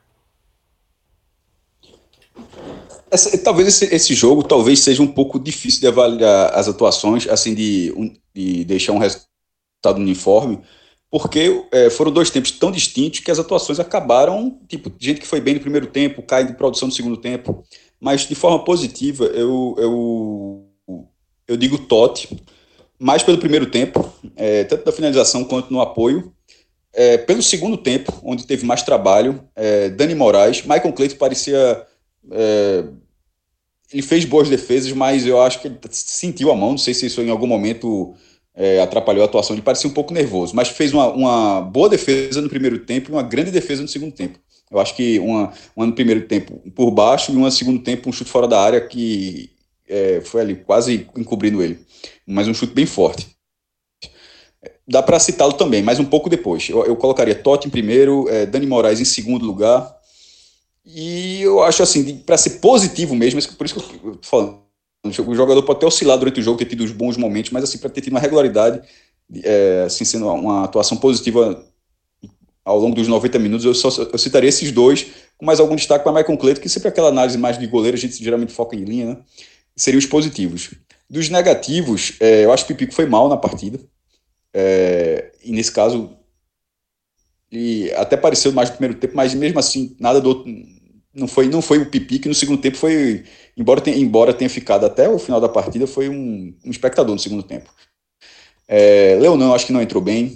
Essa, 3.11 3.35
talvez 3.39 3.67
esse, 3.67 3.93
esse, 3.93 4.13
jogo 4.13 4.43
talvez 4.43 4.81
seja 4.81 5.01
um 5.01 5.07
pouco 5.07 5.39
difícil 5.39 5.81
de 5.81 5.87
avaliar 5.87 6.53
as 6.53 6.67
atuações, 6.67 7.27
assim, 7.27 7.55
de, 7.55 7.91
de 8.33 8.63
deixar 8.63 8.93
um 8.93 8.99
resultado 8.99 9.97
uniforme, 9.97 10.61
porque 11.09 11.65
é, 11.71 11.89
foram 11.89 12.11
dois 12.11 12.29
tempos 12.29 12.51
tão 12.51 12.71
distintos 12.71 13.19
que 13.19 13.31
as 13.31 13.39
atuações 13.39 13.79
acabaram, 13.79 14.59
tipo, 14.67 14.91
gente 14.99 15.19
que 15.19 15.27
foi 15.27 15.41
bem 15.41 15.55
no 15.55 15.59
primeiro 15.59 15.87
tempo, 15.87 16.21
cai 16.21 16.45
de 16.45 16.53
produção 16.53 16.87
no 16.87 16.93
segundo 16.93 17.17
tempo, 17.17 17.63
mas 17.99 18.27
de 18.27 18.35
forma 18.35 18.63
positiva, 18.63 19.25
eu, 19.25 19.75
eu, 19.79 21.05
eu 21.47 21.57
digo 21.57 21.79
Totti, 21.79 22.39
mais 22.99 23.23
pelo 23.23 23.37
primeiro 23.37 23.67
tempo, 23.67 24.11
é, 24.35 24.63
tanto 24.65 24.85
na 24.85 24.91
finalização 24.91 25.43
quanto 25.43 25.71
no 25.71 25.81
apoio, 25.81 26.33
é, 26.93 27.17
pelo 27.17 27.41
segundo 27.41 27.77
tempo, 27.77 28.19
onde 28.23 28.45
teve 28.45 28.65
mais 28.65 28.83
trabalho, 28.83 29.43
é, 29.55 29.89
Dani 29.89 30.15
Moraes, 30.15 30.61
Michael 30.63 30.93
Cleiton 30.93 31.17
parecia 31.17 31.85
é, 32.31 32.83
ele 33.91 34.01
fez 34.03 34.23
boas 34.23 34.47
defesas, 34.49 34.91
mas 34.91 35.25
eu 35.25 35.41
acho 35.41 35.59
que 35.61 35.67
ele 35.67 35.79
sentiu 35.91 36.51
a 36.51 36.55
mão. 36.55 36.71
Não 36.71 36.77
sei 36.77 36.93
se 36.93 37.07
isso 37.07 37.21
em 37.21 37.29
algum 37.29 37.47
momento 37.47 38.13
é, 38.55 38.79
atrapalhou 38.81 39.23
a 39.23 39.25
atuação. 39.25 39.55
Ele 39.55 39.63
parecia 39.63 39.89
um 39.89 39.93
pouco 39.93 40.13
nervoso, 40.13 40.55
mas 40.55 40.69
fez 40.69 40.93
uma, 40.93 41.07
uma 41.07 41.61
boa 41.61 41.89
defesa 41.89 42.41
no 42.41 42.49
primeiro 42.49 42.79
tempo 42.79 43.09
e 43.09 43.13
uma 43.13 43.23
grande 43.23 43.51
defesa 43.51 43.81
no 43.81 43.87
segundo 43.87 44.11
tempo. 44.11 44.39
Eu 44.69 44.79
acho 44.79 44.95
que 44.95 45.17
uma, 45.19 45.51
uma 45.75 45.87
no 45.87 45.93
primeiro 45.93 46.27
tempo 46.27 46.61
por 46.75 46.91
baixo 46.91 47.31
e 47.31 47.35
uma 47.35 47.47
no 47.47 47.51
segundo 47.51 47.81
tempo 47.81 48.07
um 48.07 48.13
chute 48.13 48.29
fora 48.29 48.47
da 48.47 48.61
área 48.61 48.79
que 48.79 49.49
é, 49.89 50.21
foi 50.21 50.41
ali 50.41 50.55
quase 50.55 51.07
encobrindo 51.17 51.61
ele. 51.61 51.79
Mas 52.25 52.47
um 52.47 52.53
chute 52.53 52.73
bem 52.73 52.85
forte. 52.85 53.27
Dá 54.87 55.03
para 55.03 55.19
citá-lo 55.19 55.53
também, 55.53 55.83
mas 55.83 55.99
um 55.99 56.05
pouco 56.05 56.29
depois. 56.29 56.69
Eu, 56.69 56.85
eu 56.85 56.95
colocaria 56.95 57.35
Totti 57.35 57.67
em 57.67 57.71
primeiro, 57.71 58.27
é, 58.29 58.45
Dani 58.45 58.65
Moraes 58.65 58.99
em 58.99 59.05
segundo 59.05 59.45
lugar, 59.45 59.99
e 60.85 61.41
eu 61.41 61.61
acho 61.61 61.83
assim, 61.83 62.17
para 62.17 62.37
ser 62.37 62.59
positivo 62.59 63.15
mesmo, 63.15 63.39
por 63.55 63.65
isso 63.65 63.75
que 63.75 64.07
eu 64.07 64.15
tô 64.15 64.27
falando, 64.27 64.59
o 65.05 65.35
jogador 65.35 65.61
pode 65.63 65.79
ter 65.79 65.85
oscilado 65.85 66.21
durante 66.21 66.39
o 66.39 66.43
jogo, 66.43 66.57
ter 66.57 66.65
tido 66.65 66.83
os 66.83 66.91
bons 66.91 67.15
momentos, 67.15 67.51
mas 67.51 67.63
assim, 67.63 67.77
para 67.77 67.89
ter 67.89 68.01
tido 68.01 68.13
uma 68.13 68.19
regularidade, 68.19 68.81
é, 69.43 69.83
assim, 69.85 70.03
sendo 70.03 70.27
uma 70.27 70.63
atuação 70.63 70.97
positiva 70.97 71.63
ao 72.65 72.79
longo 72.79 72.95
dos 72.95 73.07
90 73.07 73.37
minutos, 73.39 73.65
eu, 73.65 73.73
só, 73.75 73.89
eu 74.01 74.17
citaria 74.17 74.49
esses 74.49 74.71
dois, 74.71 75.07
com 75.37 75.45
mais 75.45 75.59
algum 75.59 75.75
destaque 75.75 76.03
para 76.03 76.13
Michael 76.13 76.37
Cleito, 76.37 76.61
que 76.61 76.67
sempre 76.67 76.87
é 76.87 76.91
aquela 76.91 77.09
análise 77.09 77.37
mais 77.37 77.57
de 77.57 77.67
goleiro, 77.67 77.95
a 77.95 77.99
gente 77.99 78.21
geralmente 78.21 78.51
foca 78.51 78.75
em 78.75 78.83
linha, 78.83 79.05
né? 79.05 79.17
Seriam 79.79 79.99
os 79.99 80.05
positivos. 80.05 80.71
Dos 81.09 81.29
negativos, 81.29 82.13
é, 82.19 82.43
eu 82.43 82.51
acho 82.51 82.65
que 82.65 82.73
o 82.73 82.75
Pipico 82.75 82.93
foi 82.93 83.05
mal 83.05 83.29
na 83.29 83.37
partida. 83.37 83.79
É, 84.53 85.31
e 85.41 85.53
nesse 85.53 85.71
caso, 85.71 86.17
ele 87.49 87.91
até 87.93 88.15
apareceu 88.15 88.51
mais 88.51 88.69
no 88.69 88.75
primeiro 88.75 88.99
tempo, 88.99 89.15
mas 89.15 89.33
mesmo 89.33 89.57
assim, 89.57 89.95
nada 89.97 90.19
do 90.19 90.27
outro, 90.27 90.51
não 91.13 91.27
foi, 91.27 91.47
não 91.47 91.61
foi 91.61 91.79
o 91.79 91.89
Pipi, 91.89 92.19
que 92.19 92.27
no 92.27 92.35
segundo 92.35 92.61
tempo 92.61 92.75
foi, 92.75 93.23
embora 93.55 93.79
tenha, 93.79 93.97
embora 93.97 94.33
tenha 94.33 94.49
ficado 94.49 94.85
até 94.85 95.07
o 95.07 95.17
final 95.17 95.39
da 95.39 95.47
partida, 95.47 95.87
foi 95.87 96.09
um, 96.09 96.53
um 96.65 96.69
espectador 96.69 97.15
no 97.15 97.19
segundo 97.19 97.41
tempo. 97.41 97.73
É, 98.67 99.17
Leonão, 99.19 99.55
acho 99.55 99.65
que 99.65 99.73
não 99.73 99.81
entrou 99.81 100.03
bem. 100.03 100.35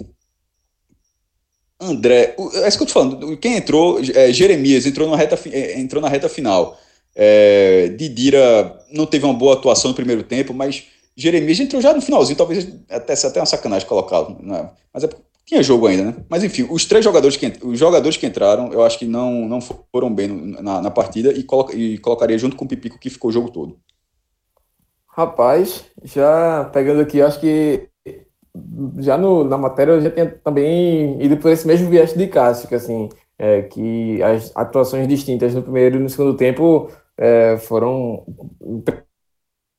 André, 1.78 2.34
é 2.38 2.66
isso 2.66 2.78
que 2.78 2.82
eu 2.82 2.86
tô 2.86 2.92
falando, 2.94 3.36
quem 3.36 3.56
entrou, 3.56 4.00
é, 4.00 4.32
Jeremias, 4.32 4.86
entrou 4.86 5.10
na 5.10 5.16
reta, 5.16 5.38
é, 5.50 5.78
entrou 5.78 6.00
na 6.00 6.08
reta 6.08 6.30
final. 6.30 6.80
É, 7.14 7.88
Didira 7.96 8.83
não 8.94 9.06
teve 9.06 9.24
uma 9.24 9.34
boa 9.34 9.54
atuação 9.54 9.90
no 9.90 9.94
primeiro 9.94 10.22
tempo, 10.22 10.54
mas 10.54 10.84
Jeremias 11.16 11.60
entrou 11.60 11.82
já 11.82 11.92
no 11.92 12.00
finalzinho, 12.00 12.36
talvez 12.36 12.68
até, 12.88 13.12
até 13.12 13.40
uma 13.40 13.46
sacanagem 13.46 13.88
colocá-lo. 13.88 14.36
Né? 14.40 14.70
Mas 14.92 15.04
é 15.04 15.08
tinha 15.44 15.62
jogo 15.62 15.86
ainda, 15.86 16.04
né? 16.04 16.14
Mas 16.28 16.42
enfim, 16.42 16.66
os 16.70 16.86
três 16.86 17.04
jogadores 17.04 17.36
que, 17.36 17.52
os 17.62 17.78
jogadores 17.78 18.16
que 18.16 18.26
entraram, 18.26 18.72
eu 18.72 18.82
acho 18.82 18.98
que 18.98 19.06
não, 19.06 19.46
não 19.46 19.60
foram 19.60 20.12
bem 20.12 20.28
na, 20.28 20.80
na 20.80 20.90
partida 20.90 21.32
e, 21.32 21.42
coloca, 21.42 21.76
e 21.76 21.98
colocaria 21.98 22.38
junto 22.38 22.56
com 22.56 22.64
o 22.64 22.68
Pipico 22.68 22.98
que 22.98 23.10
ficou 23.10 23.28
o 23.28 23.32
jogo 23.32 23.50
todo. 23.50 23.78
Rapaz, 25.06 25.84
já 26.02 26.64
pegando 26.72 27.02
aqui, 27.02 27.20
acho 27.20 27.38
que 27.38 27.88
já 28.98 29.18
no, 29.18 29.44
na 29.44 29.58
matéria 29.58 29.92
eu 29.92 30.00
já 30.00 30.10
tinha 30.10 30.26
também 30.26 31.22
ido 31.22 31.36
por 31.36 31.50
esse 31.50 31.66
mesmo 31.66 31.90
viés 31.90 32.14
de 32.14 32.26
Cássio, 32.26 32.68
que 32.68 32.74
assim, 32.74 33.08
é, 33.38 33.62
que 33.62 34.22
as 34.22 34.50
atuações 34.54 35.06
distintas 35.06 35.54
no 35.54 35.62
primeiro 35.62 35.96
e 35.96 36.00
no 36.00 36.08
segundo 36.08 36.34
tempo 36.36 36.90
é, 37.16 37.56
foram 37.58 38.24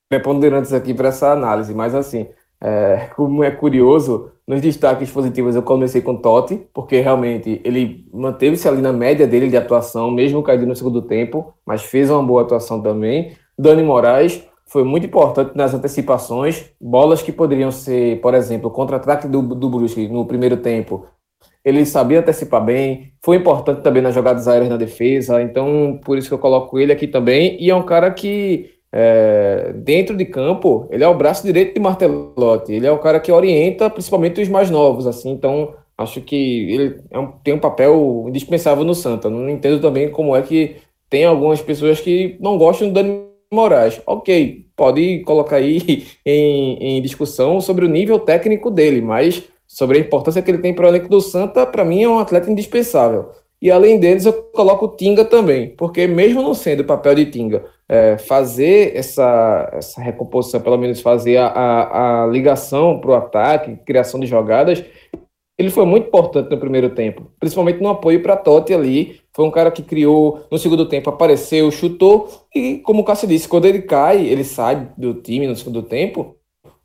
preponderantes 0.10 0.74
aqui 0.74 0.94
para 0.94 1.10
essa 1.10 1.32
análise, 1.32 1.74
mas 1.74 1.94
assim, 1.96 2.28
é, 2.62 3.10
como 3.16 3.44
é 3.44 3.52
curioso, 3.52 4.32
nos 4.48 4.62
destaques 4.62 5.12
positivos 5.12 5.56
eu 5.56 5.64
comecei 5.64 6.02
com 6.02 6.16
Totti, 6.16 6.68
porque 6.74 7.00
realmente 7.00 7.62
ele 7.64 8.08
manteve-se 8.14 8.68
ali 8.68 8.82
na 8.82 8.94
média 8.94 9.28
dele 9.28 9.50
de 9.50 9.58
atuação, 9.58 10.12
mesmo 10.12 10.44
caindo 10.44 10.66
no 10.66 10.76
segundo 10.76 11.02
tempo, 11.02 11.54
mas 11.66 11.84
fez 11.84 12.10
uma 12.10 12.24
boa 12.24 12.44
atuação 12.44 12.82
também. 12.82 13.36
Dani 13.58 13.84
Moraes, 13.84 14.44
foi 14.68 14.84
muito 14.84 15.06
importante 15.06 15.56
nas 15.56 15.74
antecipações, 15.74 16.66
bolas 16.80 17.22
que 17.22 17.32
poderiam 17.32 17.72
ser, 17.72 18.20
por 18.22 18.34
exemplo, 18.34 18.70
contra-ataque 18.72 19.28
do, 19.28 19.42
do 19.42 19.70
Brusque 19.70 20.08
no 20.08 20.26
primeiro 20.26 20.58
tempo, 20.58 21.06
ele 21.66 21.84
sabia 21.86 22.20
antecipar 22.20 22.64
bem, 22.64 23.12
foi 23.22 23.38
importante 23.38 23.82
também 23.82 24.02
nas 24.02 24.14
jogadas 24.14 24.48
aéreas 24.48 24.70
na 24.70 24.78
defesa, 24.78 25.42
então 25.42 26.00
por 26.06 26.18
isso 26.18 26.28
que 26.28 26.34
eu 26.36 26.40
coloco 26.40 26.78
ele 26.78 26.94
aqui 26.94 27.08
também, 27.08 27.58
e 27.60 27.72
é 27.72 27.76
um 27.76 27.84
cara 27.84 28.12
que 28.12 28.70
é, 28.92 29.74
dentro 29.76 30.16
de 30.16 30.26
campo, 30.26 30.88
ele 30.92 31.04
é 31.04 31.08
o 31.08 31.18
braço 31.18 31.44
direito 31.44 31.74
de 31.74 31.80
Martelotti, 31.80 32.72
ele 32.72 32.86
é 32.86 32.92
o 32.92 33.00
cara 33.00 33.20
que 33.20 33.32
orienta 33.32 33.90
principalmente 33.90 34.40
os 34.40 34.48
mais 34.48 34.70
novos, 34.70 35.08
assim, 35.08 35.32
então 35.32 35.74
acho 35.98 36.22
que 36.22 36.72
ele 36.72 36.98
é 37.10 37.18
um, 37.18 37.32
tem 37.44 37.54
um 37.56 37.60
papel 37.60 38.26
indispensável 38.28 38.84
no 38.84 38.94
Santa, 38.94 39.30
não 39.30 39.50
entendo 39.50 39.82
também 39.82 40.10
como 40.12 40.36
é 40.36 40.44
que 40.44 40.76
tem 41.10 41.26
algumas 41.26 41.62
pessoas 41.62 42.00
que 42.00 42.38
não 42.40 42.58
gostam 42.58 42.90
do 42.90 42.94
Dani 42.94 43.22
Moraes. 43.54 44.02
Ok, 44.06 44.66
pode 44.76 45.20
colocar 45.20 45.58
aí 45.58 46.06
em, 46.26 46.98
em 46.98 47.02
discussão 47.02 47.62
sobre 47.62 47.86
o 47.86 47.90
nível 47.90 48.20
técnico 48.20 48.70
dele, 48.70 49.02
mas 49.02 49.44
sobre 49.68 49.98
a 49.98 50.02
importância 50.02 50.42
que 50.42 50.50
ele 50.50 50.60
tem 50.60 50.74
para 50.74 50.86
o 50.86 50.90
elenco 50.90 51.10
do 51.10 51.22
Santa, 51.22 51.66
para 51.66 51.86
mim 51.86 52.04
é 52.04 52.10
um 52.10 52.20
atleta 52.20 52.50
indispensável. 52.50 53.32
E 53.62 53.72
além 53.72 54.00
deles, 54.00 54.26
eu 54.26 54.34
coloco 54.34 54.86
o 54.86 54.96
Tinga 54.96 55.26
também, 55.26 55.70
porque 55.70 56.06
mesmo 56.08 56.42
não 56.42 56.54
sendo 56.54 56.82
o 56.82 56.86
papel 56.86 57.16
de 57.16 57.26
Tinga, 57.26 57.66
é, 57.88 58.18
fazer 58.18 58.96
essa, 58.96 59.70
essa 59.74 60.02
recomposição, 60.02 60.62
pelo 60.62 60.78
menos 60.78 61.02
fazer 61.02 61.38
a, 61.38 61.48
a, 61.48 62.24
a 62.24 62.28
ligação 62.28 63.00
para 63.00 63.12
o 63.12 63.16
ataque, 63.16 63.78
criação 63.86 64.20
de 64.20 64.28
jogadas, 64.28 64.84
ele 65.58 65.70
foi 65.70 65.86
muito 65.86 66.08
importante 66.08 66.50
no 66.50 66.60
primeiro 66.60 66.90
tempo, 66.90 67.32
principalmente 67.40 67.82
no 67.82 67.90
apoio 67.90 68.22
para 68.22 68.36
Totti 68.36 68.74
ali. 68.74 69.22
Foi 69.34 69.46
um 69.46 69.52
cara 69.52 69.72
que 69.72 69.82
criou 69.82 70.46
no 70.52 70.58
segundo 70.58 70.86
tempo, 70.86 71.10
apareceu, 71.10 71.72
chutou 71.72 72.28
e, 72.54 72.80
como 72.80 73.02
o 73.02 73.04
Cássio 73.06 73.28
disse, 73.28 73.48
quando 73.48 73.66
ele 73.66 73.82
cai, 73.82 74.26
ele 74.26 74.44
sai 74.44 74.90
do 74.98 75.14
time 75.14 75.48
no 75.48 75.56
segundo 75.56 75.82
tempo, 75.82 76.36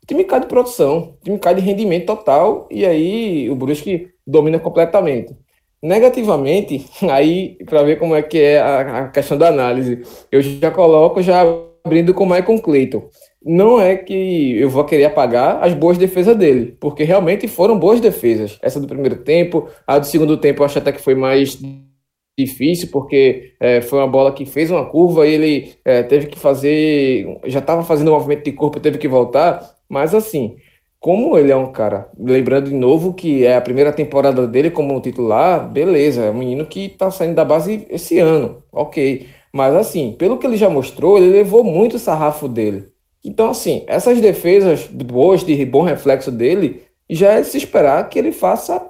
o 0.03 0.07
time 0.07 0.23
cai 0.23 0.39
de 0.39 0.47
produção, 0.47 1.15
o 1.21 1.23
time 1.23 1.39
cai 1.39 1.55
de 1.55 1.61
rendimento 1.61 2.07
total 2.07 2.67
e 2.71 2.85
aí 2.85 3.49
o 3.49 3.55
Brusque 3.55 4.09
domina 4.25 4.59
completamente. 4.59 5.35
Negativamente, 5.81 6.85
aí 7.09 7.57
para 7.65 7.83
ver 7.83 7.97
como 7.97 8.15
é 8.15 8.21
que 8.21 8.39
é 8.39 8.59
a, 8.59 8.99
a 8.99 9.07
questão 9.09 9.37
da 9.37 9.47
análise, 9.47 10.01
eu 10.31 10.41
já 10.41 10.71
coloco 10.71 11.21
já 11.21 11.41
abrindo 11.83 12.13
com 12.13 12.23
o 12.23 12.29
Michael 12.29 12.61
Clayton 12.61 13.09
não 13.43 13.81
é 13.81 13.95
que 13.95 14.59
eu 14.59 14.69
vou 14.69 14.85
querer 14.85 15.05
apagar 15.05 15.63
as 15.63 15.73
boas 15.73 15.97
defesas 15.97 16.37
dele, 16.37 16.77
porque 16.79 17.03
realmente 17.03 17.47
foram 17.47 17.77
boas 17.77 17.99
defesas. 17.99 18.59
Essa 18.61 18.79
do 18.79 18.87
primeiro 18.87 19.17
tempo, 19.17 19.67
a 19.85 19.97
do 19.97 20.05
segundo 20.05 20.37
tempo 20.37 20.61
eu 20.61 20.65
acho 20.65 20.77
até 20.77 20.91
que 20.91 21.01
foi 21.01 21.15
mais 21.15 21.59
difícil, 22.37 22.89
porque 22.91 23.53
é, 23.59 23.81
foi 23.81 23.99
uma 23.99 24.07
bola 24.07 24.31
que 24.31 24.45
fez 24.45 24.69
uma 24.69 24.85
curva 24.85 25.27
e 25.27 25.33
ele 25.33 25.73
é, 25.83 26.03
teve 26.03 26.27
que 26.27 26.39
fazer, 26.39 27.39
já 27.45 27.59
estava 27.59 27.83
fazendo 27.83 28.09
um 28.09 28.13
movimento 28.13 28.45
de 28.45 28.51
corpo, 28.51 28.79
teve 28.79 28.97
que 28.97 29.07
voltar, 29.07 29.75
mas 29.91 30.15
assim, 30.15 30.55
como 31.01 31.37
ele 31.37 31.51
é 31.51 31.55
um 31.55 31.73
cara, 31.73 32.09
lembrando 32.17 32.69
de 32.69 32.75
novo 32.75 33.13
que 33.13 33.45
é 33.45 33.57
a 33.57 33.61
primeira 33.61 33.91
temporada 33.91 34.47
dele 34.47 34.71
como 34.71 35.01
titular, 35.01 35.69
beleza, 35.69 36.23
é 36.23 36.31
um 36.31 36.37
menino 36.37 36.65
que 36.65 36.85
está 36.85 37.11
saindo 37.11 37.35
da 37.35 37.43
base 37.43 37.85
esse 37.89 38.17
ano, 38.17 38.63
ok. 38.71 39.27
Mas 39.51 39.75
assim, 39.75 40.15
pelo 40.17 40.37
que 40.37 40.47
ele 40.47 40.55
já 40.55 40.69
mostrou, 40.69 41.17
ele 41.17 41.29
levou 41.29 41.61
muito 41.61 41.97
o 41.97 41.99
sarrafo 41.99 42.47
dele. 42.47 42.85
Então, 43.21 43.49
assim, 43.49 43.83
essas 43.85 44.21
defesas 44.21 44.87
boas, 44.87 45.43
de 45.43 45.65
bom 45.65 45.81
reflexo 45.81 46.31
dele, 46.31 46.83
já 47.09 47.33
é 47.33 47.43
se 47.43 47.57
esperar 47.57 48.07
que 48.07 48.17
ele 48.17 48.31
faça 48.31 48.81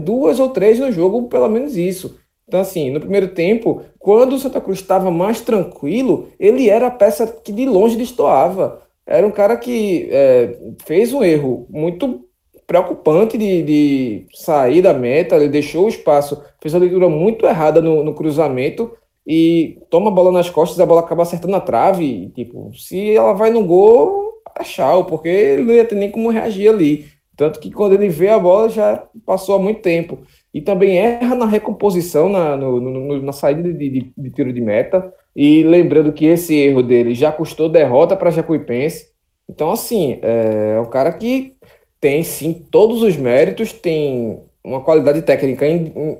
duas 0.00 0.40
ou 0.40 0.48
três 0.48 0.80
no 0.80 0.90
jogo, 0.90 1.28
pelo 1.28 1.48
menos 1.48 1.76
isso. 1.76 2.18
Então, 2.48 2.60
assim, 2.60 2.90
no 2.90 2.98
primeiro 2.98 3.28
tempo, 3.28 3.82
quando 3.96 4.32
o 4.32 4.38
Santa 4.40 4.60
Cruz 4.60 4.80
estava 4.80 5.08
mais 5.08 5.40
tranquilo, 5.40 6.28
ele 6.38 6.68
era 6.68 6.88
a 6.88 6.90
peça 6.90 7.26
que 7.26 7.52
de 7.52 7.64
longe 7.64 7.96
destoava. 7.96 8.82
Era 9.06 9.26
um 9.26 9.30
cara 9.30 9.56
que 9.56 10.08
é, 10.10 10.58
fez 10.84 11.12
um 11.12 11.22
erro 11.22 11.66
muito 11.68 12.24
preocupante 12.66 13.36
de, 13.36 13.62
de, 13.62 14.26
sair 14.32 14.80
da 14.80 14.94
meta, 14.94 15.36
ele 15.36 15.48
deixou 15.48 15.86
o 15.86 15.88
espaço, 15.88 16.42
fez 16.60 16.74
a 16.74 16.78
leitura 16.78 17.08
muito 17.08 17.44
errada 17.46 17.82
no, 17.82 18.02
no 18.02 18.14
cruzamento 18.14 18.96
e 19.26 19.78
toma 19.90 20.10
a 20.10 20.14
bola 20.14 20.32
nas 20.32 20.48
costas, 20.48 20.80
a 20.80 20.86
bola 20.86 21.00
acaba 21.00 21.22
acertando 21.22 21.56
a 21.56 21.60
trave. 21.60 22.04
E, 22.04 22.28
tipo, 22.30 22.72
se 22.74 23.14
ela 23.14 23.32
vai 23.32 23.50
no 23.50 23.64
gol, 23.64 24.32
é 24.58 24.62
tchau, 24.62 25.04
porque 25.04 25.28
ele 25.28 25.62
não 25.62 25.74
ia 25.74 25.84
ter 25.84 25.94
nem 25.94 26.10
como 26.10 26.30
reagir 26.30 26.68
ali. 26.68 27.06
Tanto 27.36 27.60
que 27.60 27.70
quando 27.70 27.94
ele 27.94 28.08
vê 28.08 28.28
a 28.28 28.38
bola 28.38 28.68
já 28.68 29.06
passou 29.24 29.54
há 29.54 29.58
muito 29.58 29.80
tempo. 29.80 30.18
E 30.52 30.60
também 30.60 30.98
erra 30.98 31.34
na 31.34 31.46
recomposição, 31.46 32.28
na, 32.28 32.56
no, 32.56 32.80
no, 32.80 33.22
na 33.22 33.32
saída 33.32 33.62
de, 33.62 33.72
de, 33.72 34.12
de, 34.16 34.30
tiro 34.30 34.52
de 34.52 34.60
meta. 34.60 35.12
E 35.34 35.62
lembrando 35.62 36.12
que 36.12 36.26
esse 36.26 36.54
erro 36.54 36.82
dele 36.82 37.14
já 37.14 37.32
custou 37.32 37.68
derrota 37.68 38.16
para 38.16 38.30
Jacuipense. 38.30 39.06
Então, 39.48 39.70
assim, 39.70 40.18
é, 40.22 40.74
é 40.76 40.80
um 40.80 40.90
cara 40.90 41.12
que 41.12 41.54
tem 42.00 42.22
sim 42.22 42.52
todos 42.70 43.02
os 43.02 43.16
méritos, 43.16 43.72
tem 43.72 44.40
uma 44.64 44.80
qualidade 44.80 45.22
técnica 45.22 45.66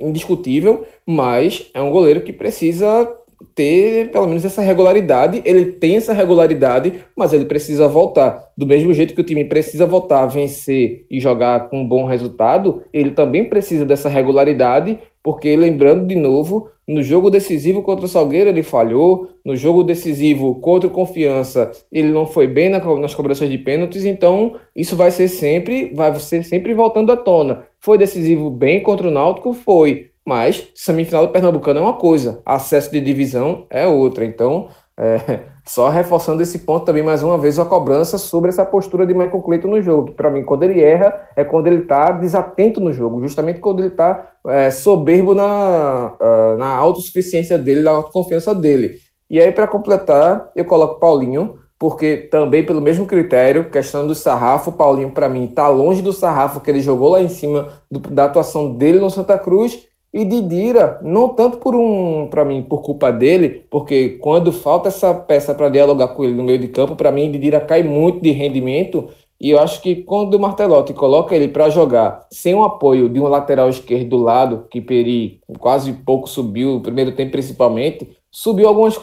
indiscutível, 0.00 0.84
mas 1.06 1.70
é 1.72 1.80
um 1.80 1.90
goleiro 1.90 2.22
que 2.22 2.32
precisa 2.32 3.08
ter 3.54 4.10
pelo 4.10 4.26
menos 4.26 4.44
essa 4.44 4.62
regularidade. 4.62 5.42
Ele 5.44 5.66
tem 5.66 5.96
essa 5.96 6.12
regularidade, 6.12 7.04
mas 7.16 7.32
ele 7.32 7.44
precisa 7.44 7.88
voltar. 7.88 8.50
Do 8.56 8.66
mesmo 8.66 8.92
jeito 8.92 9.14
que 9.14 9.20
o 9.20 9.24
time 9.24 9.44
precisa 9.44 9.86
voltar, 9.86 10.26
vencer 10.26 11.04
e 11.10 11.20
jogar 11.20 11.68
com 11.68 11.80
um 11.80 11.88
bom 11.88 12.06
resultado, 12.06 12.82
ele 12.92 13.10
também 13.10 13.44
precisa 13.44 13.84
dessa 13.84 14.08
regularidade, 14.08 14.98
porque 15.22 15.54
lembrando 15.56 16.06
de 16.06 16.16
novo, 16.16 16.68
no 16.86 17.02
jogo 17.02 17.30
decisivo 17.30 17.82
contra 17.82 18.04
o 18.04 18.08
Salgueiro 18.08 18.50
ele 18.50 18.62
falhou, 18.62 19.28
no 19.44 19.54
jogo 19.54 19.84
decisivo 19.84 20.56
contra 20.56 20.88
o 20.88 20.92
Confiança 20.92 21.70
ele 21.92 22.08
não 22.08 22.26
foi 22.26 22.46
bem 22.46 22.68
nas 22.68 23.14
cobranças 23.14 23.48
de 23.48 23.58
pênaltis, 23.58 24.04
então 24.04 24.56
isso 24.74 24.96
vai 24.96 25.10
ser 25.10 25.28
sempre, 25.28 25.92
vai 25.94 26.14
ser 26.16 26.44
sempre 26.44 26.74
voltando 26.74 27.12
à 27.12 27.16
tona. 27.16 27.64
Foi 27.78 27.96
decisivo 27.96 28.50
bem 28.50 28.82
contra 28.82 29.08
o 29.08 29.10
Náutico? 29.10 29.52
Foi. 29.52 30.10
Mas 30.24 30.68
semifinal 30.74 31.26
do 31.26 31.32
Pernambucano 31.32 31.80
é 31.80 31.82
uma 31.82 31.94
coisa, 31.94 32.40
acesso 32.44 32.90
de 32.92 33.00
divisão 33.00 33.66
é 33.70 33.86
outra. 33.86 34.24
Então, 34.24 34.68
é, 34.98 35.51
só 35.64 35.88
reforçando 35.88 36.42
esse 36.42 36.60
ponto 36.60 36.84
também, 36.84 37.02
mais 37.02 37.22
uma 37.22 37.38
vez, 37.38 37.58
a 37.58 37.64
cobrança 37.64 38.18
sobre 38.18 38.48
essa 38.48 38.64
postura 38.64 39.06
de 39.06 39.14
Michael 39.14 39.42
Clayton 39.42 39.68
no 39.68 39.80
jogo. 39.80 40.12
Para 40.12 40.30
mim, 40.30 40.44
quando 40.44 40.64
ele 40.64 40.82
erra, 40.82 41.28
é 41.36 41.44
quando 41.44 41.68
ele 41.68 41.82
está 41.82 42.10
desatento 42.10 42.80
no 42.80 42.92
jogo, 42.92 43.20
justamente 43.20 43.60
quando 43.60 43.78
ele 43.80 43.88
está 43.88 44.32
é, 44.46 44.70
soberbo 44.70 45.34
na, 45.34 46.14
uh, 46.20 46.58
na 46.58 46.68
autossuficiência 46.74 47.56
dele, 47.56 47.82
na 47.82 47.92
autoconfiança 47.92 48.54
dele. 48.54 48.96
E 49.30 49.40
aí, 49.40 49.52
para 49.52 49.68
completar, 49.68 50.50
eu 50.56 50.64
coloco 50.64 50.98
Paulinho, 50.98 51.58
porque 51.78 52.16
também 52.16 52.66
pelo 52.66 52.80
mesmo 52.80 53.06
critério, 53.06 53.70
questão 53.70 54.06
do 54.06 54.14
sarrafo, 54.14 54.72
Paulinho, 54.72 55.10
para 55.10 55.28
mim, 55.28 55.44
está 55.44 55.68
longe 55.68 56.02
do 56.02 56.12
sarrafo 56.12 56.60
que 56.60 56.70
ele 56.70 56.80
jogou 56.80 57.10
lá 57.10 57.22
em 57.22 57.28
cima 57.28 57.68
do, 57.90 58.00
da 58.00 58.24
atuação 58.24 58.74
dele 58.74 58.98
no 58.98 59.10
Santa 59.10 59.38
Cruz 59.38 59.91
e 60.12 60.24
Didira, 60.26 61.00
não 61.02 61.30
tanto 61.30 61.56
por 61.56 61.74
um, 61.74 62.26
para 62.28 62.44
mim, 62.44 62.62
por 62.62 62.82
culpa 62.82 63.10
dele, 63.10 63.64
porque 63.70 64.10
quando 64.20 64.52
falta 64.52 64.88
essa 64.88 65.14
peça 65.14 65.54
para 65.54 65.70
dialogar 65.70 66.08
com 66.08 66.22
ele 66.22 66.34
no 66.34 66.42
meio 66.42 66.58
de 66.58 66.68
campo, 66.68 66.94
para 66.94 67.10
mim 67.10 67.30
Didira 67.30 67.60
cai 67.60 67.82
muito 67.82 68.20
de 68.20 68.30
rendimento. 68.30 69.08
E 69.40 69.50
eu 69.50 69.58
acho 69.58 69.80
que 69.82 69.96
quando 69.96 70.34
o 70.34 70.40
Martelotti 70.40 70.92
coloca 70.92 71.34
ele 71.34 71.48
para 71.48 71.70
jogar 71.70 72.26
sem 72.30 72.54
o 72.54 72.62
apoio 72.62 73.08
de 73.08 73.18
um 73.18 73.26
lateral 73.26 73.68
esquerdo 73.68 74.10
do 74.10 74.18
lado, 74.18 74.66
que 74.70 74.80
Peri 74.80 75.40
quase 75.58 75.92
pouco 75.92 76.28
subiu, 76.28 76.74
no 76.74 76.80
primeiro 76.80 77.12
tempo 77.12 77.32
principalmente, 77.32 78.08
subiu 78.30 78.68
algumas 78.68 79.00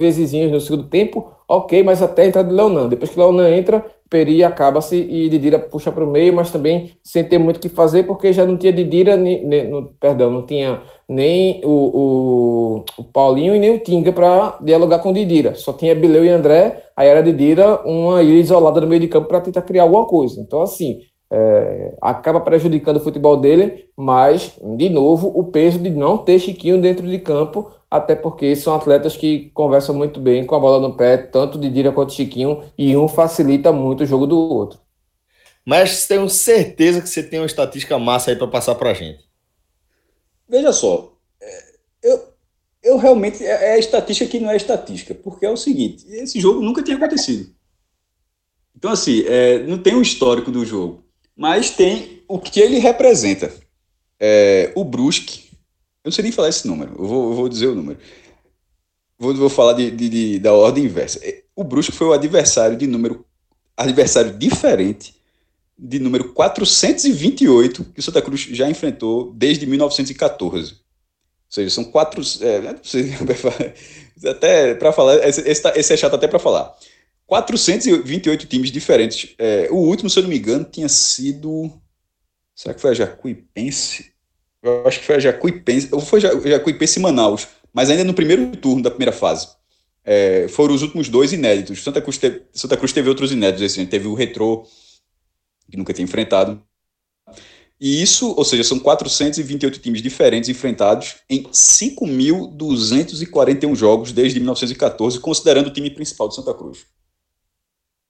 vezes 0.00 0.32
no 0.50 0.60
segundo 0.60 0.88
tempo, 0.88 1.30
ok, 1.46 1.82
mas 1.82 2.02
até 2.02 2.22
a 2.22 2.26
entrada 2.26 2.48
do 2.48 2.54
Leonan. 2.54 2.88
Depois 2.88 3.10
que 3.10 3.18
Leonan 3.18 3.50
entra, 3.50 3.84
Peri 4.10 4.42
acaba-se 4.42 4.96
e 4.96 5.28
Didira 5.28 5.58
puxa 5.58 5.92
para 5.92 6.04
o 6.04 6.10
meio, 6.10 6.32
mas 6.32 6.50
também 6.50 6.92
sem 7.02 7.22
ter 7.22 7.38
muito 7.38 7.58
o 7.58 7.60
que 7.60 7.68
fazer, 7.68 8.04
porque 8.04 8.32
já 8.32 8.46
não 8.46 8.56
tinha 8.56 8.72
Didira, 8.72 9.16
nem, 9.16 9.68
no, 9.68 9.90
perdão, 10.00 10.30
não 10.30 10.46
tinha 10.46 10.80
nem 11.08 11.60
o, 11.64 11.68
o, 11.68 12.84
o 12.98 13.04
Paulinho 13.04 13.54
e 13.54 13.58
nem 13.58 13.74
o 13.74 13.78
Tinga 13.78 14.12
para 14.12 14.58
dialogar 14.62 15.00
com 15.00 15.12
Didira. 15.12 15.54
Só 15.54 15.72
tinha 15.72 15.94
Bileu 15.94 16.24
e 16.24 16.28
André, 16.28 16.84
aí 16.96 17.08
era 17.08 17.22
Didira 17.22 17.80
uma 17.84 18.22
ilha 18.22 18.40
isolada 18.40 18.80
no 18.80 18.86
meio 18.86 19.00
de 19.00 19.08
campo 19.08 19.28
para 19.28 19.40
tentar 19.40 19.62
criar 19.62 19.82
alguma 19.82 20.06
coisa. 20.06 20.40
Então, 20.40 20.62
assim, 20.62 21.00
é, 21.30 21.94
acaba 22.00 22.40
prejudicando 22.40 22.96
o 22.96 23.00
futebol 23.00 23.36
dele, 23.36 23.86
mas, 23.96 24.58
de 24.76 24.88
novo, 24.88 25.30
o 25.34 25.44
peso 25.44 25.78
de 25.78 25.90
não 25.90 26.16
ter 26.16 26.38
Chiquinho 26.38 26.80
dentro 26.80 27.06
de 27.06 27.18
campo 27.18 27.70
até 27.90 28.14
porque 28.14 28.54
são 28.54 28.74
atletas 28.74 29.16
que 29.16 29.50
conversam 29.50 29.94
muito 29.94 30.20
bem 30.20 30.44
com 30.44 30.54
a 30.54 30.60
bola 30.60 30.86
no 30.86 30.96
pé, 30.96 31.16
tanto 31.16 31.58
de 31.58 31.70
Dira 31.70 31.92
quanto 31.92 32.10
de 32.10 32.16
Chiquinho, 32.16 32.62
e 32.76 32.96
um 32.96 33.08
facilita 33.08 33.72
muito 33.72 34.02
o 34.02 34.06
jogo 34.06 34.26
do 34.26 34.38
outro. 34.38 34.78
Mas 35.64 36.06
tenho 36.06 36.28
certeza 36.28 37.00
que 37.00 37.08
você 37.08 37.22
tem 37.22 37.40
uma 37.40 37.46
estatística 37.46 37.98
massa 37.98 38.30
aí 38.30 38.36
para 38.36 38.46
passar 38.46 38.74
para 38.74 38.90
a 38.90 38.94
gente. 38.94 39.26
Veja 40.48 40.72
só, 40.72 41.12
é, 41.40 41.64
eu, 42.02 42.28
eu 42.82 42.96
realmente. 42.96 43.44
É, 43.44 43.74
é 43.74 43.78
estatística 43.78 44.30
que 44.30 44.40
não 44.40 44.50
é 44.50 44.56
estatística, 44.56 45.14
porque 45.14 45.44
é 45.44 45.50
o 45.50 45.56
seguinte: 45.56 46.06
esse 46.08 46.40
jogo 46.40 46.60
nunca 46.60 46.82
tinha 46.82 46.96
acontecido. 46.96 47.54
Então, 48.74 48.92
assim, 48.92 49.24
é, 49.26 49.58
não 49.64 49.76
tem 49.76 49.94
o 49.94 49.98
um 49.98 50.02
histórico 50.02 50.50
do 50.50 50.64
jogo, 50.64 51.04
mas 51.36 51.70
tem 51.70 52.22
o 52.28 52.38
que 52.38 52.60
ele 52.60 52.78
representa. 52.78 53.52
É, 54.20 54.72
o 54.74 54.84
Brusque 54.84 55.47
não 56.08 56.12
sei 56.12 56.22
nem 56.22 56.32
falar 56.32 56.48
esse 56.48 56.66
número, 56.66 56.92
eu 56.98 57.06
vou, 57.06 57.30
eu 57.30 57.36
vou 57.36 57.48
dizer 57.48 57.66
o 57.68 57.74
número. 57.74 57.98
Vou, 59.18 59.34
vou 59.34 59.48
falar 59.48 59.72
de, 59.74 59.90
de, 59.90 60.08
de, 60.08 60.38
da 60.38 60.52
ordem 60.52 60.84
inversa. 60.84 61.18
É, 61.22 61.42
o 61.54 61.64
Brusque 61.64 61.92
foi 61.92 62.06
o 62.06 62.12
adversário 62.12 62.76
de 62.76 62.86
número 62.86 63.24
adversário 63.76 64.36
diferente 64.36 65.14
de 65.78 66.00
número 66.00 66.32
428 66.32 67.84
que 67.84 68.00
o 68.00 68.02
Santa 68.02 68.20
Cruz 68.20 68.40
já 68.40 68.68
enfrentou 68.68 69.32
desde 69.32 69.64
1914. 69.66 70.72
Ou 70.72 70.78
seja, 71.48 71.70
são 71.70 71.84
quatro. 71.84 72.20
É, 72.40 74.28
até 74.28 74.74
para 74.74 74.92
falar, 74.92 75.26
esse, 75.26 75.62
tá, 75.62 75.72
esse, 75.76 75.94
é 75.94 75.96
chato 75.96 76.14
até 76.14 76.26
para 76.26 76.38
falar. 76.38 76.74
428 77.26 78.46
times 78.46 78.72
diferentes. 78.72 79.34
É, 79.38 79.68
o 79.70 79.76
último, 79.76 80.10
se 80.10 80.18
eu 80.18 80.22
não 80.22 80.30
me 80.30 80.38
engano, 80.38 80.64
tinha 80.64 80.88
sido. 80.88 81.70
Será 82.54 82.74
que 82.74 82.80
foi 82.80 82.90
a 82.90 82.94
Jacuipense? 82.94 84.12
Eu 84.62 84.86
acho 84.86 85.00
que 85.00 85.06
foi 85.06 85.16
a 85.16 85.20
Jacuipense. 85.20 85.88
Ou 85.92 86.00
foi 86.00 86.20
Jacuipense 86.20 87.00
Manaus, 87.00 87.48
mas 87.72 87.90
ainda 87.90 88.04
no 88.04 88.14
primeiro 88.14 88.56
turno 88.56 88.82
da 88.82 88.90
primeira 88.90 89.12
fase. 89.12 89.48
É, 90.04 90.48
foram 90.48 90.74
os 90.74 90.82
últimos 90.82 91.08
dois 91.08 91.32
inéditos. 91.32 91.82
Santa 91.82 92.00
Cruz, 92.00 92.18
teve, 92.18 92.42
Santa 92.52 92.76
Cruz 92.76 92.92
teve 92.92 93.08
outros 93.08 93.30
inéditos 93.30 93.62
esse. 93.62 93.86
Teve 93.86 94.08
o 94.08 94.14
Retrô, 94.14 94.66
que 95.70 95.76
nunca 95.76 95.92
tinha 95.92 96.04
enfrentado. 96.04 96.62
E 97.80 98.02
isso, 98.02 98.34
ou 98.36 98.44
seja, 98.44 98.64
são 98.64 98.78
428 98.78 99.78
times 99.78 100.02
diferentes 100.02 100.48
enfrentados 100.48 101.16
em 101.30 101.44
5.241 101.44 103.76
jogos 103.76 104.10
desde 104.10 104.40
1914, 104.40 105.20
considerando 105.20 105.68
o 105.68 105.72
time 105.72 105.88
principal 105.88 106.28
de 106.28 106.34
Santa 106.34 106.52
Cruz. 106.54 106.86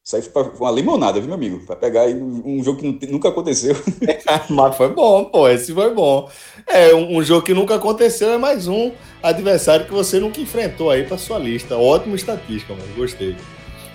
Isso 0.08 0.16
aí 0.16 0.22
foi 0.22 0.42
uma 0.58 0.70
limonada, 0.70 1.20
viu, 1.20 1.26
meu 1.26 1.34
amigo? 1.34 1.62
Vai 1.66 1.76
pegar 1.76 2.04
aí 2.04 2.14
um 2.14 2.64
jogo 2.64 2.78
que 2.78 3.06
nunca 3.06 3.28
aconteceu. 3.28 3.76
Mas 4.48 4.74
foi 4.74 4.88
bom, 4.88 5.26
pô, 5.26 5.46
esse 5.46 5.74
foi 5.74 5.92
bom. 5.92 6.30
É, 6.66 6.94
um, 6.94 7.18
um, 7.18 7.22
jogo 7.22 7.44
que 7.44 7.52
nunca 7.52 7.74
aconteceu 7.74 8.30
é 8.32 8.38
mais 8.38 8.66
um 8.66 8.90
adversário 9.22 9.84
que 9.84 9.92
você 9.92 10.18
nunca 10.18 10.40
enfrentou 10.40 10.90
aí 10.90 11.04
para 11.04 11.18
sua 11.18 11.38
lista. 11.38 11.76
Ótima 11.76 12.16
estatística, 12.16 12.72
mano, 12.72 12.88
gostei. 12.96 13.36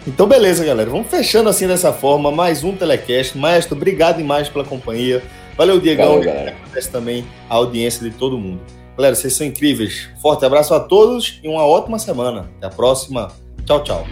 Então, 0.06 0.28
beleza, 0.28 0.64
galera. 0.64 0.88
Vamos 0.88 1.08
fechando 1.08 1.50
assim 1.50 1.66
dessa 1.66 1.92
forma. 1.92 2.30
Mais 2.30 2.64
um 2.64 2.76
telecast. 2.76 3.36
Maestro, 3.36 3.76
obrigado 3.76 4.18
demais 4.18 4.48
pela 4.48 4.64
companhia. 4.64 5.24
Valeu, 5.58 5.80
Diegão. 5.80 6.20
Valeu, 6.20 6.26
galera. 6.26 6.56
Agradece 6.62 6.92
também 6.92 7.26
a 7.50 7.56
audiência 7.56 8.08
de 8.08 8.16
todo 8.16 8.38
mundo. 8.38 8.62
Galera, 8.96 9.16
vocês 9.16 9.34
são 9.34 9.48
incríveis. 9.48 10.10
Forte 10.22 10.46
abraço 10.46 10.76
a 10.76 10.80
todos 10.80 11.40
e 11.44 11.48
uma 11.48 11.66
ótima 11.66 11.98
semana. 11.98 12.52
Até 12.58 12.68
a 12.68 12.70
próxima. 12.70 13.32
Tchau, 13.66 13.84
tchau. 13.84 14.06